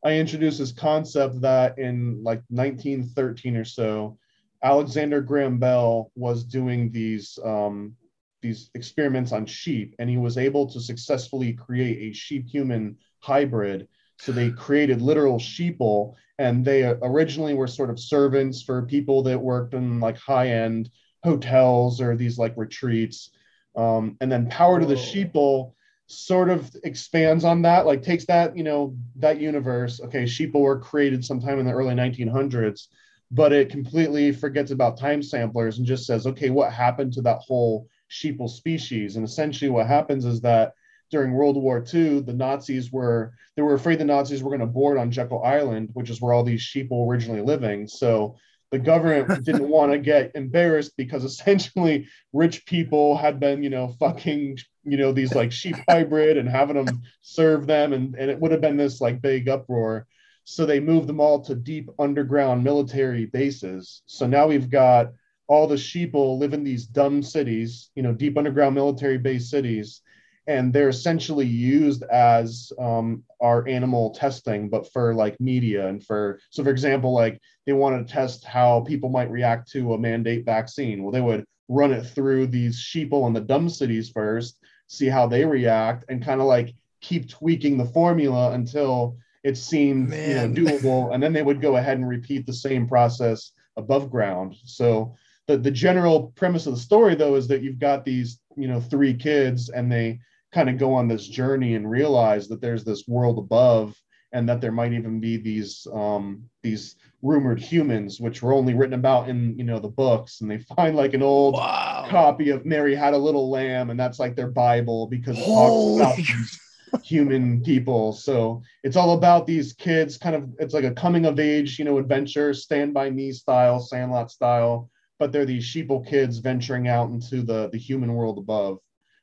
awesome. 0.05 0.15
I 0.15 0.21
introduced 0.21 0.61
this 0.61 0.73
concept 0.73 1.41
that 1.41 1.77
in 1.77 2.23
like 2.23 2.43
1913 2.51 3.57
or 3.57 3.65
so, 3.65 4.17
Alexander 4.63 5.21
Graham 5.21 5.59
Bell 5.59 6.13
was 6.15 6.45
doing 6.45 6.93
these 6.93 7.37
um, 7.45 7.97
these 8.43 8.71
experiments 8.77 9.33
on 9.33 9.45
sheep, 9.45 9.97
and 9.99 10.09
he 10.09 10.19
was 10.19 10.39
able 10.39 10.71
to 10.71 10.81
successfully 10.81 11.53
create 11.53 11.99
a 11.99 12.15
sheep 12.15 12.49
human 12.49 12.97
hybrid. 13.21 13.89
So 14.19 14.33
they 14.33 14.51
created 14.51 15.01
literal 15.01 15.39
sheeple, 15.39 16.15
and 16.39 16.65
they 16.65 16.85
originally 17.03 17.55
were 17.55 17.67
sort 17.67 17.91
of 17.91 17.99
servants 17.99 18.63
for 18.63 18.83
people 18.83 19.23
that 19.25 19.41
worked 19.41 19.75
in 19.75 20.01
like 20.01 20.19
high 20.19 20.49
end 20.49 20.91
hotels 21.23 22.01
or 22.01 22.17
these 22.17 22.39
like 22.39 22.55
retreats. 22.57 23.31
Um, 23.77 24.17
and 24.21 24.31
then 24.31 24.49
Power 24.49 24.81
to 24.81 24.87
the 24.87 24.95
Sheeple 24.95 25.73
sort 26.07 26.51
of 26.51 26.69
expands 26.83 27.45
on 27.45 27.63
that, 27.63 27.87
like 27.87 28.03
takes 28.03 28.25
that, 28.27 28.57
you 28.57 28.65
know, 28.65 28.97
that 29.17 29.41
universe. 29.41 30.01
Okay, 30.01 30.25
sheeple 30.25 30.61
were 30.61 30.81
created 30.81 31.25
sometime 31.25 31.61
in 31.61 31.67
the 31.67 31.73
early 31.73 31.95
1900s, 31.95 32.89
but 33.31 33.53
it 33.53 33.71
completely 33.71 34.33
forgets 34.33 34.73
about 34.73 34.99
time 34.99 35.23
samplers 35.23 35.79
and 35.79 35.87
just 35.87 36.07
says, 36.07 36.27
okay, 36.27 36.51
what 36.51 36.73
happened 36.73 37.13
to 37.13 37.23
that 37.23 37.39
whole 37.39 37.87
sheeple 38.11 38.51
species? 38.51 39.15
And 39.15 39.25
essentially, 39.25 39.71
what 39.71 39.87
happens 39.87 40.25
is 40.25 40.41
that 40.41 40.73
during 41.11 41.33
World 41.33 41.57
War 41.57 41.85
II, 41.93 42.21
the 42.21 42.33
Nazis 42.33 42.93
were 42.93 43.35
they 43.57 43.63
were 43.63 43.75
afraid 43.75 43.99
the 43.99 44.05
Nazis 44.05 44.43
were 44.43 44.51
going 44.51 44.61
to 44.61 44.67
board 44.67 44.97
on 44.97 45.11
Jekyll 45.11 45.43
Island, 45.43 45.91
which 45.93 46.11
is 46.11 46.21
where 46.21 46.33
all 46.33 46.45
these 46.45 46.63
sheep 46.63 46.91
were 46.91 47.07
originally 47.07 47.43
living. 47.43 47.87
So 47.89 48.37
the 48.71 48.79
government 48.79 49.45
didn't 49.45 49.69
want 49.69 49.93
to 49.93 49.99
get 49.99 50.33
embarrassed 50.35 50.97
because 50.97 51.25
essentially 51.25 52.07
rich 52.33 52.65
people 52.65 53.17
had 53.17 53.41
been, 53.41 53.63
you 53.63 53.71
know, 53.71 53.89
fucking, 53.99 54.59
you 54.85 54.97
know, 54.97 55.13
these 55.13 55.35
like 55.35 55.53
sheep 55.53 55.77
hybrid 55.89 56.37
and 56.37 56.49
having 56.49 56.83
them 56.83 57.03
serve 57.21 57.67
them, 57.67 57.93
and, 57.93 58.15
and 58.15 58.31
it 58.31 58.41
would 58.41 58.53
have 58.53 58.61
been 58.61 58.77
this 58.77 59.01
like 59.01 59.21
big 59.21 59.49
uproar. 59.49 60.07
So 60.45 60.65
they 60.65 60.81
moved 60.81 61.09
them 61.09 61.21
all 61.21 61.41
to 61.45 61.55
deep 61.55 61.91
underground 61.99 62.65
military 62.65 63.27
bases. 63.27 64.03
So 64.07 64.27
now 64.27 64.47
we've 64.47 64.71
got 64.71 65.13
all 65.49 65.67
the 65.67 65.75
sheeple 65.75 66.39
live 66.39 66.55
in 66.55 66.65
these 66.65 66.87
dumb 66.87 67.23
cities, 67.23 67.91
you 67.95 68.03
know, 68.03 68.13
deep 68.13 68.39
underground 68.39 68.75
military 68.75 69.19
base 69.19 69.51
cities 69.51 70.03
and 70.51 70.73
they're 70.73 70.89
essentially 70.89 71.47
used 71.47 72.03
as 72.03 72.73
um, 72.81 73.23
our 73.41 73.67
animal 73.69 74.11
testing 74.11 74.69
but 74.69 74.93
for 74.93 75.15
like 75.15 75.41
media 75.41 75.87
and 75.87 76.05
for 76.05 76.41
so 76.51 76.65
for 76.65 76.71
example 76.71 77.15
like 77.15 77.41
they 77.67 77.73
want 77.73 77.97
to 77.97 78.13
test 78.13 78.45
how 78.45 78.81
people 78.81 79.09
might 79.09 79.31
react 79.31 79.71
to 79.71 79.95
a 79.95 79.99
mandate 79.99 80.45
vaccine. 80.45 81.03
Well 81.03 81.13
they 81.13 81.21
would 81.21 81.45
run 81.69 81.93
it 81.93 82.03
through 82.03 82.49
these 82.49 82.77
sheeple 82.77 83.29
in 83.29 83.33
the 83.33 83.41
dumb 83.41 83.69
cities 83.69 84.11
first 84.11 84.59
see 84.89 85.07
how 85.07 85.29
they 85.29 85.45
react 85.45 86.05
and 86.09 86.25
kind 86.25 86.41
of 86.41 86.49
like 86.49 86.75
keep 87.01 87.29
tweaking 87.29 87.79
the 87.79 87.85
formula 87.85 88.51
until 88.53 89.17
it 89.45 89.57
seemed 89.57 90.13
you 90.13 90.35
know 90.35 90.49
doable 90.49 91.15
and 91.15 91.23
then 91.23 91.33
they 91.33 91.45
would 91.45 91.63
go 91.63 91.77
ahead 91.77 91.97
and 91.97 92.09
repeat 92.09 92.45
the 92.45 92.53
same 92.53 92.89
process 92.89 93.53
above 93.77 94.11
ground. 94.11 94.57
So 94.65 95.15
the, 95.47 95.57
the 95.57 95.71
general 95.71 96.33
premise 96.35 96.67
of 96.67 96.75
the 96.75 96.81
story 96.81 97.15
though 97.15 97.37
is 97.37 97.47
that 97.49 97.63
you've 97.63 97.79
got 97.79 98.05
these 98.05 98.41
you 98.57 98.67
know 98.67 98.81
three 98.81 99.15
kids 99.15 99.69
and 99.69 99.91
they 99.91 100.19
kind 100.53 100.69
of 100.69 100.79
go 100.79 100.95
on 100.95 101.09
this 101.09 101.27
journey 101.27 101.75
and 101.75 101.91
realize 101.91 102.49
that 102.49 102.61
there's 102.61 102.85
this 102.85 103.07
world 103.07 103.39
above 103.39 103.95
and 104.33 104.49
that 104.49 104.61
there 104.61 104.73
might 104.73 104.93
even 104.93 105.21
be 105.21 105.37
these 105.37 105.87
um, 105.93 106.45
these 106.63 106.97
rumored 107.23 107.61
humans 107.61 108.21
which 108.21 108.43
were 108.43 108.53
only 108.53 108.75
written 108.75 108.95
about 108.95 109.29
in 109.29 109.59
you 109.59 109.65
know 109.65 109.79
the 109.79 109.89
books. 109.89 110.41
And 110.41 110.51
they 110.51 110.59
find 110.77 110.97
like 110.97 111.15
an 111.15 111.23
old 111.23 111.55
wow. 111.55 112.07
copy 112.09 112.51
of 112.51 112.65
mary 112.65 112.95
had 112.95 113.15
a 113.15 113.19
little 113.19 113.51
lamb 113.51 113.91
and 113.91 113.99
that's 113.99 114.19
like 114.19 114.37
their 114.37 114.51
bible 114.51 115.07
because 115.07 115.39
it 115.39 115.45
talks 115.45 115.97
about 115.97 117.03
human 117.05 117.63
people. 117.63 118.13
So 118.13 118.63
it's 118.83 118.97
all 118.97 119.13
about 119.13 119.47
these 119.47 119.73
kids 119.73 120.17
kind 120.17 120.37
of 120.37 120.49
it's 120.59 120.75
like 120.75 120.85
a 120.85 120.93
coming 120.93 121.27
of 121.27 121.39
age 121.39 121.79
you 121.79 121.85
know 121.85 121.99
adventure 121.99 122.55
stand 122.55 122.95
by 122.95 123.11
me 123.11 123.33
style 123.33 123.81
sandlot 123.81 124.31
style. 124.31 124.91
But 125.19 125.33
they're 125.33 125.45
these 125.45 125.65
sheeple 125.65 126.07
kids 126.07 126.39
venturing 126.39 126.89
out 126.89 127.11
into 127.11 127.43
the 127.43 127.69
the 127.71 127.79
human 127.79 128.15
world 128.15 128.39
above 128.39 128.79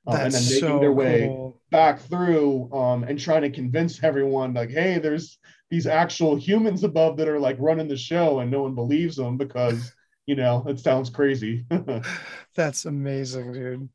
um, 0.08 0.16
and 0.16 0.34
then 0.34 0.43
making 0.43 0.60
so 0.60 0.80
their 0.80 0.91
way 0.91 1.28
cool. 1.28 1.62
back 1.70 1.99
through 1.99 2.72
um, 2.74 3.03
and 3.03 3.20
trying 3.20 3.41
to 3.41 3.49
convince 3.49 4.03
everyone 4.03 4.53
like 4.53 4.70
hey 4.70 4.97
there's 4.97 5.38
these 5.70 5.86
actual 5.86 6.36
humans 6.36 6.84
above 6.84 7.18
that 7.18 7.28
are 7.28 7.39
like 7.39 7.58
running 7.60 7.88
the 7.88 7.97
show 7.97 8.39
and 8.39 8.49
no 8.49 8.64
one 8.64 8.74
believes 8.74 9.18
them 9.18 9.38
because 9.38 9.91
you 10.26 10.36
know 10.36 10.64
it 10.68 10.80
sounds 10.80 11.10
crazy 11.10 11.66
that's 12.55 12.86
amazing 12.86 13.51
dude 13.53 13.89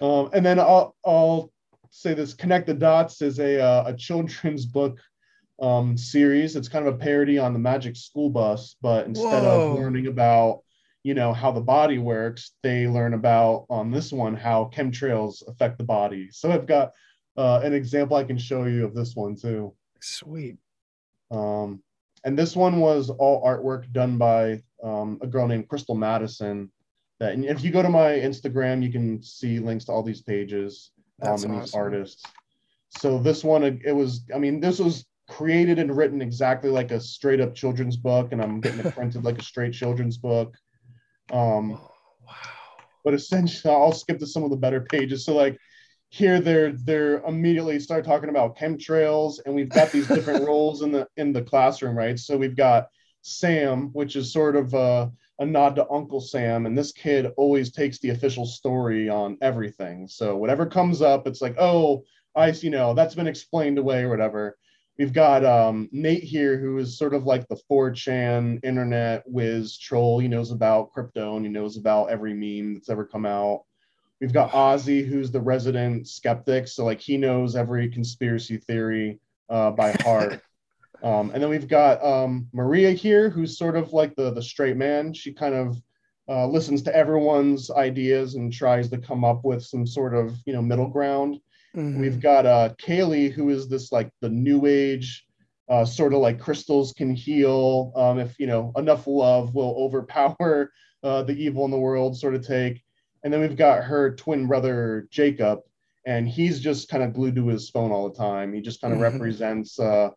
um, 0.00 0.30
and 0.32 0.46
then 0.46 0.60
I'll, 0.60 0.94
I'll 1.04 1.52
say 1.90 2.14
this 2.14 2.32
connect 2.34 2.66
the 2.66 2.74
dots 2.74 3.20
is 3.20 3.38
a, 3.40 3.60
uh, 3.60 3.84
a 3.88 3.94
children's 3.94 4.64
book 4.64 4.98
um, 5.60 5.98
series 5.98 6.56
it's 6.56 6.68
kind 6.68 6.86
of 6.86 6.94
a 6.94 6.98
parody 6.98 7.38
on 7.38 7.52
the 7.52 7.58
magic 7.58 7.96
school 7.96 8.30
bus 8.30 8.76
but 8.80 9.06
instead 9.06 9.42
Whoa. 9.42 9.72
of 9.72 9.78
learning 9.78 10.06
about 10.06 10.62
you 11.08 11.14
know 11.14 11.32
how 11.32 11.50
the 11.50 11.58
body 11.58 11.96
works 11.96 12.52
they 12.62 12.86
learn 12.86 13.14
about 13.14 13.64
on 13.70 13.90
this 13.90 14.12
one 14.12 14.34
how 14.36 14.70
chemtrails 14.74 15.42
affect 15.48 15.78
the 15.78 15.84
body. 15.84 16.28
So 16.30 16.52
i've 16.52 16.66
got 16.66 16.92
uh, 17.38 17.62
an 17.64 17.72
example 17.72 18.14
i 18.18 18.24
can 18.24 18.36
show 18.36 18.64
you 18.64 18.84
of 18.84 18.94
this 18.94 19.16
one 19.16 19.34
too. 19.34 19.74
Sweet. 20.02 20.58
Um, 21.30 21.82
and 22.24 22.38
this 22.38 22.54
one 22.54 22.78
was 22.80 23.08
all 23.08 23.42
artwork 23.42 23.90
done 23.90 24.18
by 24.18 24.62
um, 24.84 25.18
a 25.22 25.26
girl 25.26 25.48
named 25.48 25.68
crystal 25.68 25.94
madison 25.94 26.70
that 27.20 27.32
and 27.32 27.46
if 27.46 27.64
you 27.64 27.70
go 27.70 27.80
to 27.80 27.88
my 27.88 28.10
instagram 28.10 28.82
you 28.82 28.92
can 28.92 29.22
see 29.22 29.60
links 29.60 29.86
to 29.86 29.92
all 29.92 30.02
these 30.02 30.20
pages 30.20 30.90
um, 31.22 31.28
and 31.28 31.32
awesome. 31.32 31.60
these 31.60 31.74
artists. 31.74 32.22
So 32.98 33.18
this 33.18 33.42
one 33.42 33.62
it 33.64 33.96
was 33.96 34.26
i 34.34 34.38
mean 34.38 34.60
this 34.60 34.78
was 34.78 35.06
created 35.26 35.78
and 35.78 35.96
written 35.96 36.20
exactly 36.20 36.68
like 36.68 36.90
a 36.90 37.00
straight 37.00 37.40
up 37.40 37.54
children's 37.54 37.96
book 37.96 38.32
and 38.32 38.42
i'm 38.42 38.60
getting 38.60 38.80
it 38.80 38.94
printed 38.98 39.24
like 39.24 39.38
a 39.38 39.42
straight 39.42 39.72
children's 39.72 40.18
book 40.18 40.54
um, 41.32 41.72
oh, 41.72 41.90
wow. 42.26 42.34
But 43.04 43.14
essentially, 43.14 43.72
I'll 43.72 43.92
skip 43.92 44.18
to 44.18 44.26
some 44.26 44.44
of 44.44 44.50
the 44.50 44.56
better 44.56 44.80
pages. 44.80 45.24
So 45.24 45.34
like 45.34 45.58
here, 46.10 46.40
they're 46.40 46.72
they're 46.72 47.20
immediately 47.20 47.78
start 47.80 48.04
talking 48.04 48.30
about 48.30 48.56
chemtrails, 48.56 49.38
and 49.44 49.54
we've 49.54 49.68
got 49.68 49.92
these 49.92 50.08
different 50.08 50.46
roles 50.46 50.82
in 50.82 50.92
the 50.92 51.06
in 51.16 51.32
the 51.32 51.42
classroom, 51.42 51.96
right? 51.96 52.18
So 52.18 52.36
we've 52.36 52.56
got 52.56 52.88
Sam, 53.22 53.90
which 53.92 54.16
is 54.16 54.32
sort 54.32 54.56
of 54.56 54.72
a, 54.74 55.10
a 55.38 55.46
nod 55.46 55.76
to 55.76 55.88
Uncle 55.90 56.20
Sam, 56.20 56.66
and 56.66 56.76
this 56.76 56.92
kid 56.92 57.26
always 57.36 57.72
takes 57.72 57.98
the 57.98 58.10
official 58.10 58.46
story 58.46 59.08
on 59.08 59.36
everything. 59.42 60.08
So 60.08 60.36
whatever 60.36 60.66
comes 60.66 61.02
up, 61.02 61.26
it's 61.26 61.42
like, 61.42 61.56
oh, 61.58 62.04
I, 62.34 62.48
you 62.50 62.70
know, 62.70 62.94
that's 62.94 63.14
been 63.14 63.26
explained 63.26 63.78
away 63.78 64.02
or 64.02 64.08
whatever. 64.08 64.56
We've 64.98 65.12
got 65.12 65.44
um, 65.44 65.88
Nate 65.92 66.24
here, 66.24 66.58
who 66.58 66.78
is 66.78 66.98
sort 66.98 67.14
of 67.14 67.24
like 67.24 67.46
the 67.46 67.60
4chan 67.70 68.64
internet 68.64 69.22
whiz 69.26 69.78
troll. 69.78 70.18
He 70.18 70.26
knows 70.26 70.50
about 70.50 70.90
crypto 70.92 71.36
and 71.36 71.46
he 71.46 71.52
knows 71.52 71.76
about 71.76 72.10
every 72.10 72.34
meme 72.34 72.74
that's 72.74 72.90
ever 72.90 73.04
come 73.04 73.24
out. 73.24 73.62
We've 74.20 74.32
got 74.32 74.50
Ozzy, 74.50 75.06
who's 75.06 75.30
the 75.30 75.40
resident 75.40 76.08
skeptic. 76.08 76.66
So, 76.66 76.84
like, 76.84 77.00
he 77.00 77.16
knows 77.16 77.54
every 77.54 77.88
conspiracy 77.88 78.56
theory 78.56 79.20
uh, 79.48 79.70
by 79.70 79.92
heart. 80.00 80.42
um, 81.04 81.30
and 81.30 81.40
then 81.40 81.48
we've 81.48 81.68
got 81.68 82.04
um, 82.04 82.48
Maria 82.52 82.90
here, 82.90 83.30
who's 83.30 83.56
sort 83.56 83.76
of 83.76 83.92
like 83.92 84.16
the, 84.16 84.32
the 84.32 84.42
straight 84.42 84.76
man. 84.76 85.12
She 85.12 85.32
kind 85.32 85.54
of 85.54 85.80
uh, 86.28 86.48
listens 86.48 86.82
to 86.82 86.96
everyone's 86.96 87.70
ideas 87.70 88.34
and 88.34 88.52
tries 88.52 88.90
to 88.90 88.98
come 88.98 89.24
up 89.24 89.44
with 89.44 89.64
some 89.64 89.86
sort 89.86 90.12
of, 90.12 90.36
you 90.44 90.52
know, 90.52 90.60
middle 90.60 90.88
ground. 90.88 91.38
Mm-hmm. 91.78 92.00
We've 92.00 92.20
got 92.20 92.44
uh, 92.44 92.70
Kaylee, 92.82 93.32
who 93.32 93.50
is 93.50 93.68
this 93.68 93.92
like 93.92 94.10
the 94.20 94.28
new 94.28 94.66
age, 94.66 95.24
uh, 95.68 95.84
sort 95.84 96.12
of 96.12 96.18
like 96.20 96.40
crystals 96.40 96.92
can 96.92 97.14
heal. 97.14 97.92
Um, 97.94 98.18
if 98.18 98.38
you 98.38 98.48
know 98.48 98.72
enough 98.76 99.06
love 99.06 99.54
will 99.54 99.76
overpower 99.78 100.72
uh, 101.04 101.22
the 101.22 101.34
evil 101.34 101.64
in 101.64 101.70
the 101.70 101.78
world, 101.78 102.18
sort 102.18 102.34
of 102.34 102.44
take. 102.44 102.82
And 103.22 103.32
then 103.32 103.40
we've 103.40 103.56
got 103.56 103.84
her 103.84 104.14
twin 104.16 104.46
brother 104.48 105.06
Jacob, 105.10 105.60
and 106.04 106.28
he's 106.28 106.60
just 106.60 106.88
kind 106.88 107.04
of 107.04 107.14
glued 107.14 107.36
to 107.36 107.46
his 107.46 107.70
phone 107.70 107.92
all 107.92 108.08
the 108.08 108.18
time. 108.18 108.52
He 108.52 108.60
just 108.60 108.80
kind 108.80 108.92
of 108.92 108.98
mm-hmm. 108.98 109.14
represents 109.14 109.78
uh, 109.78 110.10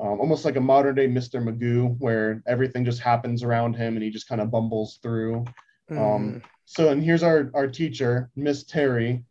um, 0.00 0.20
almost 0.20 0.44
like 0.44 0.56
a 0.56 0.60
modern 0.60 0.94
day 0.94 1.08
Mr. 1.08 1.42
Magoo, 1.42 1.98
where 1.98 2.42
everything 2.46 2.84
just 2.84 3.00
happens 3.00 3.42
around 3.42 3.74
him 3.74 3.96
and 3.96 4.04
he 4.04 4.10
just 4.10 4.28
kind 4.28 4.40
of 4.40 4.52
bumbles 4.52 5.00
through. 5.02 5.44
Mm. 5.90 6.14
Um, 6.14 6.42
so, 6.64 6.90
and 6.90 7.02
here's 7.02 7.24
our 7.24 7.50
our 7.54 7.66
teacher, 7.66 8.30
Miss 8.36 8.62
Terry, 8.62 9.24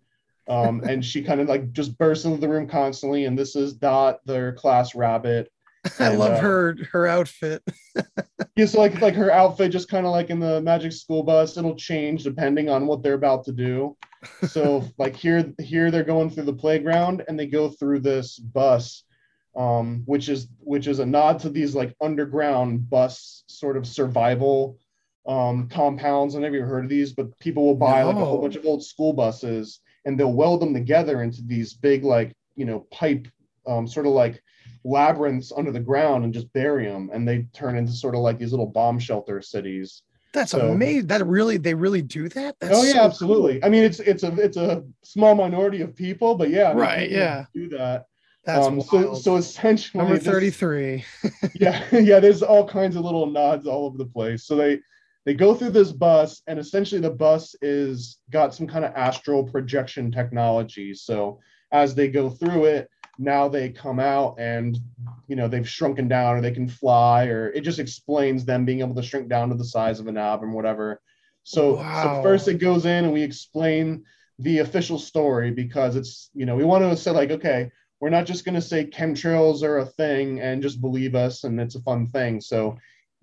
um, 0.47 0.81
and 0.83 1.03
she 1.03 1.21
kind 1.23 1.41
of 1.41 1.47
like 1.47 1.71
just 1.71 1.97
bursts 1.97 2.25
into 2.25 2.39
the 2.39 2.47
room 2.47 2.67
constantly. 2.67 3.25
And 3.25 3.37
this 3.37 3.55
is 3.55 3.73
Dot, 3.73 4.19
their 4.25 4.53
class 4.53 4.95
rabbit. 4.95 5.51
I 5.99 6.15
love 6.15 6.33
uh, 6.33 6.39
her 6.39 6.77
her 6.91 7.07
outfit. 7.07 7.63
yeah, 8.55 8.65
so 8.65 8.79
like 8.79 8.99
like 9.01 9.15
her 9.15 9.31
outfit, 9.31 9.71
just 9.71 9.89
kind 9.89 10.05
of 10.05 10.11
like 10.11 10.29
in 10.29 10.39
the 10.39 10.61
Magic 10.61 10.91
School 10.91 11.23
Bus, 11.23 11.57
it'll 11.57 11.75
change 11.75 12.23
depending 12.23 12.69
on 12.69 12.87
what 12.87 13.03
they're 13.03 13.13
about 13.13 13.45
to 13.45 13.51
do. 13.51 13.95
So 14.47 14.83
like 14.97 15.15
here 15.15 15.53
here 15.59 15.91
they're 15.91 16.03
going 16.03 16.29
through 16.29 16.45
the 16.45 16.53
playground 16.53 17.23
and 17.27 17.39
they 17.39 17.47
go 17.47 17.69
through 17.69 17.99
this 17.99 18.37
bus 18.37 19.03
um, 19.57 20.03
which 20.05 20.29
is 20.29 20.47
which 20.59 20.87
is 20.87 20.99
a 20.99 21.05
nod 21.05 21.39
to 21.39 21.49
these 21.49 21.73
like 21.73 21.95
underground 21.99 22.89
bus 22.89 23.43
sort 23.47 23.75
of 23.75 23.87
survival 23.87 24.77
um, 25.27 25.67
compounds. 25.67 26.35
I 26.35 26.39
never 26.39 26.63
heard 26.63 26.85
of 26.85 26.89
these, 26.89 27.11
but 27.11 27.37
people 27.39 27.65
will 27.65 27.75
buy 27.75 28.01
no. 28.01 28.07
like 28.07 28.17
a 28.17 28.25
whole 28.25 28.41
bunch 28.41 28.55
of 28.55 28.65
old 28.65 28.85
school 28.85 29.13
buses 29.13 29.79
and 30.07 30.17
they'll 30.17 30.33
weld 30.33 30.61
them 30.61 30.73
together 30.73 31.21
into 31.21 31.43
these 31.43 31.73
big 31.73 32.03
like 32.03 32.33
you 32.55 32.65
know 32.65 32.87
pipe 32.91 33.27
um, 33.67 33.85
sort 33.85 34.07
of 34.07 34.13
like 34.13 34.41
labyrinths 34.85 35.51
under 35.55 35.71
the 35.71 35.79
ground 35.79 36.23
and 36.23 36.33
just 36.33 36.51
bury 36.53 36.87
them 36.87 37.09
and 37.13 37.27
they 37.27 37.45
turn 37.53 37.77
into 37.77 37.91
sort 37.91 38.15
of 38.15 38.21
like 38.21 38.39
these 38.39 38.51
little 38.51 38.65
bomb 38.65 38.97
shelter 38.97 39.41
cities. 39.41 40.03
That's 40.33 40.51
so, 40.51 40.71
amazing. 40.71 41.07
That 41.07 41.27
really 41.27 41.57
they 41.57 41.73
really 41.73 42.01
do 42.01 42.29
that? 42.29 42.55
That's 42.59 42.73
oh 42.73 42.83
yeah 42.83 42.93
so 42.93 43.01
absolutely. 43.01 43.59
Cool. 43.59 43.65
i 43.65 43.69
mean 43.69 43.83
it's 43.83 43.99
it's 43.99 44.23
a 44.23 44.33
it's 44.39 44.57
a 44.57 44.83
small 45.03 45.35
minority 45.35 45.81
of 45.81 45.95
people 45.95 46.35
but 46.35 46.49
yeah 46.49 46.69
I 46.69 46.73
mean, 46.73 46.81
right 46.81 47.11
yeah. 47.11 47.45
do 47.53 47.69
that. 47.69 48.05
That's 48.45 48.65
um, 48.65 48.79
so 48.79 49.13
so 49.13 49.35
essentially 49.35 50.01
number 50.01 50.17
33 50.17 51.03
this, 51.21 51.33
yeah 51.55 51.83
yeah 51.91 52.21
there's 52.21 52.41
all 52.41 52.65
kinds 52.65 52.95
of 52.95 53.03
little 53.03 53.25
nods 53.25 53.67
all 53.67 53.85
over 53.85 53.97
the 53.97 54.05
place. 54.05 54.45
So 54.45 54.55
they 54.55 54.79
they 55.27 55.33
go 55.33 55.53
through 55.53 55.71
this 55.71 55.91
bus 55.91 56.41
and 56.47 56.57
essentially 56.57 57.01
the 57.01 57.09
bus 57.09 57.53
is 57.61 58.19
got 58.29 58.55
some 58.55 58.65
kind 58.65 58.85
of 58.85 58.93
astral 58.95 59.43
projection 59.43 60.09
technology. 60.09 60.93
So 60.93 61.41
as 61.73 61.93
they 61.93 62.07
go 62.07 62.29
through 62.29 62.63
it 62.63 62.89
now 63.19 63.49
they 63.49 63.69
come 63.69 63.99
out 63.99 64.39
and 64.39 64.79
you 65.27 65.35
know 65.35 65.49
they've 65.49 65.67
shrunken 65.67 66.07
down 66.07 66.37
or 66.37 66.41
they 66.41 66.51
can 66.51 66.69
fly 66.69 67.25
or 67.25 67.49
it 67.49 67.61
just 67.61 67.79
explains 67.79 68.45
them 68.45 68.63
being 68.63 68.79
able 68.79 68.95
to 68.95 69.03
shrink 69.03 69.27
down 69.27 69.49
to 69.49 69.55
the 69.55 69.65
size 69.65 69.99
of 69.99 70.07
an 70.07 70.17
atom 70.17 70.53
whatever. 70.53 71.01
So, 71.43 71.75
wow. 71.75 72.03
so 72.03 72.23
first 72.23 72.47
it 72.47 72.59
goes 72.59 72.85
in 72.85 73.03
and 73.03 73.13
we 73.13 73.21
explain 73.21 74.05
the 74.39 74.59
official 74.59 74.97
story 74.97 75.51
because 75.51 75.97
it's 75.97 76.29
you 76.35 76.45
know 76.45 76.55
we 76.55 76.63
want 76.63 76.83
to 76.83 76.95
say 76.95 77.11
like 77.11 77.31
okay 77.31 77.69
we're 77.99 78.09
not 78.09 78.27
just 78.27 78.45
going 78.45 78.55
to 78.55 78.61
say 78.61 78.85
chemtrails 78.85 79.63
are 79.63 79.79
a 79.79 79.85
thing 79.85 80.39
and 80.39 80.61
just 80.61 80.79
believe 80.79 81.15
us 81.15 81.43
and 81.43 81.59
it's 81.59 81.75
a 81.75 81.81
fun 81.81 82.07
thing. 82.07 82.39
So 82.39 82.77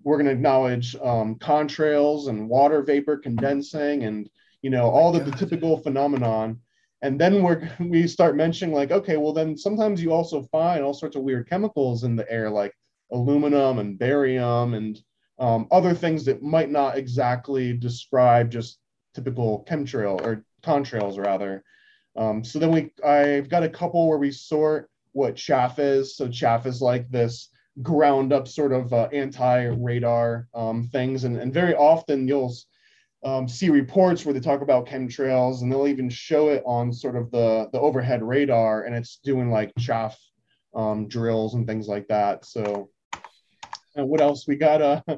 we're 0.05 0.17
going 0.17 0.27
to 0.27 0.31
acknowledge 0.31 0.95
um, 1.03 1.35
contrails 1.35 2.29
and 2.29 2.47
water 2.47 2.83
vapor 2.83 3.17
condensing 3.17 4.03
and 4.03 4.29
you 4.61 4.69
know 4.69 4.85
all 4.89 5.11
the, 5.11 5.19
the 5.19 5.31
typical 5.31 5.77
phenomenon. 5.77 6.61
And 7.01 7.19
then 7.19 7.43
we're 7.43 7.69
we 7.79 8.07
start 8.07 8.37
mentioning 8.37 8.73
like 8.73 8.91
okay 8.91 9.17
well 9.17 9.33
then 9.33 9.57
sometimes 9.57 10.01
you 10.01 10.13
also 10.13 10.43
find 10.43 10.83
all 10.83 10.93
sorts 10.93 11.17
of 11.17 11.23
weird 11.23 11.49
chemicals 11.49 12.03
in 12.05 12.15
the 12.15 12.31
air 12.31 12.49
like 12.49 12.73
aluminum 13.11 13.79
and 13.79 13.99
barium 13.99 14.75
and 14.75 15.01
um, 15.37 15.67
other 15.71 15.93
things 15.93 16.23
that 16.25 16.41
might 16.41 16.69
not 16.69 16.97
exactly 16.97 17.73
describe 17.73 18.49
just 18.49 18.79
typical 19.13 19.65
chemtrail 19.67 20.21
or 20.21 20.45
contrails 20.63 21.17
rather. 21.17 21.63
Um, 22.15 22.43
so 22.45 22.59
then 22.59 22.71
we 22.71 22.91
i've 23.03 23.49
got 23.49 23.63
a 23.63 23.69
couple 23.69 24.07
where 24.07 24.19
we 24.19 24.31
sort 24.31 24.89
what 25.13 25.35
chaff 25.35 25.79
is. 25.79 26.15
So 26.15 26.27
chaff 26.27 26.67
is 26.67 26.79
like 26.81 27.09
this 27.09 27.49
ground 27.81 28.31
up 28.31 28.47
sort 28.47 28.71
of 28.71 28.93
uh, 28.93 29.07
anti-radar 29.11 30.47
um, 30.53 30.87
things 30.91 31.23
and, 31.23 31.37
and 31.37 31.53
very 31.53 31.75
often 31.75 32.27
you'll 32.27 32.53
um, 33.23 33.47
see 33.47 33.69
reports 33.69 34.23
where 34.23 34.33
they 34.33 34.39
talk 34.39 34.61
about 34.61 34.85
chemtrails 34.85 35.61
and 35.61 35.71
they'll 35.71 35.87
even 35.87 36.09
show 36.09 36.49
it 36.49 36.63
on 36.65 36.93
sort 36.93 37.15
of 37.15 37.31
the, 37.31 37.67
the 37.73 37.79
overhead 37.79 38.23
radar 38.23 38.83
and 38.83 38.95
it's 38.95 39.17
doing 39.23 39.49
like 39.49 39.73
chaff 39.79 40.17
um, 40.75 41.07
drills 41.07 41.55
and 41.55 41.65
things 41.65 41.87
like 41.87 42.07
that. 42.07 42.45
So 42.45 42.89
and 43.95 44.07
what 44.07 44.21
else? 44.21 44.47
We 44.47 44.55
got 44.57 44.81
uh, 44.81 45.01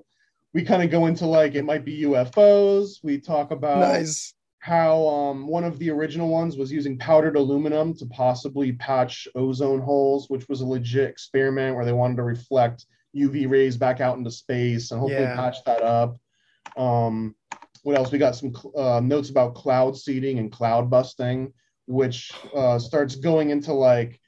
we 0.54 0.64
kind 0.64 0.84
of 0.84 0.90
go 0.90 1.08
into 1.08 1.26
like 1.26 1.56
it 1.56 1.66
might 1.66 1.84
be 1.84 2.04
UFOs. 2.04 3.00
We 3.04 3.20
talk 3.20 3.52
about 3.52 3.80
nice. 3.80 4.34
How 4.60 5.08
um, 5.08 5.48
one 5.48 5.64
of 5.64 5.80
the 5.80 5.90
original 5.90 6.30
ones 6.30 6.58
was 6.58 6.72
using 6.72 6.98
powdered 6.98 7.36
aluminum 7.36 7.94
to 7.96 8.06
possibly 8.08 8.74
patch 8.74 9.28
ozone 9.36 9.82
holes, 9.82 10.30
which 10.30 10.48
was 10.50 10.62
a 10.62 10.66
legit 10.66 11.10
experiment 11.10 11.76
where 11.76 11.86
they 11.86 11.94
wanted 11.94 12.18
to 12.18 12.24
reflect 12.24 12.86
UV 13.16 13.50
rays 13.50 13.78
back 13.78 14.02
out 14.02 14.18
into 14.18 14.32
space 14.32 14.92
and 14.92 15.00
hopefully 15.00 15.22
yeah. 15.22 15.36
patch 15.36 15.58
that 15.66 15.82
up. 15.82 16.18
Um, 16.76 17.36
what 17.84 17.98
else? 17.98 18.12
We 18.12 18.18
got 18.18 18.36
some 18.36 18.54
uh, 18.76 19.00
notes 19.00 19.30
about 19.30 19.56
cloud 19.56 19.98
seeding 19.98 20.40
and 20.40 20.52
cloud 20.52 20.90
busting, 20.90 21.54
which 21.86 22.32
uh, 22.54 22.80
starts 22.80 23.16
going 23.16 23.52
into 23.52 23.74
like 23.74 24.20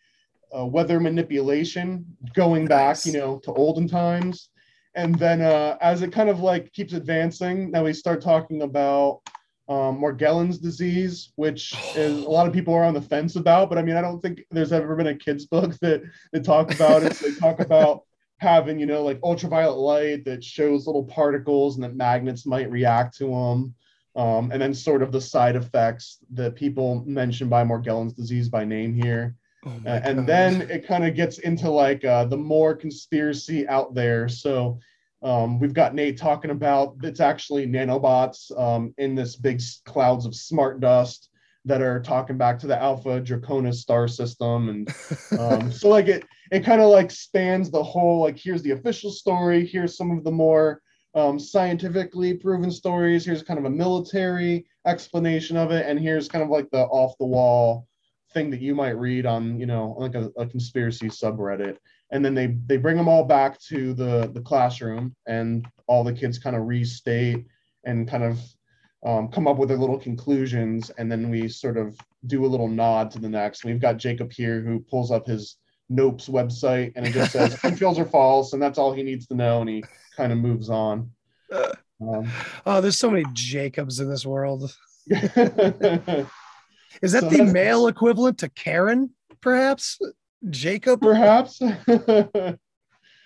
uh, 0.58 0.66
weather 0.66 1.00
manipulation, 1.00 2.06
going 2.34 2.66
back, 2.66 3.06
you 3.06 3.14
know, 3.14 3.40
to 3.40 3.54
olden 3.54 3.88
times. 3.88 4.50
And 4.96 5.16
then 5.16 5.42
uh, 5.42 5.78
as 5.82 6.02
it 6.02 6.12
kind 6.12 6.30
of 6.30 6.40
like 6.40 6.72
keeps 6.74 6.94
advancing, 6.94 7.72
now 7.72 7.84
we 7.84 7.94
start 7.94 8.22
talking 8.22 8.62
about 8.62 9.22
um, 9.70 10.02
Morgellons 10.02 10.60
disease, 10.60 11.32
which 11.36 11.74
is 11.96 12.24
a 12.24 12.30
lot 12.30 12.48
of 12.48 12.54
people 12.54 12.74
are 12.74 12.84
on 12.84 12.94
the 12.94 13.02
fence 13.02 13.36
about. 13.36 13.70
But 13.70 13.78
I 13.78 13.84
mean, 13.84 13.96
I 13.96 14.02
don't 14.02 14.22
think 14.22 14.44
there's 14.52 14.74
ever 14.74 14.96
been 14.96 15.08
a 15.08 15.16
kids 15.16 15.46
book 15.46 15.78
that 15.82 16.02
that 16.34 16.44
talk 16.44 16.74
about 16.74 17.04
it. 17.04 17.14
They 17.14 17.32
talk 17.36 17.60
about 17.60 18.04
having 18.40 18.80
you 18.80 18.86
know 18.86 19.04
like 19.04 19.20
ultraviolet 19.24 19.78
light 19.78 20.26
that 20.26 20.44
shows 20.44 20.88
little 20.88 21.04
particles 21.04 21.76
and 21.76 21.84
that 21.84 21.96
magnets 21.96 22.46
might 22.46 22.72
react 22.72 23.16
to 23.18 23.26
them 23.26 23.76
um, 24.16 24.52
and 24.52 24.62
then 24.62 24.74
sort 24.74 25.04
of 25.04 25.12
the 25.12 25.22
side 25.22 25.56
effects 25.56 26.20
that 26.32 26.56
people 26.56 27.04
mentioned 27.06 27.50
by 27.50 27.64
morgellons 27.64 28.16
disease 28.16 28.50
by 28.50 28.64
name 28.64 28.94
here 28.94 29.36
oh 29.66 29.74
uh, 29.86 30.00
and 30.04 30.26
then 30.26 30.62
it 30.70 30.88
kind 30.88 31.06
of 31.06 31.16
gets 31.16 31.40
into 31.40 31.70
like 31.70 32.04
uh, 32.06 32.24
the 32.26 32.38
more 32.38 32.74
conspiracy 32.74 33.68
out 33.68 33.94
there 33.94 34.30
so 34.30 34.80
um, 35.22 35.60
we've 35.60 35.74
got 35.74 35.96
nate 35.96 36.18
talking 36.18 36.52
about 36.52 36.96
it's 37.04 37.20
actually 37.20 37.68
nanobots 37.68 38.58
um, 38.60 38.94
in 38.98 39.16
this 39.16 39.36
big 39.36 39.62
clouds 39.86 40.26
of 40.26 40.36
smart 40.36 40.80
dust 40.80 41.30
that 41.66 41.82
are 41.82 42.02
talking 42.02 42.38
back 42.38 42.58
to 42.60 42.68
the 42.68 42.82
alpha 42.82 43.22
draconis 43.22 43.76
star 43.76 44.08
system. 44.08 44.70
And 44.70 44.96
um, 45.40 45.72
so 45.72 45.90
like 45.90 46.08
it 46.08 46.26
it 46.52 46.64
kind 46.64 46.82
of 46.82 46.90
like 46.90 47.12
spans 47.12 47.70
the 47.70 47.84
whole 47.84 48.22
like 48.22 48.38
here's 48.38 48.64
the 48.64 48.72
official 48.72 49.12
story 49.12 49.66
here's 49.66 49.98
some 49.98 50.12
of 50.12 50.24
the 50.24 50.32
more 50.32 50.82
um, 51.16 51.40
scientifically 51.40 52.34
proven 52.34 52.72
stories 52.72 53.26
here's 53.26 53.44
kind 53.44 53.60
of 53.60 53.66
a 53.66 53.70
military 53.70 54.66
explanation 54.88 55.58
of 55.58 55.72
it 55.72 55.86
and 55.86 56.00
here's 56.00 56.28
kind 56.28 56.44
of 56.44 56.50
like 56.50 56.70
the 56.72 56.84
off 56.86 57.18
the 57.20 57.26
wall 57.26 57.88
thing 58.34 58.50
that 58.50 58.62
you 58.62 58.76
might 58.76 58.98
read 58.98 59.26
on 59.26 59.60
you 59.60 59.66
know 59.66 59.96
like 59.98 60.16
a, 60.16 60.32
a 60.38 60.46
conspiracy 60.46 61.08
subreddit 61.08 61.78
and 62.12 62.24
then 62.24 62.34
they 62.34 62.48
they 62.68 62.78
bring 62.78 62.98
them 62.98 63.08
all 63.08 63.24
back 63.24 63.60
to 63.60 63.94
the 63.94 64.30
the 64.34 64.42
classroom 64.42 65.16
and 65.28 65.68
all 65.88 66.04
the 66.04 66.14
kids 66.14 66.38
kind 66.38 66.56
of 66.56 66.68
restate 66.68 67.46
and 67.86 68.08
kind 68.08 68.24
of 68.24 68.40
um, 69.06 69.30
come 69.30 69.48
up 69.48 69.58
with 69.58 69.70
their 69.70 69.78
little 69.78 69.98
conclusions 69.98 70.90
and 70.98 71.12
then 71.12 71.30
we 71.30 71.48
sort 71.48 71.78
of 71.78 71.98
do 72.28 72.46
a 72.46 72.48
little 72.48 72.68
nod 72.68 73.10
to 73.10 73.20
the 73.20 73.30
next 73.30 73.64
we've 73.64 73.82
got 73.82 73.98
jacob 73.98 74.32
here 74.32 74.62
who 74.62 74.80
pulls 74.80 75.12
up 75.12 75.26
his 75.26 75.58
Snopes 75.92 76.30
website, 76.30 76.94
and 76.96 77.08
it 77.08 77.14
just 77.14 77.32
says 77.32 77.56
chemtrails 77.56 77.98
are 77.98 78.06
false, 78.06 78.54
and 78.54 78.62
that's 78.62 78.78
all 78.78 78.94
he 78.94 79.04
needs 79.04 79.26
to 79.28 79.36
know, 79.36 79.62
and 79.62 79.70
he 79.70 79.84
kind 80.16 80.32
of 80.32 80.38
moves 80.38 80.70
on. 80.70 81.10
Um, 82.02 82.32
oh, 82.66 82.80
there's 82.82 82.98
so 82.98 83.10
many 83.10 83.26
Jacobs 83.34 84.00
in 84.00 84.10
this 84.10 84.26
world. 84.26 84.76
Is 87.02 87.12
that 87.14 87.24
so 87.24 87.30
the 87.30 87.44
male 87.44 87.88
equivalent 87.88 88.38
to 88.40 88.50
Karen, 88.50 89.12
perhaps? 89.42 90.00
Jacob, 90.50 91.02
perhaps. 91.02 91.62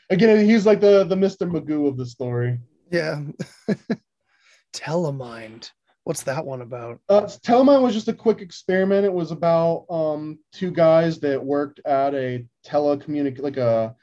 Again, 0.10 0.46
he's 0.46 0.66
like 0.66 0.82
the 0.82 1.04
the 1.06 1.16
Mr. 1.16 1.50
Magoo 1.50 1.88
of 1.88 1.98
the 1.98 2.06
story. 2.06 2.60
Yeah. 2.92 3.22
Telemind. 4.74 5.72
What's 6.04 6.24
that 6.24 6.46
one 6.46 6.62
about? 6.62 7.00
Uh, 7.08 7.22
Telemind 7.22 7.82
was 7.82 7.94
just 7.94 8.10
a 8.10 8.14
quick 8.14 8.42
experiment. 8.42 9.06
It 9.06 9.14
was 9.14 9.32
about 9.32 9.86
um, 9.90 10.40
two 10.52 10.72
guys 10.72 11.20
that 11.22 11.44
worked 11.44 11.80
at 11.86 12.14
a 12.14 12.46
telecommunic 12.66 13.40
like 13.40 13.58
a 13.58 13.96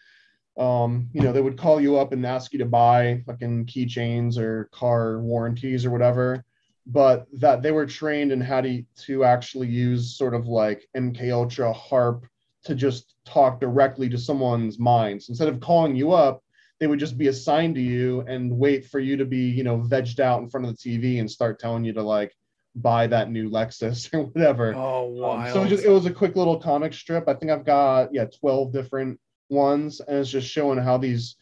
um, 0.58 1.08
you 1.12 1.22
know, 1.22 1.32
they 1.32 1.40
would 1.40 1.58
call 1.58 1.80
you 1.80 1.96
up 1.96 2.12
and 2.12 2.26
ask 2.26 2.52
you 2.52 2.58
to 2.58 2.66
buy 2.66 3.22
fucking 3.26 3.66
keychains 3.66 4.36
or 4.36 4.68
car 4.72 5.20
warranties 5.20 5.86
or 5.86 5.90
whatever, 5.90 6.44
but 6.92 7.26
that 7.32 7.62
they 7.62 7.72
were 7.72 7.86
trained 7.86 8.32
in 8.32 8.40
how 8.40 8.60
to 8.60 8.82
to 9.06 9.24
actually 9.24 9.68
use 9.68 10.16
sort 10.16 10.34
of 10.34 10.46
like 10.46 10.86
MK 10.96 11.32
Ultra 11.32 11.72
HAARP 11.72 12.22
to 12.64 12.74
just 12.74 13.14
talk 13.24 13.60
directly 13.60 14.08
to 14.08 14.18
someone's 14.18 14.78
minds 14.78 15.28
instead 15.28 15.48
of 15.48 15.60
calling 15.60 15.96
you 15.96 16.12
up 16.12 16.42
they 16.80 16.86
would 16.86 16.98
just 16.98 17.18
be 17.18 17.28
assigned 17.28 17.74
to 17.74 17.80
you 17.80 18.22
and 18.22 18.50
wait 18.50 18.86
for 18.86 18.98
you 18.98 19.16
to 19.18 19.26
be, 19.26 19.50
you 19.50 19.62
know, 19.62 19.76
vegged 19.78 20.18
out 20.18 20.40
in 20.40 20.48
front 20.48 20.66
of 20.66 20.74
the 20.74 20.78
TV 20.78 21.20
and 21.20 21.30
start 21.30 21.60
telling 21.60 21.84
you 21.84 21.92
to 21.92 22.02
like 22.02 22.34
buy 22.74 23.06
that 23.06 23.30
new 23.30 23.50
Lexus 23.50 24.08
or 24.14 24.24
whatever. 24.24 24.74
Oh, 24.74 25.04
wow. 25.04 25.46
Um, 25.46 25.52
so 25.52 25.62
it, 25.62 25.68
just, 25.68 25.84
it 25.84 25.90
was 25.90 26.06
a 26.06 26.12
quick 26.12 26.36
little 26.36 26.58
comic 26.58 26.94
strip. 26.94 27.28
I 27.28 27.34
think 27.34 27.52
I've 27.52 27.66
got, 27.66 28.14
yeah, 28.14 28.24
12 28.24 28.72
different 28.72 29.20
ones. 29.50 30.00
And 30.00 30.18
it's 30.18 30.30
just 30.30 30.48
showing 30.48 30.78
how 30.78 30.96
these 30.96 31.36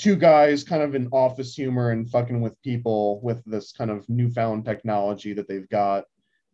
two 0.00 0.16
guys 0.16 0.64
kind 0.64 0.82
of 0.82 0.94
in 0.94 1.08
office 1.12 1.54
humor 1.54 1.90
and 1.90 2.10
fucking 2.10 2.40
with 2.40 2.60
people 2.62 3.20
with 3.22 3.42
this 3.44 3.72
kind 3.72 3.90
of 3.90 4.08
newfound 4.08 4.64
technology 4.64 5.32
that 5.34 5.46
they've 5.46 5.68
got. 5.68 6.04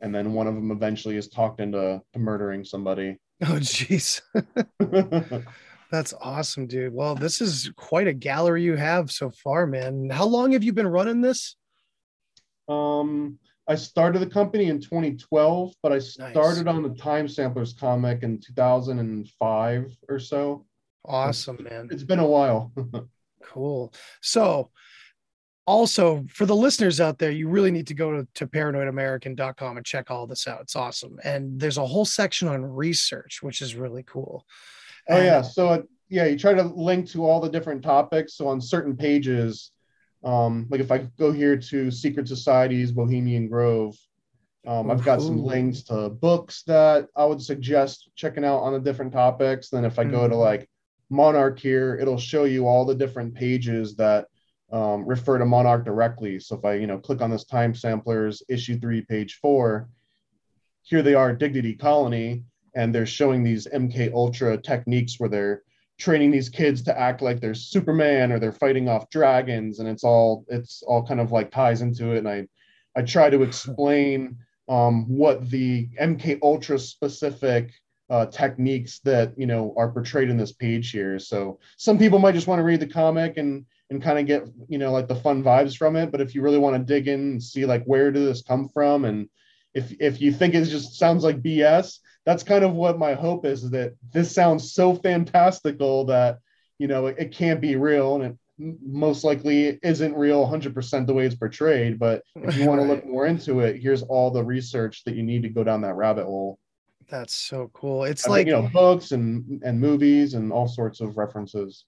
And 0.01 0.15
then 0.15 0.35
one 0.35 0.47
of 0.47 0.55
them 0.55 0.71
eventually 0.71 1.17
is 1.17 1.29
talked 1.29 1.61
into 1.61 2.03
murdering 2.17 2.65
somebody. 2.65 3.19
Oh, 3.43 3.59
jeez. 3.61 4.23
That's 5.91 6.15
awesome, 6.23 6.67
dude. 6.67 6.95
Well, 6.95 7.15
this 7.15 7.43
is 7.43 7.71
quite 7.77 8.07
a 8.07 8.15
gallery 8.15 8.63
you 8.63 8.77
have 8.77 9.11
so 9.11 9.29
far, 9.29 9.67
man. 9.67 10.09
How 10.09 10.25
long 10.25 10.53
have 10.53 10.65
you 10.65 10.73
been 10.73 10.87
running 10.87 11.21
this? 11.21 11.55
Um, 12.67 13.39
I 13.69 13.75
started 13.75 14.21
the 14.21 14.27
company 14.27 14.69
in 14.69 14.81
2012, 14.81 15.75
but 15.83 15.93
I 15.93 15.99
started 15.99 16.65
nice. 16.65 16.75
on 16.75 16.83
the 16.83 16.95
Time 16.95 17.29
Samplers 17.29 17.75
comic 17.75 18.23
in 18.23 18.41
2005 18.41 19.97
or 20.09 20.19
so. 20.19 20.65
Awesome, 21.05 21.59
man. 21.63 21.89
It's 21.91 22.05
been 22.05 22.21
a 22.21 22.27
while. 22.27 22.73
cool. 23.53 23.93
So, 24.21 24.71
also 25.67 26.25
for 26.29 26.47
the 26.47 26.55
listeners 26.55 27.01
out 27.01 27.19
there, 27.19 27.33
you 27.33 27.49
really 27.49 27.73
need 27.73 27.89
to 27.89 27.95
go 27.95 28.13
to, 28.13 28.29
to 28.35 28.47
paranoidamerican.com 28.47 29.77
and 29.77 29.85
check 29.85 30.11
all 30.11 30.27
this 30.27 30.47
out. 30.47 30.61
It's 30.61 30.77
awesome. 30.77 31.19
And 31.25 31.59
there's 31.59 31.79
a 31.79 31.87
whole 31.87 32.05
section 32.05 32.47
on 32.49 32.65
research, 32.65 33.43
which 33.43 33.61
is 33.61 33.75
really 33.75 34.05
cool. 34.05 34.47
Oh, 35.09 35.21
yeah. 35.21 35.43
So, 35.43 35.69
uh, 35.69 35.83
yeah, 36.09 36.27
you 36.27 36.39
try 36.39 36.55
to 36.55 36.63
link 36.63 37.09
to 37.11 37.25
all 37.25 37.41
the 37.41 37.49
different 37.49 37.83
topics. 37.83 38.35
So, 38.35 38.47
on 38.47 38.61
certain 38.61 38.97
pages, 38.97 39.73
um, 40.25 40.67
like 40.71 40.81
if 40.81 40.93
I 40.93 40.99
go 41.19 41.33
here 41.33 41.57
to 41.57 41.91
Secret 41.91 42.29
Societies, 42.29 42.93
Bohemian 42.93 43.49
Grove, 43.49 43.97
um, 44.67 44.91
I've 44.91 45.05
got 45.05 45.23
some 45.23 45.45
links 45.45 45.83
to 45.85 46.09
books 46.09 46.65
that 46.67 47.07
I 47.15 47.25
would 47.25 47.41
suggest 47.41 48.11
checking 48.17 48.45
out 48.45 48.59
on 48.59 48.73
the 48.73 48.81
different 48.81 49.13
topics. 49.13 49.69
Then 49.69 49.85
if 49.85 49.99
I 49.99 50.05
go 50.05 50.27
to 50.27 50.35
Mhm. 50.35 50.41
like 50.41 50.69
Monarch 51.11 51.59
here, 51.59 51.97
it'll 52.01 52.19
show 52.19 52.45
you 52.45 52.67
all 52.67 52.85
the 52.85 52.95
different 52.95 53.35
pages 53.35 53.95
that 53.97 54.27
um, 54.73 55.07
refer 55.07 55.39
to 55.39 55.47
Monarch 55.47 55.85
directly. 55.85 56.41
So 56.41 56.57
if 56.57 56.65
I, 56.65 56.75
you 56.75 56.87
know, 56.87 56.99
click 56.99 57.21
on 57.21 57.31
this 57.31 57.45
time 57.45 57.75
samplers 57.75 58.43
issue 58.49 58.79
three, 58.79 59.03
page 59.03 59.39
four, 59.41 59.89
here 60.83 61.03
they 61.03 61.15
are, 61.15 61.33
Dignity 61.35 61.75
Colony, 61.75 62.45
and 62.75 62.95
they're 62.95 63.07
showing 63.07 63.43
these 63.43 63.67
MK 63.67 64.13
Ultra 64.13 64.57
techniques 64.57 65.19
where 65.19 65.29
they're 65.29 65.63
training 65.99 66.31
these 66.31 66.49
kids 66.49 66.83
to 66.83 66.99
act 66.99 67.23
like 67.23 67.41
they're 67.41 67.55
Superman 67.55 68.31
or 68.31 68.39
they're 68.39 68.53
fighting 68.53 68.89
off 68.89 69.11
dragons, 69.11 69.79
and 69.79 69.89
it's 69.89 70.05
all 70.05 70.45
it's 70.49 70.83
all 70.87 71.05
kind 71.05 71.21
of 71.21 71.33
like 71.33 71.51
ties 71.51 71.83
into 71.83 72.13
it. 72.13 72.19
And 72.19 72.29
I 72.29 72.47
I 72.97 73.03
try 73.03 73.31
to 73.31 73.43
explain 73.43 74.37
um, 74.69 75.05
what 75.09 75.49
the 75.49 75.89
MK 76.01 76.39
Ultra 76.43 76.79
specific 76.79 77.73
uh, 78.09 78.27
techniques 78.27 79.01
that 79.01 79.33
you 79.37 79.47
know 79.47 79.75
are 79.77 79.91
portrayed 79.91 80.31
in 80.31 80.37
this 80.37 80.53
page 80.53 80.91
here. 80.91 81.19
So 81.19 81.59
some 81.77 81.99
people 81.99 82.19
might 82.19 82.35
just 82.35 82.47
want 82.47 82.61
to 82.61 82.65
read 82.65 82.81
the 82.81 82.87
comic 82.87 83.37
and 83.37 83.67
and 83.91 84.03
kind 84.03 84.19
of 84.19 84.27
get 84.27 84.45
you 84.69 84.79
know 84.79 84.93
like 84.93 85.09
the 85.09 85.17
fun 85.17 85.43
vibes 85.43 85.77
from 85.77 85.97
it. 85.97 86.13
But 86.13 86.21
if 86.21 86.35
you 86.35 86.43
really 86.43 86.59
want 86.59 86.77
to 86.77 86.95
dig 86.95 87.09
in 87.09 87.21
and 87.21 87.43
see 87.43 87.67
like 87.67 87.85
where 87.85 88.11
did 88.11 88.27
this 88.27 88.43
come 88.43 88.69
from, 88.69 89.05
and 89.05 89.29
if 89.75 89.93
if 90.01 90.21
you 90.21 90.33
think 90.33 90.55
it 90.55 90.65
just 90.65 90.99
sounds 90.99 91.25
like 91.25 91.43
BS, 91.43 91.99
that's 92.25 92.43
kind 92.43 92.65
of 92.65 92.75
what 92.75 92.99
my 92.99 93.15
hope 93.15 93.45
is. 93.45 93.65
Is 93.65 93.71
that 93.71 93.95
this 94.13 94.33
sounds 94.33 94.73
so 94.73 94.95
fantastical 94.95 96.05
that 96.07 96.39
you 96.79 96.87
know 96.87 97.07
it, 97.07 97.17
it 97.19 97.33
can't 97.33 97.61
be 97.61 97.77
real, 97.77 98.15
and 98.15 98.25
it 98.25 98.37
most 98.59 99.25
likely 99.25 99.79
isn't 99.83 100.15
real 100.15 100.47
100% 100.47 101.07
the 101.07 101.13
way 101.13 101.27
it's 101.27 101.35
portrayed. 101.35 101.99
But 101.99 102.23
if 102.37 102.57
you 102.57 102.67
want 102.67 102.81
to 102.83 102.87
look 102.87 103.05
more 103.05 103.27
into 103.27 103.61
it, 103.61 103.83
here's 103.83 104.03
all 104.03 104.31
the 104.31 104.45
research 104.45 105.05
that 105.05 105.15
you 105.15 105.23
need 105.23 105.43
to 105.43 105.49
go 105.49 105.63
down 105.63 105.83
that 105.83 105.97
rabbit 105.97 106.25
hole. 106.25 106.59
That's 107.09 107.35
so 107.35 107.71
cool. 107.73 108.05
It's 108.05 108.27
I 108.27 108.31
like 108.31 108.47
mean, 108.47 108.57
you 108.57 108.63
know 108.63 108.69
books 108.69 109.13
and 109.13 109.63
and 109.65 109.81
movies 109.81 110.35
and 110.35 110.53
all 110.53 110.67
sorts 110.67 111.01
of 111.01 111.17
references. 111.17 111.85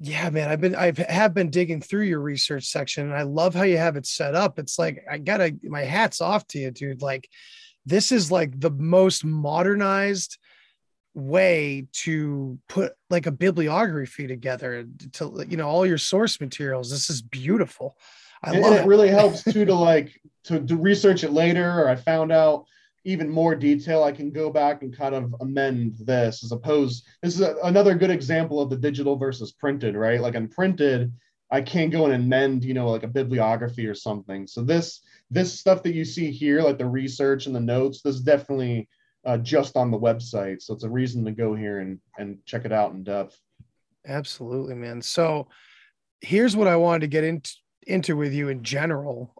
Yeah, 0.00 0.30
man, 0.30 0.48
I've 0.48 0.60
been 0.60 0.74
I've 0.74 1.34
been 1.34 1.50
digging 1.50 1.80
through 1.80 2.04
your 2.04 2.20
research 2.20 2.66
section 2.66 3.06
and 3.06 3.14
I 3.14 3.22
love 3.22 3.54
how 3.54 3.64
you 3.64 3.78
have 3.78 3.96
it 3.96 4.06
set 4.06 4.34
up. 4.34 4.58
It's 4.58 4.78
like 4.78 5.04
I 5.10 5.18
gotta 5.18 5.54
my 5.64 5.82
hat's 5.82 6.20
off 6.20 6.46
to 6.48 6.58
you, 6.58 6.70
dude. 6.70 7.02
Like 7.02 7.28
this 7.84 8.12
is 8.12 8.30
like 8.30 8.58
the 8.58 8.70
most 8.70 9.24
modernized 9.24 10.38
way 11.14 11.88
to 11.92 12.58
put 12.68 12.92
like 13.10 13.26
a 13.26 13.32
bibliography 13.32 14.26
together 14.26 14.86
to 15.14 15.44
you 15.48 15.56
know 15.56 15.68
all 15.68 15.84
your 15.84 15.98
source 15.98 16.40
materials. 16.40 16.90
This 16.90 17.10
is 17.10 17.20
beautiful. 17.20 17.96
I 18.42 18.52
and, 18.52 18.62
love 18.62 18.72
and 18.72 18.80
it 18.82 18.86
really 18.86 19.08
helps 19.08 19.42
too 19.52 19.64
to 19.64 19.74
like 19.74 20.20
to, 20.44 20.60
to 20.60 20.76
research 20.76 21.24
it 21.24 21.32
later 21.32 21.82
or 21.82 21.88
i 21.88 21.94
found 21.96 22.32
out 22.32 22.64
even 23.08 23.28
more 23.28 23.54
detail 23.54 24.04
i 24.04 24.12
can 24.12 24.30
go 24.30 24.50
back 24.50 24.82
and 24.82 24.96
kind 24.96 25.14
of 25.14 25.34
amend 25.40 25.96
this 26.00 26.44
as 26.44 26.52
opposed 26.52 27.06
this 27.22 27.34
is 27.34 27.40
a, 27.40 27.56
another 27.64 27.94
good 27.94 28.10
example 28.10 28.60
of 28.60 28.70
the 28.70 28.76
digital 28.76 29.16
versus 29.16 29.52
printed 29.52 29.94
right 29.96 30.20
like 30.20 30.34
in 30.34 30.48
printed 30.48 31.12
i 31.50 31.60
can't 31.60 31.92
go 31.92 32.04
and 32.04 32.14
amend, 32.14 32.64
you 32.64 32.74
know 32.74 32.88
like 32.88 33.02
a 33.02 33.08
bibliography 33.08 33.86
or 33.86 33.94
something 33.94 34.46
so 34.46 34.62
this 34.62 35.00
this 35.30 35.58
stuff 35.58 35.82
that 35.82 35.94
you 35.94 36.04
see 36.04 36.30
here 36.30 36.62
like 36.62 36.78
the 36.78 36.86
research 36.86 37.46
and 37.46 37.54
the 37.54 37.60
notes 37.60 38.02
this 38.02 38.16
is 38.16 38.22
definitely 38.22 38.88
uh, 39.24 39.36
just 39.38 39.76
on 39.76 39.90
the 39.90 39.98
website 39.98 40.62
so 40.62 40.72
it's 40.72 40.84
a 40.84 40.90
reason 40.90 41.24
to 41.24 41.32
go 41.32 41.54
here 41.54 41.80
and 41.80 41.98
and 42.18 42.38
check 42.46 42.64
it 42.64 42.72
out 42.72 42.92
in 42.92 43.02
depth 43.02 43.38
Absolutely, 44.08 44.74
man. 44.74 45.02
So 45.02 45.48
here's 46.20 46.56
what 46.56 46.66
I 46.66 46.76
wanted 46.76 47.00
to 47.00 47.06
get 47.08 47.24
into 47.24 47.54
into 47.86 48.16
with 48.16 48.32
you 48.32 48.48
in 48.48 48.62
general. 48.62 49.34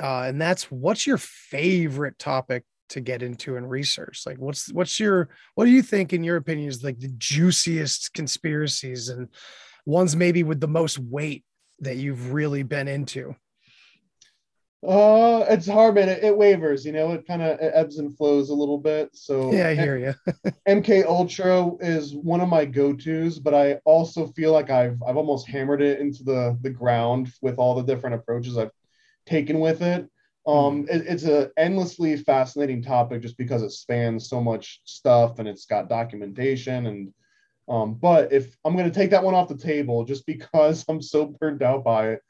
Uh, 0.00 0.22
and 0.22 0.40
that's 0.40 0.70
what's 0.70 1.06
your 1.06 1.18
favorite 1.18 2.18
topic 2.18 2.64
to 2.92 3.00
get 3.00 3.22
into 3.22 3.56
and 3.56 3.68
research? 3.68 4.22
Like 4.26 4.38
what's 4.38 4.72
what's 4.72 4.98
your 4.98 5.28
what 5.54 5.64
do 5.64 5.70
you 5.70 5.82
think 5.82 6.12
in 6.12 6.24
your 6.24 6.36
opinion 6.36 6.68
is 6.68 6.84
like 6.84 6.98
the 6.98 7.12
juiciest 7.18 8.14
conspiracies 8.14 9.08
and 9.08 9.28
ones 9.84 10.14
maybe 10.16 10.42
with 10.42 10.60
the 10.60 10.68
most 10.68 10.98
weight 10.98 11.44
that 11.80 11.96
you've 11.96 12.32
really 12.32 12.62
been 12.62 12.88
into? 12.88 13.34
Uh, 14.86 15.46
it's 15.48 15.68
hard, 15.68 15.94
man. 15.94 16.08
It, 16.08 16.24
it 16.24 16.36
wavers, 16.36 16.84
you 16.84 16.90
know. 16.90 17.12
It 17.12 17.24
kind 17.24 17.40
of 17.40 17.56
ebbs 17.60 17.98
and 17.98 18.16
flows 18.16 18.50
a 18.50 18.54
little 18.54 18.78
bit. 18.78 19.10
So 19.12 19.52
Yeah, 19.52 19.68
I 19.68 19.74
hear 19.76 19.96
you. 19.96 20.14
MK 20.68 21.04
Ultra 21.06 21.70
is 21.78 22.16
one 22.16 22.40
of 22.40 22.48
my 22.48 22.64
go-tos, 22.64 23.38
but 23.38 23.54
I 23.54 23.74
also 23.84 24.26
feel 24.28 24.52
like 24.52 24.70
I've 24.70 25.00
I've 25.06 25.16
almost 25.16 25.48
hammered 25.48 25.82
it 25.82 26.00
into 26.00 26.24
the 26.24 26.58
the 26.62 26.70
ground 26.70 27.32
with 27.40 27.58
all 27.58 27.76
the 27.76 27.84
different 27.84 28.16
approaches 28.16 28.58
I've 28.58 28.72
taken 29.24 29.60
with 29.60 29.82
it. 29.82 30.08
Um, 30.46 30.86
it, 30.90 31.04
it's 31.06 31.24
a 31.24 31.50
endlessly 31.56 32.16
fascinating 32.16 32.82
topic 32.82 33.22
just 33.22 33.36
because 33.36 33.62
it 33.62 33.70
spans 33.70 34.28
so 34.28 34.40
much 34.40 34.80
stuff 34.84 35.38
and 35.38 35.48
it's 35.48 35.66
got 35.66 35.88
documentation 35.88 36.86
and 36.86 37.12
um, 37.68 37.94
but 37.94 38.32
if 38.32 38.56
I'm 38.64 38.76
going 38.76 38.90
to 38.90 38.94
take 38.94 39.10
that 39.10 39.22
one 39.22 39.34
off 39.34 39.48
the 39.48 39.56
table 39.56 40.04
just 40.04 40.26
because 40.34 40.84
I'm 40.88 41.00
so 41.00 41.26
burned 41.26 41.62
out 41.62 41.84
by 41.84 42.10
it, 42.10 42.20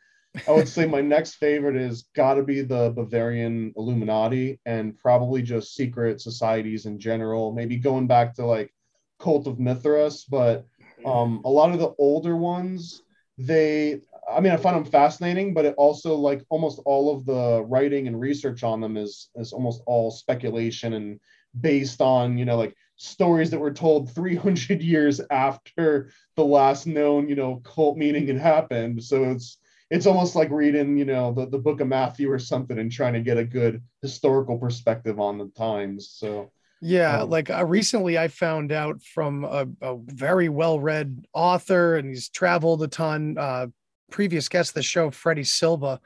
I 0.48 0.52
would 0.52 0.68
say 0.68 0.86
my 0.86 1.02
next 1.02 1.34
favorite 1.34 1.76
is 1.76 2.08
got 2.14 2.34
to 2.34 2.42
be 2.42 2.62
the 2.62 2.90
Bavarian 2.90 3.74
Illuminati 3.76 4.60
and 4.64 4.96
probably 4.96 5.42
just 5.42 5.74
secret 5.74 6.22
societies 6.22 6.86
in 6.86 6.98
general. 6.98 7.52
Maybe 7.52 7.76
going 7.76 8.06
back 8.06 8.34
to 8.36 8.46
like 8.46 8.72
Cult 9.18 9.46
of 9.46 9.60
Mithras, 9.60 10.24
but 10.24 10.66
um, 11.04 11.42
a 11.44 11.50
lot 11.50 11.72
of 11.72 11.78
the 11.78 11.92
older 11.98 12.34
ones, 12.34 13.02
they, 13.36 14.00
I 14.36 14.40
mean, 14.40 14.52
I 14.52 14.56
find 14.56 14.76
them 14.76 14.84
fascinating, 14.90 15.54
but 15.54 15.64
it 15.64 15.74
also 15.76 16.14
like 16.14 16.42
almost 16.48 16.80
all 16.84 17.14
of 17.14 17.24
the 17.26 17.64
writing 17.64 18.06
and 18.06 18.18
research 18.20 18.62
on 18.62 18.80
them 18.80 18.96
is 18.96 19.30
is 19.36 19.52
almost 19.52 19.82
all 19.86 20.10
speculation 20.10 20.94
and 20.94 21.20
based 21.60 22.00
on 22.00 22.38
you 22.38 22.44
know 22.44 22.56
like 22.56 22.74
stories 22.96 23.50
that 23.50 23.58
were 23.60 23.72
told 23.72 24.14
300 24.14 24.82
years 24.94 25.20
after 25.30 26.10
the 26.36 26.44
last 26.44 26.86
known 26.86 27.28
you 27.28 27.34
know 27.34 27.56
cult 27.64 27.96
meeting 27.96 28.26
had 28.26 28.38
happened. 28.38 29.02
So 29.02 29.24
it's 29.24 29.58
it's 29.90 30.06
almost 30.06 30.34
like 30.34 30.50
reading, 30.50 30.96
you 30.96 31.04
know, 31.04 31.32
the, 31.32 31.46
the 31.46 31.58
book 31.58 31.80
of 31.80 31.86
Matthew 31.86 32.30
or 32.30 32.38
something 32.38 32.78
and 32.78 32.90
trying 32.90 33.12
to 33.12 33.20
get 33.20 33.36
a 33.36 33.44
good 33.44 33.82
historical 34.00 34.56
perspective 34.58 35.20
on 35.20 35.36
the 35.36 35.48
times. 35.48 36.10
So 36.16 36.50
Yeah, 36.80 37.20
Um, 37.22 37.30
like 37.30 37.50
uh, 37.50 37.64
recently 37.64 38.18
I 38.18 38.28
found 38.28 38.72
out 38.72 39.02
from 39.02 39.44
a, 39.44 39.66
a 39.82 39.96
very 40.06 40.48
well 40.48 40.80
read 40.80 41.26
author 41.34 41.96
and 41.96 42.08
he's 42.08 42.28
traveled 42.28 42.82
a 42.82 42.88
ton. 42.88 43.36
Uh, 43.38 43.66
previous 44.12 44.48
guest 44.48 44.70
of 44.70 44.74
the 44.74 44.82
show, 44.82 45.10
Freddie 45.10 45.44
Silva, 45.44 46.00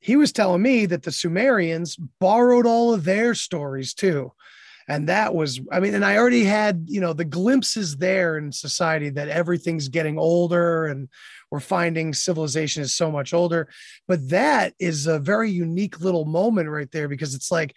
he 0.00 0.16
was 0.16 0.32
telling 0.32 0.60
me 0.60 0.84
that 0.86 1.02
the 1.02 1.12
Sumerians 1.12 1.96
borrowed 2.20 2.66
all 2.66 2.92
of 2.92 3.04
their 3.04 3.34
stories 3.34 3.94
too. 3.94 4.32
And 4.86 5.08
that 5.08 5.34
was, 5.34 5.60
I 5.72 5.80
mean, 5.80 5.94
and 5.94 6.04
I 6.04 6.18
already 6.18 6.44
had, 6.44 6.84
you 6.88 7.00
know, 7.00 7.14
the 7.14 7.24
glimpses 7.24 7.96
there 7.96 8.36
in 8.36 8.52
society 8.52 9.08
that 9.10 9.28
everything's 9.28 9.88
getting 9.88 10.18
older 10.18 10.84
and 10.84 11.08
we're 11.50 11.60
finding 11.60 12.12
civilization 12.12 12.82
is 12.82 12.94
so 12.94 13.10
much 13.10 13.32
older. 13.32 13.68
But 14.06 14.28
that 14.28 14.74
is 14.78 15.06
a 15.06 15.18
very 15.18 15.50
unique 15.50 16.00
little 16.00 16.26
moment 16.26 16.68
right 16.68 16.90
there 16.92 17.08
because 17.08 17.34
it's 17.34 17.50
like, 17.50 17.74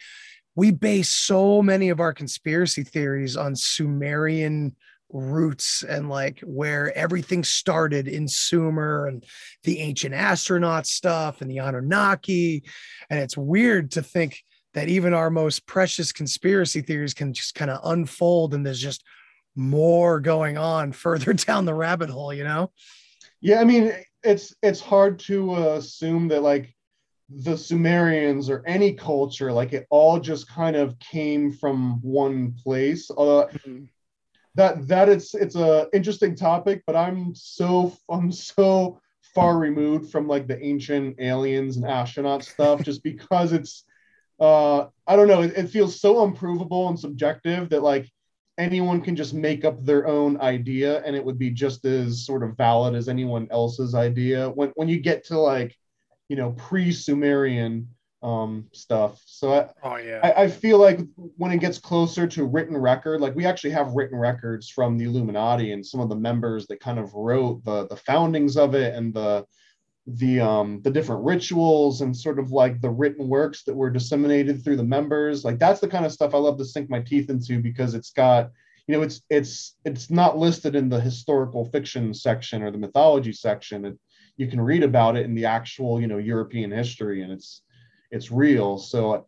we 0.55 0.71
base 0.71 1.09
so 1.09 1.61
many 1.61 1.89
of 1.89 1.99
our 1.99 2.13
conspiracy 2.13 2.83
theories 2.83 3.37
on 3.37 3.55
Sumerian 3.55 4.75
roots 5.11 5.83
and 5.83 6.09
like 6.09 6.39
where 6.41 6.95
everything 6.97 7.43
started 7.43 8.07
in 8.07 8.27
Sumer 8.27 9.07
and 9.07 9.25
the 9.63 9.79
ancient 9.79 10.13
astronaut 10.13 10.85
stuff 10.85 11.41
and 11.41 11.49
the 11.49 11.59
Anunnaki. 11.59 12.63
And 13.09 13.19
it's 13.19 13.37
weird 13.37 13.91
to 13.91 14.01
think 14.01 14.43
that 14.73 14.89
even 14.89 15.13
our 15.13 15.29
most 15.29 15.65
precious 15.65 16.11
conspiracy 16.11 16.81
theories 16.81 17.13
can 17.13 17.33
just 17.33 17.55
kind 17.55 17.71
of 17.71 17.79
unfold 17.83 18.53
and 18.53 18.65
there's 18.65 18.81
just 18.81 19.03
more 19.55 20.19
going 20.19 20.57
on 20.57 20.91
further 20.93 21.33
down 21.33 21.65
the 21.65 21.73
rabbit 21.73 22.09
hole, 22.09 22.33
you 22.33 22.43
know? 22.43 22.71
yeah, 23.41 23.59
I 23.59 23.63
mean, 23.63 23.93
it's 24.23 24.55
it's 24.63 24.81
hard 24.81 25.19
to 25.19 25.53
uh, 25.53 25.75
assume 25.77 26.27
that 26.29 26.41
like 26.41 26.73
the 27.29 27.57
Sumerians 27.57 28.49
or 28.49 28.63
any 28.65 28.93
culture, 28.93 29.51
like 29.51 29.73
it 29.73 29.85
all 29.89 30.19
just 30.19 30.49
kind 30.49 30.75
of 30.75 30.97
came 30.99 31.51
from 31.51 32.01
one 32.01 32.53
place. 32.63 33.11
Uh, 33.15 33.45
that 34.57 34.87
that 34.87 35.07
it's 35.07 35.35
it's 35.35 35.55
a 35.55 35.87
interesting 35.93 36.35
topic, 36.35 36.83
but 36.87 36.95
I'm 36.95 37.33
so 37.35 37.95
I'm 38.09 38.31
so 38.31 38.99
far 39.35 39.57
removed 39.59 40.11
from 40.11 40.27
like 40.27 40.47
the 40.47 40.61
ancient 40.63 41.15
aliens 41.19 41.77
and 41.77 41.85
astronaut 41.85 42.43
stuff 42.43 42.81
just 42.83 43.03
because 43.03 43.53
it's 43.53 43.83
uh 44.39 44.87
I 45.05 45.15
don't 45.15 45.27
know, 45.27 45.43
it, 45.43 45.55
it 45.55 45.69
feels 45.69 46.01
so 46.01 46.23
unprovable 46.25 46.89
and 46.89 46.99
subjective 46.99 47.69
that 47.69 47.83
like 47.83 48.09
anyone 48.57 49.01
can 49.01 49.15
just 49.15 49.35
make 49.35 49.63
up 49.63 49.85
their 49.85 50.07
own 50.07 50.41
idea 50.41 51.03
and 51.03 51.15
it 51.15 51.23
would 51.23 51.37
be 51.37 51.51
just 51.51 51.85
as 51.85 52.25
sort 52.25 52.41
of 52.41 52.57
valid 52.57 52.95
as 52.95 53.07
anyone 53.07 53.47
else's 53.51 53.93
idea. 53.93 54.49
When 54.49 54.71
when 54.75 54.89
you 54.89 54.99
get 54.99 55.23
to 55.25 55.37
like 55.37 55.75
you 56.29 56.35
know 56.35 56.53
pre-sumerian 56.53 57.89
um 58.23 58.65
stuff. 58.73 59.21
So 59.25 59.53
I, 59.53 59.69
oh 59.83 59.97
yeah. 59.97 60.19
I, 60.23 60.43
I 60.43 60.47
feel 60.47 60.79
like 60.79 60.99
when 61.15 61.51
it 61.51 61.59
gets 61.59 61.77
closer 61.77 62.25
to 62.27 62.45
written 62.45 62.75
record 62.75 63.21
like 63.21 63.35
we 63.35 63.45
actually 63.45 63.69
have 63.71 63.93
written 63.93 64.17
records 64.17 64.69
from 64.69 64.97
the 64.97 65.05
illuminati 65.05 65.71
and 65.71 65.85
some 65.85 65.99
of 65.99 66.09
the 66.09 66.15
members 66.15 66.65
that 66.67 66.79
kind 66.79 66.97
of 66.97 67.13
wrote 67.13 67.63
the 67.63 67.87
the 67.87 67.95
foundings 67.95 68.57
of 68.57 68.73
it 68.73 68.95
and 68.95 69.13
the 69.13 69.45
the 70.07 70.39
um 70.39 70.81
the 70.83 70.89
different 70.89 71.23
rituals 71.23 72.01
and 72.01 72.15
sort 72.15 72.39
of 72.39 72.51
like 72.51 72.81
the 72.81 72.89
written 72.89 73.27
works 73.27 73.63
that 73.63 73.75
were 73.75 73.91
disseminated 73.91 74.63
through 74.63 74.77
the 74.77 74.83
members. 74.83 75.45
Like 75.45 75.59
that's 75.59 75.79
the 75.79 75.87
kind 75.87 76.05
of 76.05 76.11
stuff 76.11 76.33
i 76.33 76.37
love 76.37 76.57
to 76.57 76.65
sink 76.65 76.89
my 76.89 77.01
teeth 77.01 77.29
into 77.29 77.61
because 77.61 77.93
it's 77.93 78.11
got 78.11 78.49
you 78.87 78.95
know 78.95 79.03
it's 79.03 79.21
it's 79.29 79.75
it's 79.85 80.09
not 80.09 80.37
listed 80.37 80.75
in 80.75 80.89
the 80.89 80.99
historical 80.99 81.65
fiction 81.65 82.15
section 82.15 82.63
or 82.63 82.71
the 82.71 82.77
mythology 82.79 83.33
section. 83.33 83.85
It, 83.85 83.99
you 84.37 84.47
can 84.47 84.61
read 84.61 84.83
about 84.83 85.17
it 85.17 85.25
in 85.25 85.35
the 85.35 85.45
actual 85.45 85.99
you 85.99 86.07
know 86.07 86.17
european 86.17 86.71
history 86.71 87.23
and 87.23 87.31
it's 87.31 87.63
it's 88.11 88.31
real. 88.31 88.77
So 88.77 89.25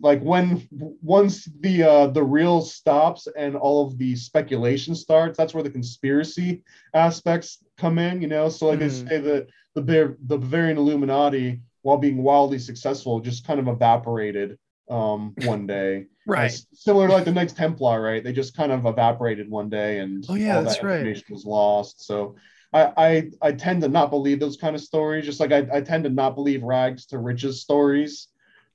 like 0.00 0.20
when 0.20 0.66
once 0.70 1.48
the 1.60 1.82
uh 1.82 2.06
the 2.08 2.22
real 2.22 2.60
stops 2.60 3.26
and 3.36 3.56
all 3.56 3.86
of 3.86 3.96
the 3.96 4.14
speculation 4.14 4.94
starts 4.94 5.38
that's 5.38 5.54
where 5.54 5.62
the 5.62 5.70
conspiracy 5.70 6.62
aspects 6.92 7.64
come 7.78 7.98
in 7.98 8.20
you 8.20 8.28
know? 8.28 8.48
So 8.48 8.68
like 8.68 8.78
mm. 8.78 8.82
they 8.82 8.88
say 8.90 9.20
that 9.20 9.48
the 9.74 10.16
the 10.26 10.38
bavarian 10.38 10.76
illuminati 10.76 11.60
while 11.82 11.96
being 11.96 12.22
wildly 12.22 12.58
successful 12.58 13.20
just 13.20 13.46
kind 13.46 13.60
of 13.60 13.68
evaporated 13.68 14.58
um 14.90 15.34
one 15.44 15.66
day. 15.66 16.06
Right. 16.26 16.58
Similar 16.72 17.08
to 17.08 17.12
like 17.12 17.26
the 17.26 17.32
knights 17.32 17.52
templar 17.52 18.00
right? 18.00 18.24
They 18.24 18.32
just 18.32 18.56
kind 18.56 18.72
of 18.72 18.86
evaporated 18.86 19.50
one 19.50 19.68
day 19.68 19.98
and 19.98 20.24
oh 20.30 20.34
yeah 20.34 20.62
that's 20.62 20.78
that 20.78 20.86
right. 20.86 21.30
was 21.30 21.44
lost. 21.44 22.06
So 22.06 22.36
I, 22.74 22.92
I 22.96 23.30
I 23.40 23.52
tend 23.52 23.82
to 23.82 23.88
not 23.88 24.10
believe 24.10 24.40
those 24.40 24.56
kind 24.56 24.74
of 24.74 24.82
stories. 24.82 25.24
Just 25.24 25.40
like 25.40 25.52
I, 25.52 25.66
I 25.72 25.80
tend 25.80 26.04
to 26.04 26.10
not 26.10 26.34
believe 26.34 26.62
rags 26.62 27.06
to 27.06 27.18
riches 27.18 27.60
stories. 27.60 28.28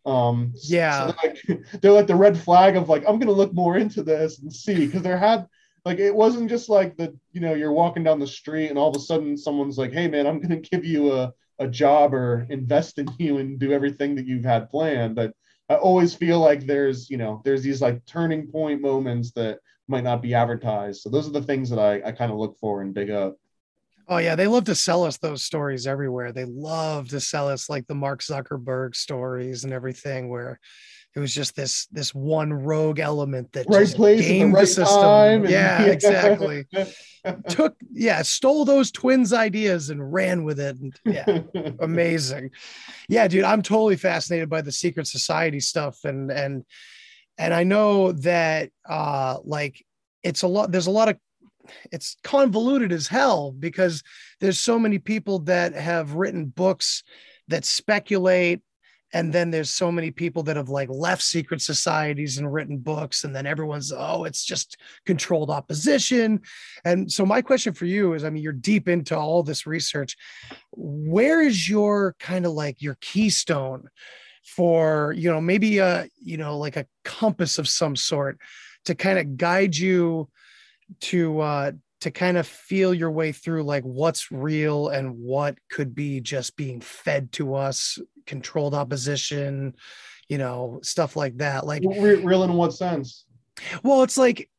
Um, 0.06 0.54
yeah, 0.64 1.08
so 1.08 1.14
they're, 1.22 1.30
like, 1.30 1.72
they're 1.82 1.92
like 1.92 2.08
the 2.08 2.16
red 2.16 2.38
flag 2.38 2.78
of 2.78 2.88
like 2.88 3.04
I'm 3.08 3.20
gonna 3.20 3.34
look 3.34 3.54
more 3.54 3.78
into 3.78 4.02
this 4.02 4.40
and 4.40 4.52
see 4.52 4.86
because 4.86 5.02
there 5.02 5.18
had 5.18 5.48
like 5.86 6.00
it 6.00 6.16
wasn't 6.16 6.50
just 6.50 6.70
like 6.70 6.96
the 6.96 7.16
you 7.34 7.42
know 7.42 7.54
you're 7.54 7.74
walking 7.74 8.04
down 8.04 8.20
the 8.20 8.28
street 8.28 8.70
and 8.70 8.80
all 8.80 8.90
of 8.90 8.96
a 8.96 9.00
sudden 9.00 9.38
someone's 9.38 9.78
like 9.78 9.92
hey 9.92 10.08
man 10.08 10.26
I'm 10.26 10.40
gonna 10.40 10.58
give 10.72 10.86
you 10.86 11.14
a 11.14 11.34
a 11.60 11.68
job 11.68 12.14
or 12.14 12.48
invest 12.50 12.98
in 13.00 13.10
you 13.18 13.38
and 13.38 13.60
do 13.60 13.74
everything 13.74 14.16
that 14.16 14.26
you've 14.26 14.46
had 14.46 14.70
planned. 14.70 15.16
But 15.16 15.34
I 15.68 15.76
always 15.76 16.16
feel 16.16 16.40
like 16.40 16.66
there's 16.66 17.10
you 17.10 17.18
know 17.18 17.42
there's 17.44 17.64
these 17.64 17.82
like 17.82 18.06
turning 18.06 18.48
point 18.48 18.82
moments 18.82 19.32
that 19.34 19.60
might 19.88 20.04
not 20.04 20.22
be 20.22 20.34
advertised. 20.34 21.02
So 21.02 21.10
those 21.10 21.28
are 21.28 21.32
the 21.32 21.42
things 21.42 21.70
that 21.70 21.80
I, 21.80 22.02
I 22.08 22.12
kind 22.12 22.32
of 22.32 22.38
look 22.38 22.58
for 22.60 22.82
and 22.82 22.96
dig 22.96 23.10
up. 23.10 23.36
Oh 24.10 24.18
yeah, 24.18 24.36
they 24.36 24.48
love 24.48 24.64
to 24.66 24.76
sell 24.76 25.04
us 25.04 25.18
those 25.18 25.44
stories 25.44 25.86
everywhere. 25.86 26.32
They 26.32 26.46
love 26.46 27.10
to 27.10 27.20
sell 27.20 27.48
us 27.48 27.70
like 27.70 27.86
the 27.86 27.94
Mark 27.94 28.22
Zuckerberg 28.22 28.96
stories 28.96 29.64
and 29.64 29.72
everything, 29.72 30.30
where 30.30 30.60
it 31.16 31.20
was 31.20 31.34
just 31.34 31.56
this 31.56 31.86
this 31.92 32.14
one 32.14 32.52
rogue 32.52 32.98
element 32.98 33.52
that 33.52 33.68
right 33.70 33.88
place 33.88 34.28
the, 34.28 34.44
right 34.46 34.62
the 34.62 34.66
system. 34.66 35.00
Time 35.00 35.46
yeah, 35.46 35.84
exactly. 35.84 36.66
Took 37.50 37.76
yeah, 37.92 38.24
stole 38.24 38.66
those 38.66 38.92
twins' 38.92 39.32
ideas 39.32 39.92
and 39.92 40.12
ran 40.12 40.44
with 40.44 40.60
it. 40.60 40.78
And, 40.78 41.00
yeah, 41.06 41.42
amazing. 41.80 42.50
Yeah, 43.10 43.28
dude, 43.28 43.44
I'm 43.44 43.62
totally 43.62 43.96
fascinated 43.96 44.50
by 44.50 44.62
the 44.62 44.72
secret 44.72 45.06
society 45.06 45.60
stuff, 45.60 46.00
and 46.04 46.32
and 46.32 46.66
and 47.38 47.54
I 47.54 47.64
know 47.64 48.12
that 48.14 48.72
uh 48.88 49.38
like 49.44 49.86
it's 50.24 50.42
a 50.42 50.48
lot. 50.48 50.72
There's 50.72 50.88
a 50.88 50.92
lot 50.92 51.10
of 51.10 51.18
it's 51.92 52.18
convoluted 52.24 52.92
as 52.92 53.08
hell 53.08 53.52
because 53.52 54.04
there's 54.40 54.60
so 54.60 54.80
many 54.80 55.00
people 55.00 55.40
that 55.40 55.74
have 55.74 56.14
written 56.14 56.46
books 56.46 57.04
that 57.48 57.66
speculate 57.66 58.62
and 59.12 59.34
then 59.34 59.50
there's 59.50 59.72
so 59.72 59.92
many 59.92 60.12
people 60.12 60.44
that 60.44 60.56
have 60.56 60.70
like 60.70 60.90
left 60.90 61.24
secret 61.24 61.62
societies 61.62 62.38
and 62.38 62.52
written 62.52 62.78
books 62.78 63.24
and 63.24 63.36
then 63.36 63.46
everyone's 63.46 63.92
oh 63.92 64.24
it's 64.24 64.46
just 64.46 64.78
controlled 65.06 65.50
opposition. 65.50 66.42
And 66.86 67.12
so 67.12 67.26
my 67.26 67.42
question 67.42 67.74
for 67.74 67.86
you 67.86 68.14
is 68.14 68.24
i 68.24 68.30
mean 68.30 68.44
you're 68.44 68.54
deep 68.54 68.88
into 68.88 69.18
all 69.18 69.44
this 69.44 69.66
research. 69.66 70.16
Where 70.72 71.42
is 71.42 71.70
your 71.70 72.16
kind 72.20 72.46
of 72.46 72.54
like 72.54 72.82
your 72.82 72.98
keystone 73.02 73.90
for 74.46 75.14
you 75.18 75.32
know 75.32 75.42
maybe 75.42 75.80
a 75.80 76.08
you 76.22 76.38
know 76.38 76.58
like 76.58 76.78
a 76.78 76.88
compass 77.04 77.58
of 77.60 77.68
some 77.68 77.96
sort 77.96 78.40
to 78.86 78.96
kind 78.96 79.20
of 79.20 79.38
guide 79.38 79.76
you 79.76 80.30
to 81.00 81.40
uh 81.40 81.72
to 82.02 82.12
kind 82.12 82.38
of 82.38 82.48
feel 82.48 82.94
your 82.94 83.12
way 83.12 83.32
through 83.32 83.64
like 83.64 83.84
what's 83.84 84.32
real 84.32 84.88
and 84.90 85.18
what 85.18 85.58
could 85.70 85.94
be 85.94 86.22
just 86.22 86.56
being 86.56 86.80
fed 86.80 87.32
to 87.34 87.56
us 87.56 87.98
controlled 88.26 88.74
opposition 88.74 89.76
you 90.28 90.38
know 90.38 90.80
stuff 90.82 91.16
like 91.16 91.38
that 91.38 91.66
like 91.66 91.84
real 91.86 92.44
in 92.44 92.54
what 92.54 92.74
sense 92.74 93.26
well 93.84 94.04
it's 94.04 94.18
like 94.18 94.50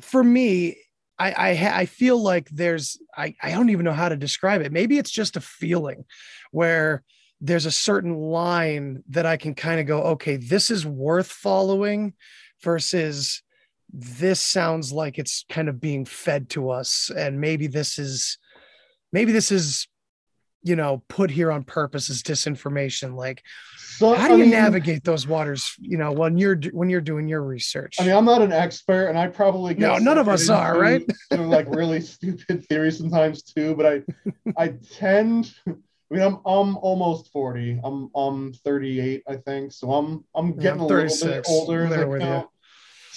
for 0.00 0.22
me 0.22 0.76
I, 1.18 1.32
I 1.32 1.80
I 1.80 1.86
feel 1.86 2.20
like 2.20 2.48
there's 2.50 2.98
I, 3.16 3.34
I 3.42 3.52
don't 3.52 3.70
even 3.70 3.84
know 3.84 3.92
how 3.92 4.08
to 4.08 4.16
describe 4.16 4.62
it. 4.62 4.72
Maybe 4.72 4.98
it's 4.98 5.10
just 5.10 5.36
a 5.36 5.40
feeling 5.40 6.04
where 6.50 7.04
there's 7.40 7.66
a 7.66 7.70
certain 7.70 8.14
line 8.14 9.02
that 9.10 9.26
I 9.26 9.36
can 9.36 9.54
kind 9.54 9.80
of 9.80 9.86
go, 9.86 10.02
okay, 10.02 10.36
this 10.36 10.70
is 10.70 10.86
worth 10.86 11.28
following 11.28 12.14
versus 12.62 13.42
this 13.96 14.40
sounds 14.40 14.92
like 14.92 15.18
it's 15.18 15.44
kind 15.48 15.68
of 15.68 15.80
being 15.80 16.04
fed 16.04 16.50
to 16.50 16.68
us 16.70 17.10
and 17.16 17.40
maybe 17.40 17.68
this 17.68 17.98
is 17.98 18.38
maybe 19.12 19.30
this 19.30 19.52
is 19.52 19.86
you 20.64 20.74
know 20.74 21.02
put 21.08 21.30
here 21.30 21.52
on 21.52 21.62
purpose 21.62 22.10
as 22.10 22.22
disinformation. 22.22 23.14
Like 23.14 23.42
so, 23.76 24.14
how 24.14 24.28
do 24.28 24.34
I 24.34 24.36
you 24.38 24.42
mean, 24.44 24.50
navigate 24.50 25.04
those 25.04 25.28
waters 25.28 25.76
you 25.80 25.96
know 25.96 26.10
when 26.10 26.36
you're 26.36 26.58
when 26.72 26.90
you're 26.90 27.00
doing 27.00 27.28
your 27.28 27.42
research? 27.42 27.96
I 28.00 28.04
mean 28.06 28.16
i'm 28.16 28.24
not 28.24 28.42
an 28.42 28.52
expert 28.52 29.08
and 29.08 29.18
i 29.18 29.28
probably 29.28 29.74
no 29.74 29.98
none 29.98 30.18
of 30.18 30.28
us 30.28 30.48
are 30.48 30.76
right? 30.76 31.04
like 31.30 31.68
really 31.68 32.00
stupid 32.14 32.66
theories 32.66 32.98
sometimes 32.98 33.42
too 33.42 33.76
but 33.76 33.86
i 33.86 34.02
i 34.56 34.68
tend 34.90 35.54
i 35.68 35.72
mean 36.10 36.22
i'm 36.22 36.36
i'm 36.46 36.76
almost 36.78 37.30
40 37.30 37.80
i'm 37.84 38.10
i'm 38.16 38.52
38 38.52 39.22
i 39.28 39.36
think 39.36 39.72
so 39.72 39.92
i'm 39.92 40.24
i'm 40.34 40.52
getting 40.52 40.64
yeah, 40.64 40.72
I'm 40.72 40.80
a 40.80 40.86
little 40.86 41.28
bit 41.28 41.44
older 41.46 41.88
there 41.88 42.08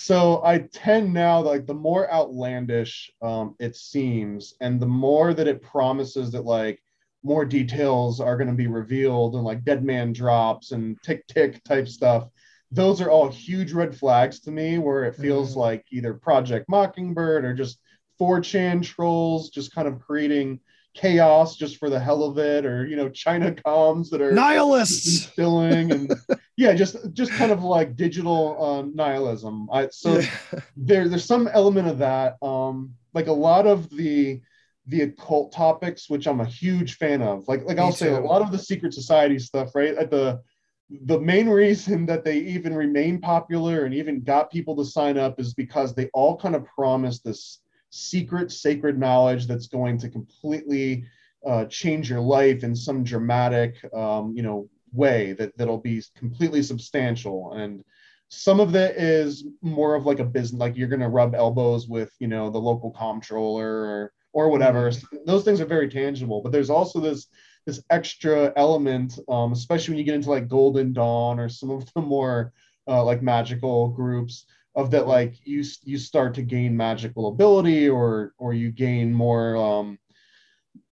so 0.07 0.41
I 0.41 0.59
tend 0.59 1.13
now 1.13 1.41
like 1.41 1.65
the 1.65 1.73
more 1.73 2.09
outlandish 2.09 3.11
um, 3.21 3.55
it 3.59 3.75
seems, 3.75 4.53
and 4.61 4.79
the 4.79 4.87
more 4.87 5.33
that 5.33 5.49
it 5.49 5.61
promises 5.61 6.31
that 6.31 6.45
like 6.45 6.81
more 7.23 7.43
details 7.43 8.21
are 8.21 8.37
going 8.37 8.47
to 8.47 8.53
be 8.53 8.67
revealed 8.67 9.35
and 9.35 9.43
like 9.43 9.65
dead 9.65 9.83
man 9.83 10.13
drops 10.13 10.71
and 10.71 10.95
tick 11.03 11.27
tick 11.27 11.61
type 11.65 11.89
stuff. 11.89 12.29
Those 12.71 13.01
are 13.01 13.09
all 13.09 13.29
huge 13.29 13.73
red 13.73 13.97
flags 13.97 14.39
to 14.41 14.51
me, 14.51 14.77
where 14.77 15.03
it 15.03 15.17
feels 15.17 15.51
mm-hmm. 15.51 15.59
like 15.59 15.85
either 15.91 16.13
Project 16.13 16.69
Mockingbird 16.69 17.43
or 17.43 17.53
just 17.53 17.77
4chan 18.17 18.83
trolls 18.83 19.49
just 19.49 19.75
kind 19.75 19.89
of 19.89 19.99
creating 19.99 20.61
chaos 20.97 21.55
just 21.55 21.77
for 21.77 21.89
the 21.89 21.99
hell 21.99 22.23
of 22.23 22.37
it, 22.37 22.65
or 22.65 22.85
you 22.85 22.95
know, 22.95 23.09
China 23.09 23.51
comms 23.51 24.09
that 24.09 24.21
are 24.21 24.31
nihilists 24.31 25.25
spilling 25.25 25.91
and 25.91 26.13
yeah, 26.57 26.73
just 26.73 26.97
just 27.13 27.31
kind 27.33 27.51
of 27.51 27.63
like 27.63 27.95
digital 27.95 28.57
uh, 28.61 28.81
nihilism. 28.93 29.69
I, 29.71 29.87
so 29.89 30.19
yeah. 30.19 30.29
there 30.75 31.07
there's 31.07 31.25
some 31.25 31.47
element 31.47 31.87
of 31.87 31.99
that. 31.99 32.37
Um, 32.41 32.93
like 33.13 33.27
a 33.27 33.33
lot 33.33 33.67
of 33.67 33.89
the 33.89 34.41
the 34.87 35.03
occult 35.03 35.51
topics, 35.51 36.09
which 36.09 36.27
I'm 36.27 36.39
a 36.39 36.45
huge 36.45 36.97
fan 36.97 37.21
of. 37.21 37.47
Like 37.47 37.63
like 37.65 37.77
Me 37.77 37.83
I'll 37.83 37.91
too. 37.91 37.97
say 37.97 38.13
a 38.13 38.19
lot 38.19 38.41
of 38.41 38.51
the 38.51 38.59
secret 38.59 38.93
society 38.93 39.39
stuff, 39.39 39.75
right? 39.75 39.95
At 39.95 40.09
the 40.09 40.41
the 41.05 41.19
main 41.19 41.49
reason 41.49 42.05
that 42.05 42.23
they 42.23 42.37
even 42.37 42.73
remain 42.73 43.19
popular 43.19 43.85
and 43.85 43.93
even 43.93 44.23
got 44.23 44.49
people 44.49 44.75
to 44.77 44.85
sign 44.85 45.17
up 45.17 45.39
is 45.39 45.53
because 45.53 45.93
they 45.93 46.09
all 46.13 46.37
kind 46.37 46.55
of 46.55 46.65
promise 46.65 47.19
this 47.19 47.59
secret 47.97 48.51
sacred 48.51 48.97
knowledge 48.97 49.47
that's 49.47 49.67
going 49.67 49.97
to 49.97 50.09
completely 50.09 51.05
uh, 51.45 51.65
change 51.65 52.09
your 52.09 52.19
life 52.19 52.63
in 52.63 52.75
some 52.75 53.03
dramatic 53.03 53.75
um, 53.93 54.33
you 54.35 54.43
know 54.43 54.69
way 54.93 55.33
that 55.33 55.55
that'll 55.57 55.77
be 55.77 56.01
completely 56.15 56.63
substantial 56.63 57.53
and 57.53 57.83
some 58.29 58.59
of 58.59 58.71
that 58.73 58.95
is 58.97 59.45
more 59.61 59.95
of 59.95 60.05
like 60.05 60.19
a 60.19 60.25
business 60.25 60.59
like 60.59 60.75
you're 60.75 60.87
going 60.87 60.99
to 60.99 61.07
rub 61.07 61.33
elbows 61.33 61.87
with 61.87 62.13
you 62.19 62.27
know 62.27 62.49
the 62.49 62.57
local 62.57 62.91
comptroller 62.91 63.67
or 63.67 64.13
or 64.33 64.49
whatever 64.49 64.89
mm-hmm. 64.89 65.17
those 65.25 65.43
things 65.43 65.59
are 65.59 65.65
very 65.65 65.89
tangible 65.89 66.41
but 66.41 66.51
there's 66.51 66.69
also 66.69 66.99
this 66.99 67.27
this 67.65 67.83
extra 67.89 68.53
element 68.55 69.19
um, 69.29 69.51
especially 69.51 69.93
when 69.93 69.99
you 69.99 70.05
get 70.05 70.15
into 70.15 70.29
like 70.29 70.47
golden 70.47 70.93
dawn 70.93 71.39
or 71.39 71.49
some 71.49 71.69
of 71.69 71.91
the 71.93 72.01
more 72.01 72.53
uh, 72.87 73.03
like 73.03 73.21
magical 73.21 73.89
groups 73.89 74.45
of 74.77 74.91
that 74.91 75.07
like 75.07 75.35
you 75.43 75.63
you 75.83 75.97
start 75.97 76.35
to 76.35 76.41
gain 76.41 76.77
magical 76.77 77.27
ability 77.27 77.89
or 77.89 78.33
or 78.37 78.53
you 78.53 78.71
gain 78.71 79.13
more 79.13 79.57
um, 79.57 79.97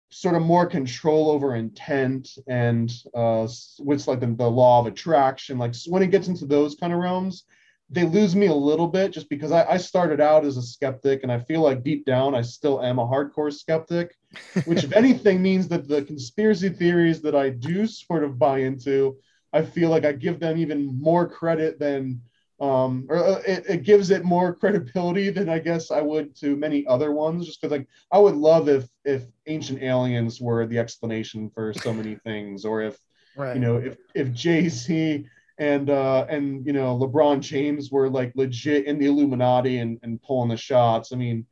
sort 0.10 0.36
of 0.36 0.42
more 0.42 0.66
control 0.66 1.30
over 1.30 1.56
intent 1.56 2.30
and 2.48 2.92
uh, 3.14 3.48
with 3.80 4.08
like 4.08 4.22
the, 4.22 4.28
the 4.28 4.50
law 4.50 4.80
of 4.80 4.88
attraction. 4.88 5.60
Like 5.60 5.76
when 5.88 6.02
it 6.02 6.12
gets 6.12 6.30
into 6.30 6.46
those 6.46 6.76
kind 6.76 6.94
of 6.94 7.00
realms 7.00 7.44
they 7.90 8.06
lose 8.06 8.36
me 8.36 8.48
a 8.48 8.54
little 8.54 8.88
bit 8.88 9.12
just 9.12 9.30
because 9.30 9.52
I, 9.52 9.66
I 9.66 9.78
started 9.78 10.20
out 10.20 10.46
as 10.46 10.58
a 10.58 10.62
skeptic 10.64 11.22
and 11.22 11.32
I 11.32 11.40
feel 11.40 11.62
like 11.62 11.84
deep 11.84 12.06
down 12.06 12.34
I 12.34 12.42
still 12.42 12.82
am 12.82 12.98
a 12.98 13.06
hardcore 13.06 13.54
skeptic, 13.54 14.16
which 14.66 14.84
if 14.84 14.94
anything 14.94 15.42
means 15.42 15.68
that 15.68 15.88
the 15.88 16.02
conspiracy 16.02 16.70
theories 16.70 17.22
that 17.22 17.36
I 17.36 17.50
do 17.50 17.86
sort 17.86 18.24
of 18.24 18.40
buy 18.40 18.60
into, 18.60 19.18
I 19.52 19.62
feel 19.62 19.90
like 19.90 20.06
I 20.06 20.14
give 20.14 20.40
them 20.40 20.58
even 20.58 21.00
more 21.00 21.28
credit 21.28 21.78
than 21.78 22.22
um, 22.60 23.08
or 23.10 23.18
uh, 23.18 23.41
it, 23.47 23.66
it, 23.68 23.84
gives 23.84 24.10
it 24.12 24.24
more 24.24 24.54
credibility 24.54 25.30
than 25.30 25.49
I 25.49 25.60
guess 25.60 25.91
I 25.91 26.01
would 26.01 26.36
to 26.38 26.56
many 26.56 26.86
other 26.88 27.12
ones. 27.12 27.45
Just 27.45 27.60
because 27.60 27.72
like 27.72 27.88
I 28.12 28.20
would 28.20 28.36
love 28.36 28.70
if 28.70 28.88
if 29.04 29.24
ancient 29.47 29.82
aliens 29.82 30.39
were 30.39 30.66
the 30.66 30.80
explanation 30.80 31.49
for 31.49 31.74
so 31.74 31.93
many 31.93 32.16
things, 32.24 32.64
or 32.64 32.82
if 32.82 32.97
right. 33.36 33.56
you 33.56 33.62
know 33.62 33.78
if 33.78 33.97
if 34.14 34.32
Jay 34.34 34.70
Z 34.70 35.26
and 35.58 35.89
uh, 35.89 36.26
and 36.30 36.66
you 36.66 36.74
know 36.74 36.97
LeBron 36.97 37.41
James 37.41 37.91
were 37.91 38.10
like 38.10 38.32
legit 38.36 38.86
in 38.86 38.99
the 38.99 39.08
Illuminati 39.08 39.80
and, 39.80 39.99
and 40.04 40.22
pulling 40.22 40.49
the 40.49 40.58
shots. 40.58 41.12
I 41.12 41.16
mean, 41.16 41.45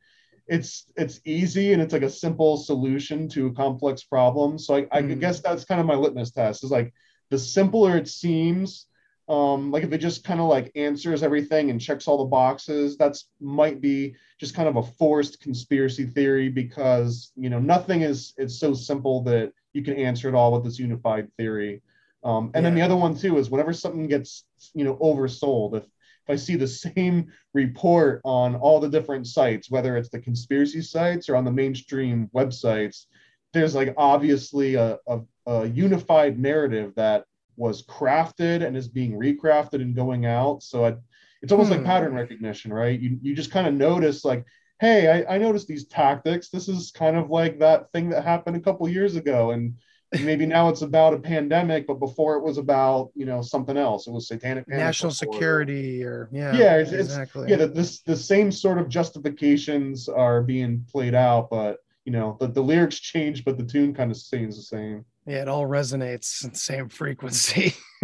it's 0.46 0.86
it's 0.96 1.20
easy 1.24 1.72
and 1.72 1.82
it's 1.82 1.92
like 1.92 2.02
a 2.02 2.10
simple 2.10 2.56
solution 2.56 3.28
to 3.30 3.48
a 3.48 3.52
complex 3.52 4.04
problem. 4.04 4.58
So 4.58 4.76
I, 4.76 4.86
I 4.92 5.02
mm. 5.02 5.18
guess 5.18 5.40
that's 5.40 5.64
kind 5.64 5.80
of 5.80 5.86
my 5.86 5.94
litmus 5.94 6.30
test. 6.30 6.64
Is 6.64 6.70
like 6.70 6.94
the 7.30 7.38
simpler 7.38 7.96
it 7.96 8.08
seems 8.08 8.86
um, 9.28 9.70
like 9.70 9.84
if 9.84 9.92
it 9.92 9.98
just 9.98 10.24
kind 10.24 10.40
of 10.40 10.48
like 10.48 10.72
answers 10.74 11.22
everything 11.22 11.70
and 11.70 11.80
checks 11.80 12.08
all 12.08 12.18
the 12.18 12.24
boxes, 12.24 12.96
that's 12.96 13.28
might 13.40 13.80
be 13.80 14.14
just 14.38 14.54
kind 14.54 14.68
of 14.68 14.76
a 14.76 14.82
forced 14.82 15.40
conspiracy 15.40 16.06
theory 16.06 16.48
because 16.48 17.32
you 17.36 17.48
know 17.48 17.60
nothing 17.60 18.02
is 18.02 18.34
it's 18.36 18.58
so 18.58 18.74
simple 18.74 19.22
that 19.22 19.52
you 19.72 19.82
can 19.82 19.94
answer 19.94 20.28
it 20.28 20.34
all 20.34 20.52
with 20.52 20.64
this 20.64 20.78
unified 20.78 21.28
theory. 21.36 21.82
Um, 22.24 22.50
and 22.54 22.56
yeah. 22.56 22.60
then 22.62 22.74
the 22.74 22.82
other 22.82 22.96
one 22.96 23.16
too 23.16 23.38
is 23.38 23.50
whenever 23.50 23.72
something 23.72 24.08
gets 24.08 24.44
you 24.74 24.84
know 24.84 24.96
oversold, 24.96 25.76
if 25.76 25.84
if 25.84 26.30
I 26.30 26.36
see 26.36 26.56
the 26.56 26.68
same 26.68 27.32
report 27.52 28.20
on 28.24 28.56
all 28.56 28.80
the 28.80 28.88
different 28.88 29.26
sites, 29.26 29.70
whether 29.70 29.96
it's 29.96 30.08
the 30.08 30.20
conspiracy 30.20 30.82
sites 30.82 31.28
or 31.28 31.36
on 31.36 31.44
the 31.44 31.52
mainstream 31.52 32.28
websites, 32.34 33.06
there's 33.52 33.74
like 33.74 33.94
obviously 33.96 34.74
a, 34.76 34.98
a, 35.06 35.20
a 35.46 35.66
unified 35.66 36.38
narrative 36.38 36.92
that 36.96 37.24
was 37.62 37.86
crafted 37.86 38.66
and 38.66 38.76
is 38.76 38.88
being 38.88 39.12
recrafted 39.12 39.80
and 39.80 39.94
going 39.94 40.26
out. 40.26 40.62
So 40.64 40.84
I, 40.84 40.96
it's 41.40 41.52
almost 41.52 41.70
hmm. 41.70 41.76
like 41.76 41.84
pattern 41.84 42.14
recognition, 42.14 42.72
right? 42.72 42.98
You, 42.98 43.18
you 43.22 43.34
just 43.34 43.52
kind 43.52 43.66
of 43.66 43.74
notice 43.74 44.24
like, 44.24 44.44
hey, 44.80 45.24
I, 45.24 45.36
I 45.36 45.38
noticed 45.38 45.68
these 45.68 45.86
tactics. 45.86 46.48
This 46.48 46.68
is 46.68 46.90
kind 46.90 47.16
of 47.16 47.30
like 47.30 47.60
that 47.60 47.92
thing 47.92 48.10
that 48.10 48.24
happened 48.24 48.56
a 48.56 48.60
couple 48.60 48.88
years 48.88 49.14
ago. 49.14 49.52
And 49.52 49.74
maybe 50.20 50.44
now 50.44 50.68
it's 50.68 50.82
about 50.82 51.14
a 51.14 51.18
pandemic, 51.20 51.86
but 51.86 52.00
before 52.00 52.34
it 52.34 52.42
was 52.42 52.58
about, 52.58 53.12
you 53.14 53.26
know, 53.26 53.42
something 53.42 53.76
else. 53.76 54.08
It 54.08 54.12
was 54.12 54.26
satanic 54.26 54.66
national 54.66 55.12
security 55.12 56.02
or 56.02 56.28
yeah. 56.32 56.52
Yeah, 56.52 56.76
it's, 56.78 56.90
exactly. 56.90 57.42
It's, 57.42 57.50
yeah, 57.50 57.56
the, 57.58 57.68
this 57.68 58.00
the 58.00 58.16
same 58.16 58.50
sort 58.50 58.78
of 58.78 58.88
justifications 58.88 60.08
are 60.08 60.42
being 60.42 60.84
played 60.90 61.14
out, 61.14 61.48
but 61.48 61.78
you 62.04 62.10
know, 62.10 62.36
the, 62.40 62.48
the 62.48 62.60
lyrics 62.60 62.98
change, 63.12 63.44
but 63.44 63.56
the 63.56 63.64
tune 63.64 63.94
kind 63.94 64.10
of 64.10 64.16
stays 64.16 64.56
the 64.56 64.62
same. 64.62 65.04
Yeah, 65.26 65.42
it 65.42 65.48
all 65.48 65.66
resonates 65.66 66.44
in 66.44 66.50
the 66.50 66.56
same 66.56 66.88
frequency. 66.88 67.74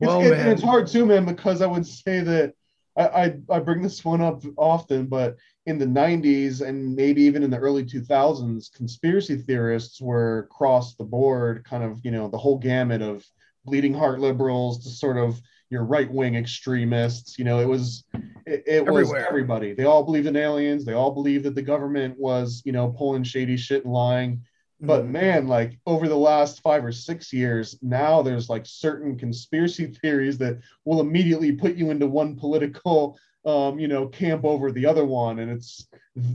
well, 0.00 0.20
it's, 0.20 0.30
man. 0.30 0.48
it's 0.48 0.62
hard 0.62 0.86
too, 0.86 1.06
man, 1.06 1.24
because 1.24 1.62
I 1.62 1.66
would 1.66 1.86
say 1.86 2.20
that 2.20 2.54
I, 2.96 3.06
I, 3.06 3.34
I 3.50 3.58
bring 3.60 3.82
this 3.82 4.04
one 4.04 4.20
up 4.20 4.42
often, 4.56 5.06
but 5.06 5.36
in 5.66 5.78
the 5.78 5.86
90s 5.86 6.60
and 6.60 6.94
maybe 6.94 7.22
even 7.22 7.42
in 7.42 7.50
the 7.50 7.58
early 7.58 7.84
2000s, 7.84 8.72
conspiracy 8.72 9.38
theorists 9.38 10.00
were 10.00 10.40
across 10.50 10.94
the 10.94 11.04
board, 11.04 11.64
kind 11.64 11.82
of, 11.82 12.00
you 12.04 12.10
know, 12.10 12.28
the 12.28 12.38
whole 12.38 12.58
gamut 12.58 13.00
of 13.00 13.24
bleeding 13.64 13.94
heart 13.94 14.20
liberals 14.20 14.84
to 14.84 14.90
sort 14.90 15.16
of 15.16 15.40
your 15.70 15.84
right 15.84 16.10
wing 16.12 16.36
extremists. 16.36 17.38
You 17.38 17.44
know, 17.44 17.60
it 17.60 17.68
was 17.68 18.04
it, 18.46 18.62
it 18.66 18.86
was 18.86 19.12
everybody. 19.12 19.72
They 19.72 19.84
all 19.84 20.04
believed 20.04 20.26
in 20.26 20.36
aliens. 20.36 20.84
They 20.84 20.92
all 20.92 21.12
believed 21.12 21.44
that 21.44 21.54
the 21.54 21.62
government 21.62 22.18
was, 22.18 22.62
you 22.64 22.72
know, 22.72 22.88
pulling 22.88 23.24
shady 23.24 23.56
shit 23.56 23.84
and 23.84 23.92
lying. 23.92 24.42
But 24.80 25.02
mm-hmm. 25.02 25.12
man, 25.12 25.48
like 25.48 25.78
over 25.86 26.08
the 26.08 26.16
last 26.16 26.62
five 26.62 26.84
or 26.84 26.92
six 26.92 27.32
years, 27.32 27.78
now 27.82 28.22
there's 28.22 28.48
like 28.48 28.66
certain 28.66 29.16
conspiracy 29.16 29.86
theories 30.02 30.38
that 30.38 30.58
will 30.84 31.00
immediately 31.00 31.52
put 31.52 31.76
you 31.76 31.90
into 31.90 32.06
one 32.06 32.36
political, 32.36 33.18
um, 33.44 33.78
you 33.78 33.88
know, 33.88 34.08
camp 34.08 34.44
over 34.44 34.72
the 34.72 34.86
other 34.86 35.04
one, 35.04 35.38
and 35.38 35.50
it's 35.50 35.88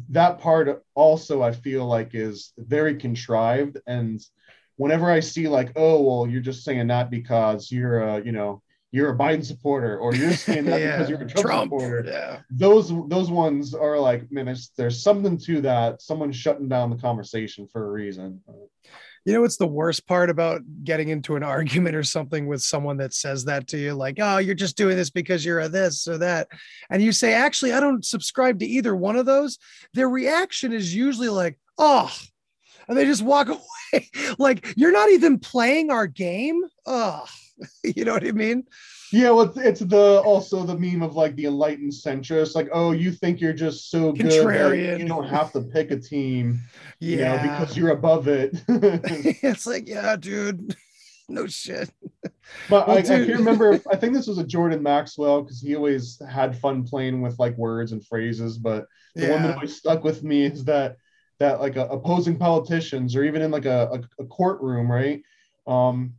that 0.09 0.39
part 0.39 0.83
also 0.95 1.41
I 1.41 1.51
feel 1.51 1.85
like 1.85 2.13
is 2.13 2.53
very 2.57 2.95
contrived. 2.95 3.77
And 3.87 4.21
whenever 4.75 5.09
I 5.11 5.19
see 5.19 5.47
like, 5.47 5.71
oh 5.75 6.01
well, 6.01 6.27
you're 6.27 6.41
just 6.41 6.63
saying 6.63 6.87
that 6.87 7.09
because 7.09 7.71
you're 7.71 8.01
a, 8.01 8.23
you 8.23 8.31
know, 8.31 8.61
you're 8.91 9.11
a 9.11 9.17
Biden 9.17 9.45
supporter 9.45 9.97
or 9.97 10.15
you're 10.15 10.33
saying 10.33 10.65
that 10.65 10.81
yeah, 10.81 10.97
because 10.97 11.09
you're 11.09 11.21
a 11.21 11.27
Trump, 11.27 11.45
Trump, 11.45 11.71
supporter. 11.71 12.03
Yeah. 12.05 12.39
Those 12.49 12.91
those 13.07 13.29
ones 13.29 13.73
are 13.73 13.99
like, 13.99 14.31
man, 14.31 14.45
there's, 14.45 14.71
there's 14.77 15.01
something 15.01 15.37
to 15.39 15.61
that. 15.61 16.01
Someone's 16.01 16.35
shutting 16.35 16.67
down 16.67 16.89
the 16.89 16.97
conversation 16.97 17.67
for 17.71 17.87
a 17.87 17.91
reason. 17.91 18.41
You 19.25 19.33
know 19.33 19.41
what's 19.41 19.57
the 19.57 19.67
worst 19.67 20.07
part 20.07 20.29
about 20.31 20.61
getting 20.83 21.09
into 21.09 21.35
an 21.35 21.43
argument 21.57 21.95
or 21.95 22.03
something 22.03 22.47
with 22.47 22.61
someone 22.61 22.97
that 22.97 23.13
says 23.13 23.45
that 23.45 23.67
to 23.67 23.77
you, 23.77 23.93
like, 23.93 24.17
oh, 24.19 24.37
you're 24.37 24.55
just 24.55 24.77
doing 24.77 24.95
this 24.95 25.11
because 25.11 25.45
you're 25.45 25.59
a 25.59 25.69
this 25.69 26.07
or 26.07 26.17
that. 26.19 26.47
And 26.89 27.03
you 27.03 27.11
say, 27.11 27.33
actually, 27.33 27.73
I 27.73 27.79
don't 27.79 28.03
subscribe 28.03 28.59
to 28.59 28.65
either 28.65 28.95
one 28.95 29.17
of 29.17 29.27
those. 29.27 29.59
Their 29.93 30.09
reaction 30.09 30.73
is 30.73 30.95
usually 30.95 31.29
like, 31.29 31.59
oh, 31.77 32.11
and 32.87 32.97
they 32.97 33.05
just 33.05 33.21
walk 33.21 33.49
away. 33.93 34.09
like, 34.39 34.73
you're 34.75 34.91
not 34.91 35.11
even 35.11 35.37
playing 35.37 35.91
our 35.91 36.07
game. 36.07 36.63
Oh 36.87 37.27
you 37.83 38.05
know 38.05 38.13
what 38.13 38.25
I 38.25 38.31
mean? 38.31 38.65
Yeah, 39.11 39.31
well, 39.31 39.51
it's 39.57 39.79
the 39.79 40.21
also 40.23 40.63
the 40.63 40.77
meme 40.77 41.01
of 41.01 41.15
like 41.15 41.35
the 41.35 41.45
enlightened 41.45 41.91
centrist, 41.91 42.53
like, 42.53 42.69
oh, 42.71 42.91
you 42.91 43.11
think 43.11 43.41
you're 43.41 43.53
just 43.53 43.89
so 43.89 44.11
good 44.11 44.31
you 44.99 45.07
don't 45.07 45.27
have 45.27 45.51
to 45.53 45.61
pick 45.61 45.89
a 45.89 45.97
team, 45.97 46.61
yeah, 46.99 47.41
you 47.41 47.47
know, 47.47 47.59
because 47.59 47.77
you're 47.77 47.89
above 47.89 48.27
it. 48.27 48.51
it's 48.67 49.65
like, 49.65 49.87
yeah, 49.87 50.15
dude, 50.15 50.75
no 51.27 51.47
shit. 51.47 51.89
But 52.69 52.87
well, 52.87 52.97
I, 52.97 52.99
I, 52.99 53.01
can't 53.01 53.27
remember. 53.29 53.79
I 53.91 53.95
think 53.95 54.13
this 54.13 54.27
was 54.27 54.37
a 54.37 54.43
Jordan 54.43 54.83
Maxwell 54.83 55.41
because 55.41 55.59
he 55.59 55.75
always 55.75 56.21
had 56.29 56.57
fun 56.59 56.83
playing 56.83 57.21
with 57.21 57.39
like 57.39 57.57
words 57.57 57.91
and 57.91 58.05
phrases. 58.05 58.57
But 58.57 58.85
the 59.15 59.23
yeah. 59.23 59.31
one 59.33 59.43
that 59.43 59.55
always 59.55 59.75
stuck 59.75 60.03
with 60.03 60.23
me 60.23 60.45
is 60.45 60.65
that 60.65 60.97
that 61.39 61.61
like 61.61 61.77
uh, 61.77 61.87
opposing 61.89 62.37
politicians 62.37 63.15
or 63.15 63.23
even 63.23 63.41
in 63.41 63.49
like 63.49 63.65
a, 63.65 63.89
a, 63.91 64.23
a 64.23 64.25
courtroom, 64.27 64.91
right? 64.91 65.21
Um, 65.67 66.13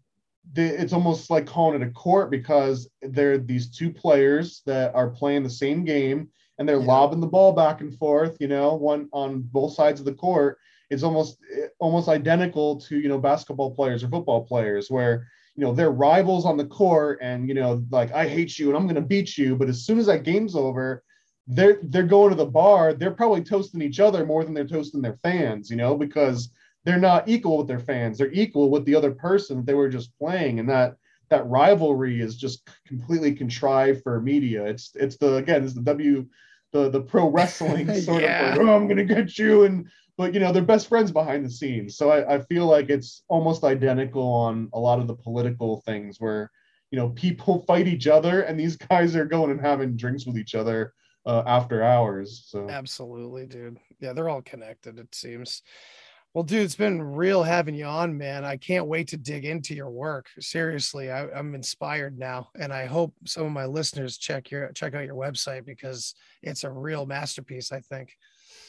it's 0.57 0.93
almost 0.93 1.30
like 1.30 1.47
calling 1.47 1.80
it 1.80 1.86
a 1.86 1.91
court 1.91 2.30
because 2.30 2.88
there 3.03 3.32
are 3.32 3.38
these 3.38 3.70
two 3.70 3.93
players 3.93 4.62
that 4.66 4.95
are 4.95 5.09
playing 5.09 5.43
the 5.43 5.51
same 5.51 5.84
game 5.84 6.28
and 6.59 6.68
they're 6.68 6.80
yeah. 6.80 6.86
lobbing 6.86 7.20
the 7.20 7.26
ball 7.26 7.53
back 7.53 7.80
and 7.80 7.97
forth 7.99 8.36
you 8.41 8.49
know 8.49 8.74
one 8.74 9.09
on 9.12 9.43
both 9.43 9.74
sides 9.74 10.01
of 10.01 10.07
the 10.07 10.14
court. 10.14 10.59
It's 10.91 11.05
almost 11.05 11.38
almost 11.78 12.09
identical 12.09 12.80
to 12.82 12.99
you 12.99 13.09
know 13.09 13.18
basketball 13.18 13.74
players 13.74 14.03
or 14.03 14.09
football 14.09 14.45
players 14.45 14.91
where 14.91 15.28
you 15.57 15.64
know 15.64 15.72
they're 15.72 15.93
rivals 15.93 16.45
on 16.45 16.57
the 16.57 16.66
court 16.66 17.18
and 17.22 17.49
you 17.49 17.55
know 17.55 17.84
like 17.91 18.12
i 18.12 18.26
hate 18.26 18.59
you 18.59 18.68
and 18.68 18.76
i'm 18.76 18.84
going 18.84 18.95
to 18.97 19.01
beat 19.01 19.38
you. 19.38 19.57
But 19.57 19.68
as 19.68 19.84
soon 19.84 19.99
as 19.99 20.07
that 20.07 20.24
game's 20.24 20.57
over 20.57 21.05
they're 21.47 21.78
they're 21.82 22.03
going 22.05 22.30
to 22.30 22.36
the 22.36 22.47
bar. 22.47 22.93
They're 22.93 23.11
probably 23.11 23.43
toasting 23.43 23.82
each 23.82 23.99
other 23.99 24.24
more 24.24 24.45
than 24.45 24.55
they're 24.55 24.66
toasting 24.66 25.03
their 25.03 25.18
fans 25.22 25.70
you 25.70 25.76
know 25.76 25.97
because 25.97 26.51
they're 26.85 26.99
not 26.99 27.28
equal 27.28 27.59
with 27.59 27.68
their 27.68 27.78
fans. 27.78 28.18
They're 28.18 28.33
equal 28.33 28.70
with 28.70 28.85
the 28.85 28.95
other 28.95 29.12
person 29.12 29.59
that 29.59 29.66
they 29.66 29.74
were 29.74 29.89
just 29.89 30.16
playing, 30.18 30.61
and 30.61 30.68
that 30.68 30.97
that 31.28 31.47
rivalry 31.47 32.20
is 32.20 32.37
just 32.37 32.68
completely 32.87 33.33
contrived 33.33 34.03
for 34.03 34.20
media. 34.20 34.64
It's 34.64 34.91
it's 34.95 35.16
the 35.16 35.37
again 35.37 35.64
it's 35.64 35.74
the 35.74 35.83
W 35.83 36.26
the 36.72 36.91
the 36.91 37.01
pro 37.01 37.28
wrestling 37.28 37.93
sort 38.01 38.22
yeah. 38.22 38.53
of 38.53 38.59
like, 38.59 38.66
oh 38.66 38.76
I'm 38.76 38.89
gonna 38.89 39.05
get 39.05 39.39
you 39.39 39.64
and 39.64 39.89
but 40.16 40.35
you 40.35 40.41
know 40.41 40.53
they're 40.53 40.62
best 40.62 40.89
friends 40.89 41.11
behind 41.11 41.45
the 41.45 41.51
scenes. 41.51 41.97
So 41.97 42.11
I, 42.11 42.35
I 42.35 42.41
feel 42.41 42.66
like 42.66 42.91
it's 42.91 43.22
almost 43.28 43.64
identical 43.64 44.22
on 44.22 44.68
a 44.74 44.78
lot 44.78 44.99
of 44.99 45.07
the 45.07 45.14
political 45.14 45.83
things 45.87 46.20
where 46.20 46.51
you 46.91 46.99
know 46.99 47.11
people 47.11 47.64
fight 47.66 47.89
each 47.89 48.07
other 48.07 48.43
and 48.43 48.59
these 48.59 48.76
guys 48.76 49.16
are 49.16 49.24
going 49.24 49.51
and 49.51 49.61
having 49.61 49.97
drinks 49.97 50.26
with 50.26 50.37
each 50.37 50.55
other 50.55 50.93
uh, 51.26 51.43
after 51.47 51.83
hours. 51.83 52.45
So 52.47 52.68
absolutely, 52.68 53.47
dude. 53.47 53.78
Yeah, 54.01 54.12
they're 54.12 54.28
all 54.28 54.43
connected. 54.43 54.99
It 54.99 55.14
seems. 55.14 55.62
Well, 56.33 56.45
dude, 56.45 56.62
it's 56.62 56.76
been 56.76 57.03
real 57.03 57.43
having 57.43 57.74
you 57.74 57.87
on, 57.87 58.16
man. 58.16 58.45
I 58.45 58.57
can't 58.57 58.87
wait 58.87 59.09
to 59.09 59.16
dig 59.16 59.45
into 59.45 59.74
your 59.74 59.91
work. 59.91 60.26
Seriously, 60.39 61.11
I, 61.11 61.26
am 61.37 61.57
inspired 61.57 62.20
now, 62.20 62.51
and 62.57 62.72
I 62.72 62.87
hope 62.87 63.12
some 63.26 63.47
of 63.47 63.53
my 63.53 63.66
listeners 63.66 64.16
check 64.16 64.49
your 64.49 64.70
check 64.72 64.95
out 64.95 65.07
your 65.07 65.16
website 65.16 65.64
because 65.64 66.14
it's 66.43 66.62
a 66.62 66.70
real 66.70 67.05
masterpiece. 67.05 67.72
I 67.72 67.81
think. 67.81 68.16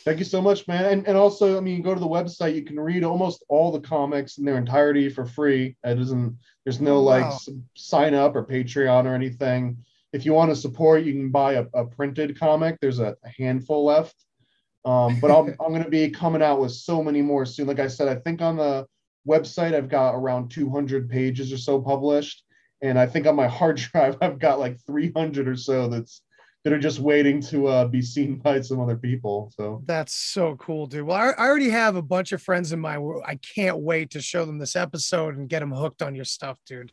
Thank 0.04 0.18
you 0.18 0.26
so 0.26 0.42
much, 0.42 0.68
man. 0.68 0.86
And, 0.86 1.08
and 1.08 1.16
also, 1.16 1.56
I 1.56 1.60
mean, 1.60 1.84
go 1.84 1.94
to 1.94 2.00
the 2.00 2.08
website. 2.08 2.56
You 2.56 2.64
can 2.64 2.80
read 2.80 3.04
almost 3.04 3.44
all 3.48 3.72
the 3.72 3.80
comics 3.80 4.40
in 4.40 4.46
their 4.46 4.58
entirety 4.58 5.10
for 5.10 5.26
free. 5.26 5.78
It 5.84 6.00
isn't. 6.00 6.36
There's 6.66 6.82
no 6.82 6.96
oh, 6.96 7.04
like 7.04 7.26
wow. 7.26 7.38
sign 7.76 8.16
up 8.16 8.36
or 8.36 8.44
Patreon 8.44 9.06
or 9.06 9.14
anything. 9.14 9.78
If 10.14 10.26
you 10.26 10.34
want 10.34 10.50
to 10.50 10.56
support, 10.56 11.04
you 11.04 11.14
can 11.14 11.30
buy 11.30 11.54
a, 11.54 11.66
a 11.76 11.86
printed 11.86 12.40
comic. 12.40 12.80
There's 12.82 13.00
a 13.00 13.16
handful 13.38 13.86
left 13.86 14.16
um, 14.86 15.20
but 15.20 15.32
I'm, 15.32 15.50
I'm 15.60 15.72
going 15.72 15.84
to 15.84 15.90
be 15.90 16.10
coming 16.10 16.42
out 16.42 16.60
with 16.60 16.72
so 16.72 17.04
many 17.04 17.22
more 17.22 17.46
soon. 17.46 17.68
Like 17.68 17.80
I 17.80 17.88
said, 17.88 18.08
I 18.08 18.16
think 18.16 18.42
on 18.42 18.58
the 18.58 18.88
website 19.28 19.76
I've 19.76 19.90
got 19.90 20.16
around 20.16 20.50
200 20.50 21.10
pages 21.10 21.54
or 21.54 21.58
so 21.58 21.80
published, 21.80 22.44
and 22.82 22.98
I 22.98 23.06
think 23.06 23.28
on 23.28 23.36
my 23.36 23.48
hard 23.48 23.78
drive 23.92 24.18
I've 24.22 24.40
got 24.40 24.60
like 24.60 24.80
300 24.86 25.48
or 25.48 25.56
so 25.56 25.88
that's 25.88 26.22
that 26.64 26.74
are 26.74 26.80
just 26.80 27.00
waiting 27.00 27.42
to 27.42 27.68
uh, 27.68 27.86
be 27.86 28.02
seen 28.04 28.36
by 28.36 28.62
some 28.62 28.80
other 28.80 28.96
people. 28.96 29.52
So 29.58 29.82
that's 29.86 30.14
so 30.14 30.56
cool, 30.58 30.86
dude. 30.86 31.08
Well, 31.08 31.18
I, 31.18 31.32
I 31.32 31.48
already 31.48 31.70
have 31.70 31.96
a 31.96 32.04
bunch 32.04 32.32
of 32.34 32.42
friends 32.42 32.72
in 32.72 32.80
my. 32.80 32.98
World. 33.00 33.24
I 33.26 33.36
can't 33.36 33.80
wait 33.80 34.12
to 34.12 34.22
show 34.22 34.46
them 34.46 34.60
this 34.60 34.76
episode 34.76 35.38
and 35.38 35.50
get 35.50 35.60
them 35.60 35.72
hooked 35.72 36.02
on 36.02 36.14
your 36.14 36.26
stuff, 36.26 36.60
dude. 36.66 36.92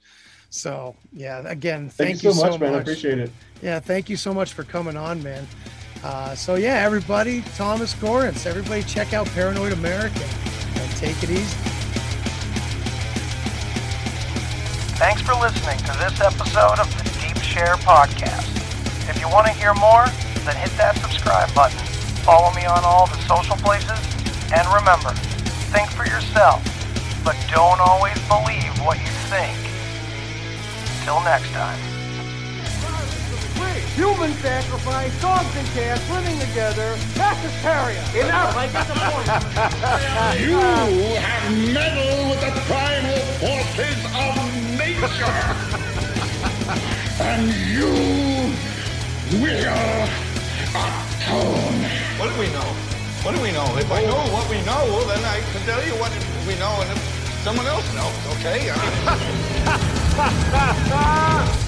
So 0.50 0.96
yeah, 1.12 1.42
again, 1.46 1.90
thank, 1.90 2.20
thank 2.20 2.22
you, 2.22 2.32
so, 2.32 2.44
so 2.44 2.50
much, 2.50 2.60
man. 2.60 2.74
I 2.74 2.78
appreciate 2.78 3.18
it. 3.18 3.30
Yeah, 3.60 3.80
thank 3.80 4.08
you 4.08 4.16
so 4.16 4.32
much 4.32 4.54
for 4.54 4.64
coming 4.64 4.96
on, 4.96 5.22
man. 5.22 5.46
Uh, 6.04 6.34
so 6.34 6.54
yeah, 6.54 6.74
everybody, 6.74 7.42
Thomas 7.56 7.94
Gorence, 7.94 8.46
everybody 8.46 8.82
check 8.82 9.12
out 9.12 9.26
Paranoid 9.28 9.72
American 9.72 10.22
and 10.22 10.90
take 10.96 11.22
it 11.22 11.30
easy. 11.30 11.56
Thanks 14.98 15.22
for 15.22 15.34
listening 15.34 15.78
to 15.78 15.92
this 15.98 16.20
episode 16.20 16.78
of 16.78 16.88
the 16.96 17.04
Deep 17.20 17.42
Share 17.42 17.76
Podcast. 17.76 18.48
If 19.08 19.20
you 19.20 19.28
want 19.28 19.46
to 19.46 19.52
hear 19.52 19.74
more, 19.74 20.06
then 20.44 20.56
hit 20.56 20.70
that 20.76 20.96
subscribe 20.96 21.52
button. 21.54 21.78
Follow 22.22 22.52
me 22.54 22.66
on 22.66 22.84
all 22.84 23.06
the 23.06 23.18
social 23.26 23.56
places. 23.56 23.98
And 24.52 24.66
remember, 24.74 25.10
think 25.70 25.90
for 25.90 26.06
yourself, 26.06 26.62
but 27.24 27.36
don't 27.50 27.80
always 27.80 28.18
believe 28.28 28.72
what 28.84 28.98
you 28.98 29.12
think. 29.30 29.56
Till 31.04 31.20
next 31.22 31.50
time. 31.52 31.97
Human 33.94 34.32
sacrifice, 34.34 35.20
dogs 35.20 35.56
and 35.56 35.66
cats 35.68 36.02
living 36.10 36.38
together, 36.38 36.96
mass 37.16 37.36
hysteria. 37.42 38.02
Enough, 38.14 38.56
I 38.56 38.66
get 38.68 38.86
the 38.86 38.94
point. 38.94 39.26
you 40.44 40.58
have 41.18 41.50
meddled 41.74 42.30
with 42.30 42.40
the 42.40 42.52
primal 42.66 43.18
forces 43.42 43.98
of 44.14 44.34
nature. 44.78 45.38
and 47.20 47.50
you 47.74 47.90
will 49.40 50.08
atone. 50.74 51.80
What 52.18 52.32
do 52.32 52.40
we 52.40 52.48
know? 52.48 52.70
What 53.22 53.34
do 53.34 53.42
we 53.42 53.50
know? 53.52 53.66
If 53.76 53.90
I 53.90 54.04
know 54.04 54.22
what 54.32 54.48
we 54.48 54.62
know, 54.62 54.84
well, 54.94 55.06
then 55.06 55.24
I 55.24 55.40
can 55.52 55.62
tell 55.66 55.84
you 55.84 55.94
what 56.00 56.12
we 56.46 56.54
know, 56.58 56.80
and 56.82 56.90
if 56.90 56.98
someone 57.42 57.66
else 57.66 57.86
knows, 57.94 58.14
okay? 58.38 58.70
I 58.70 58.76
mean... 61.58 61.64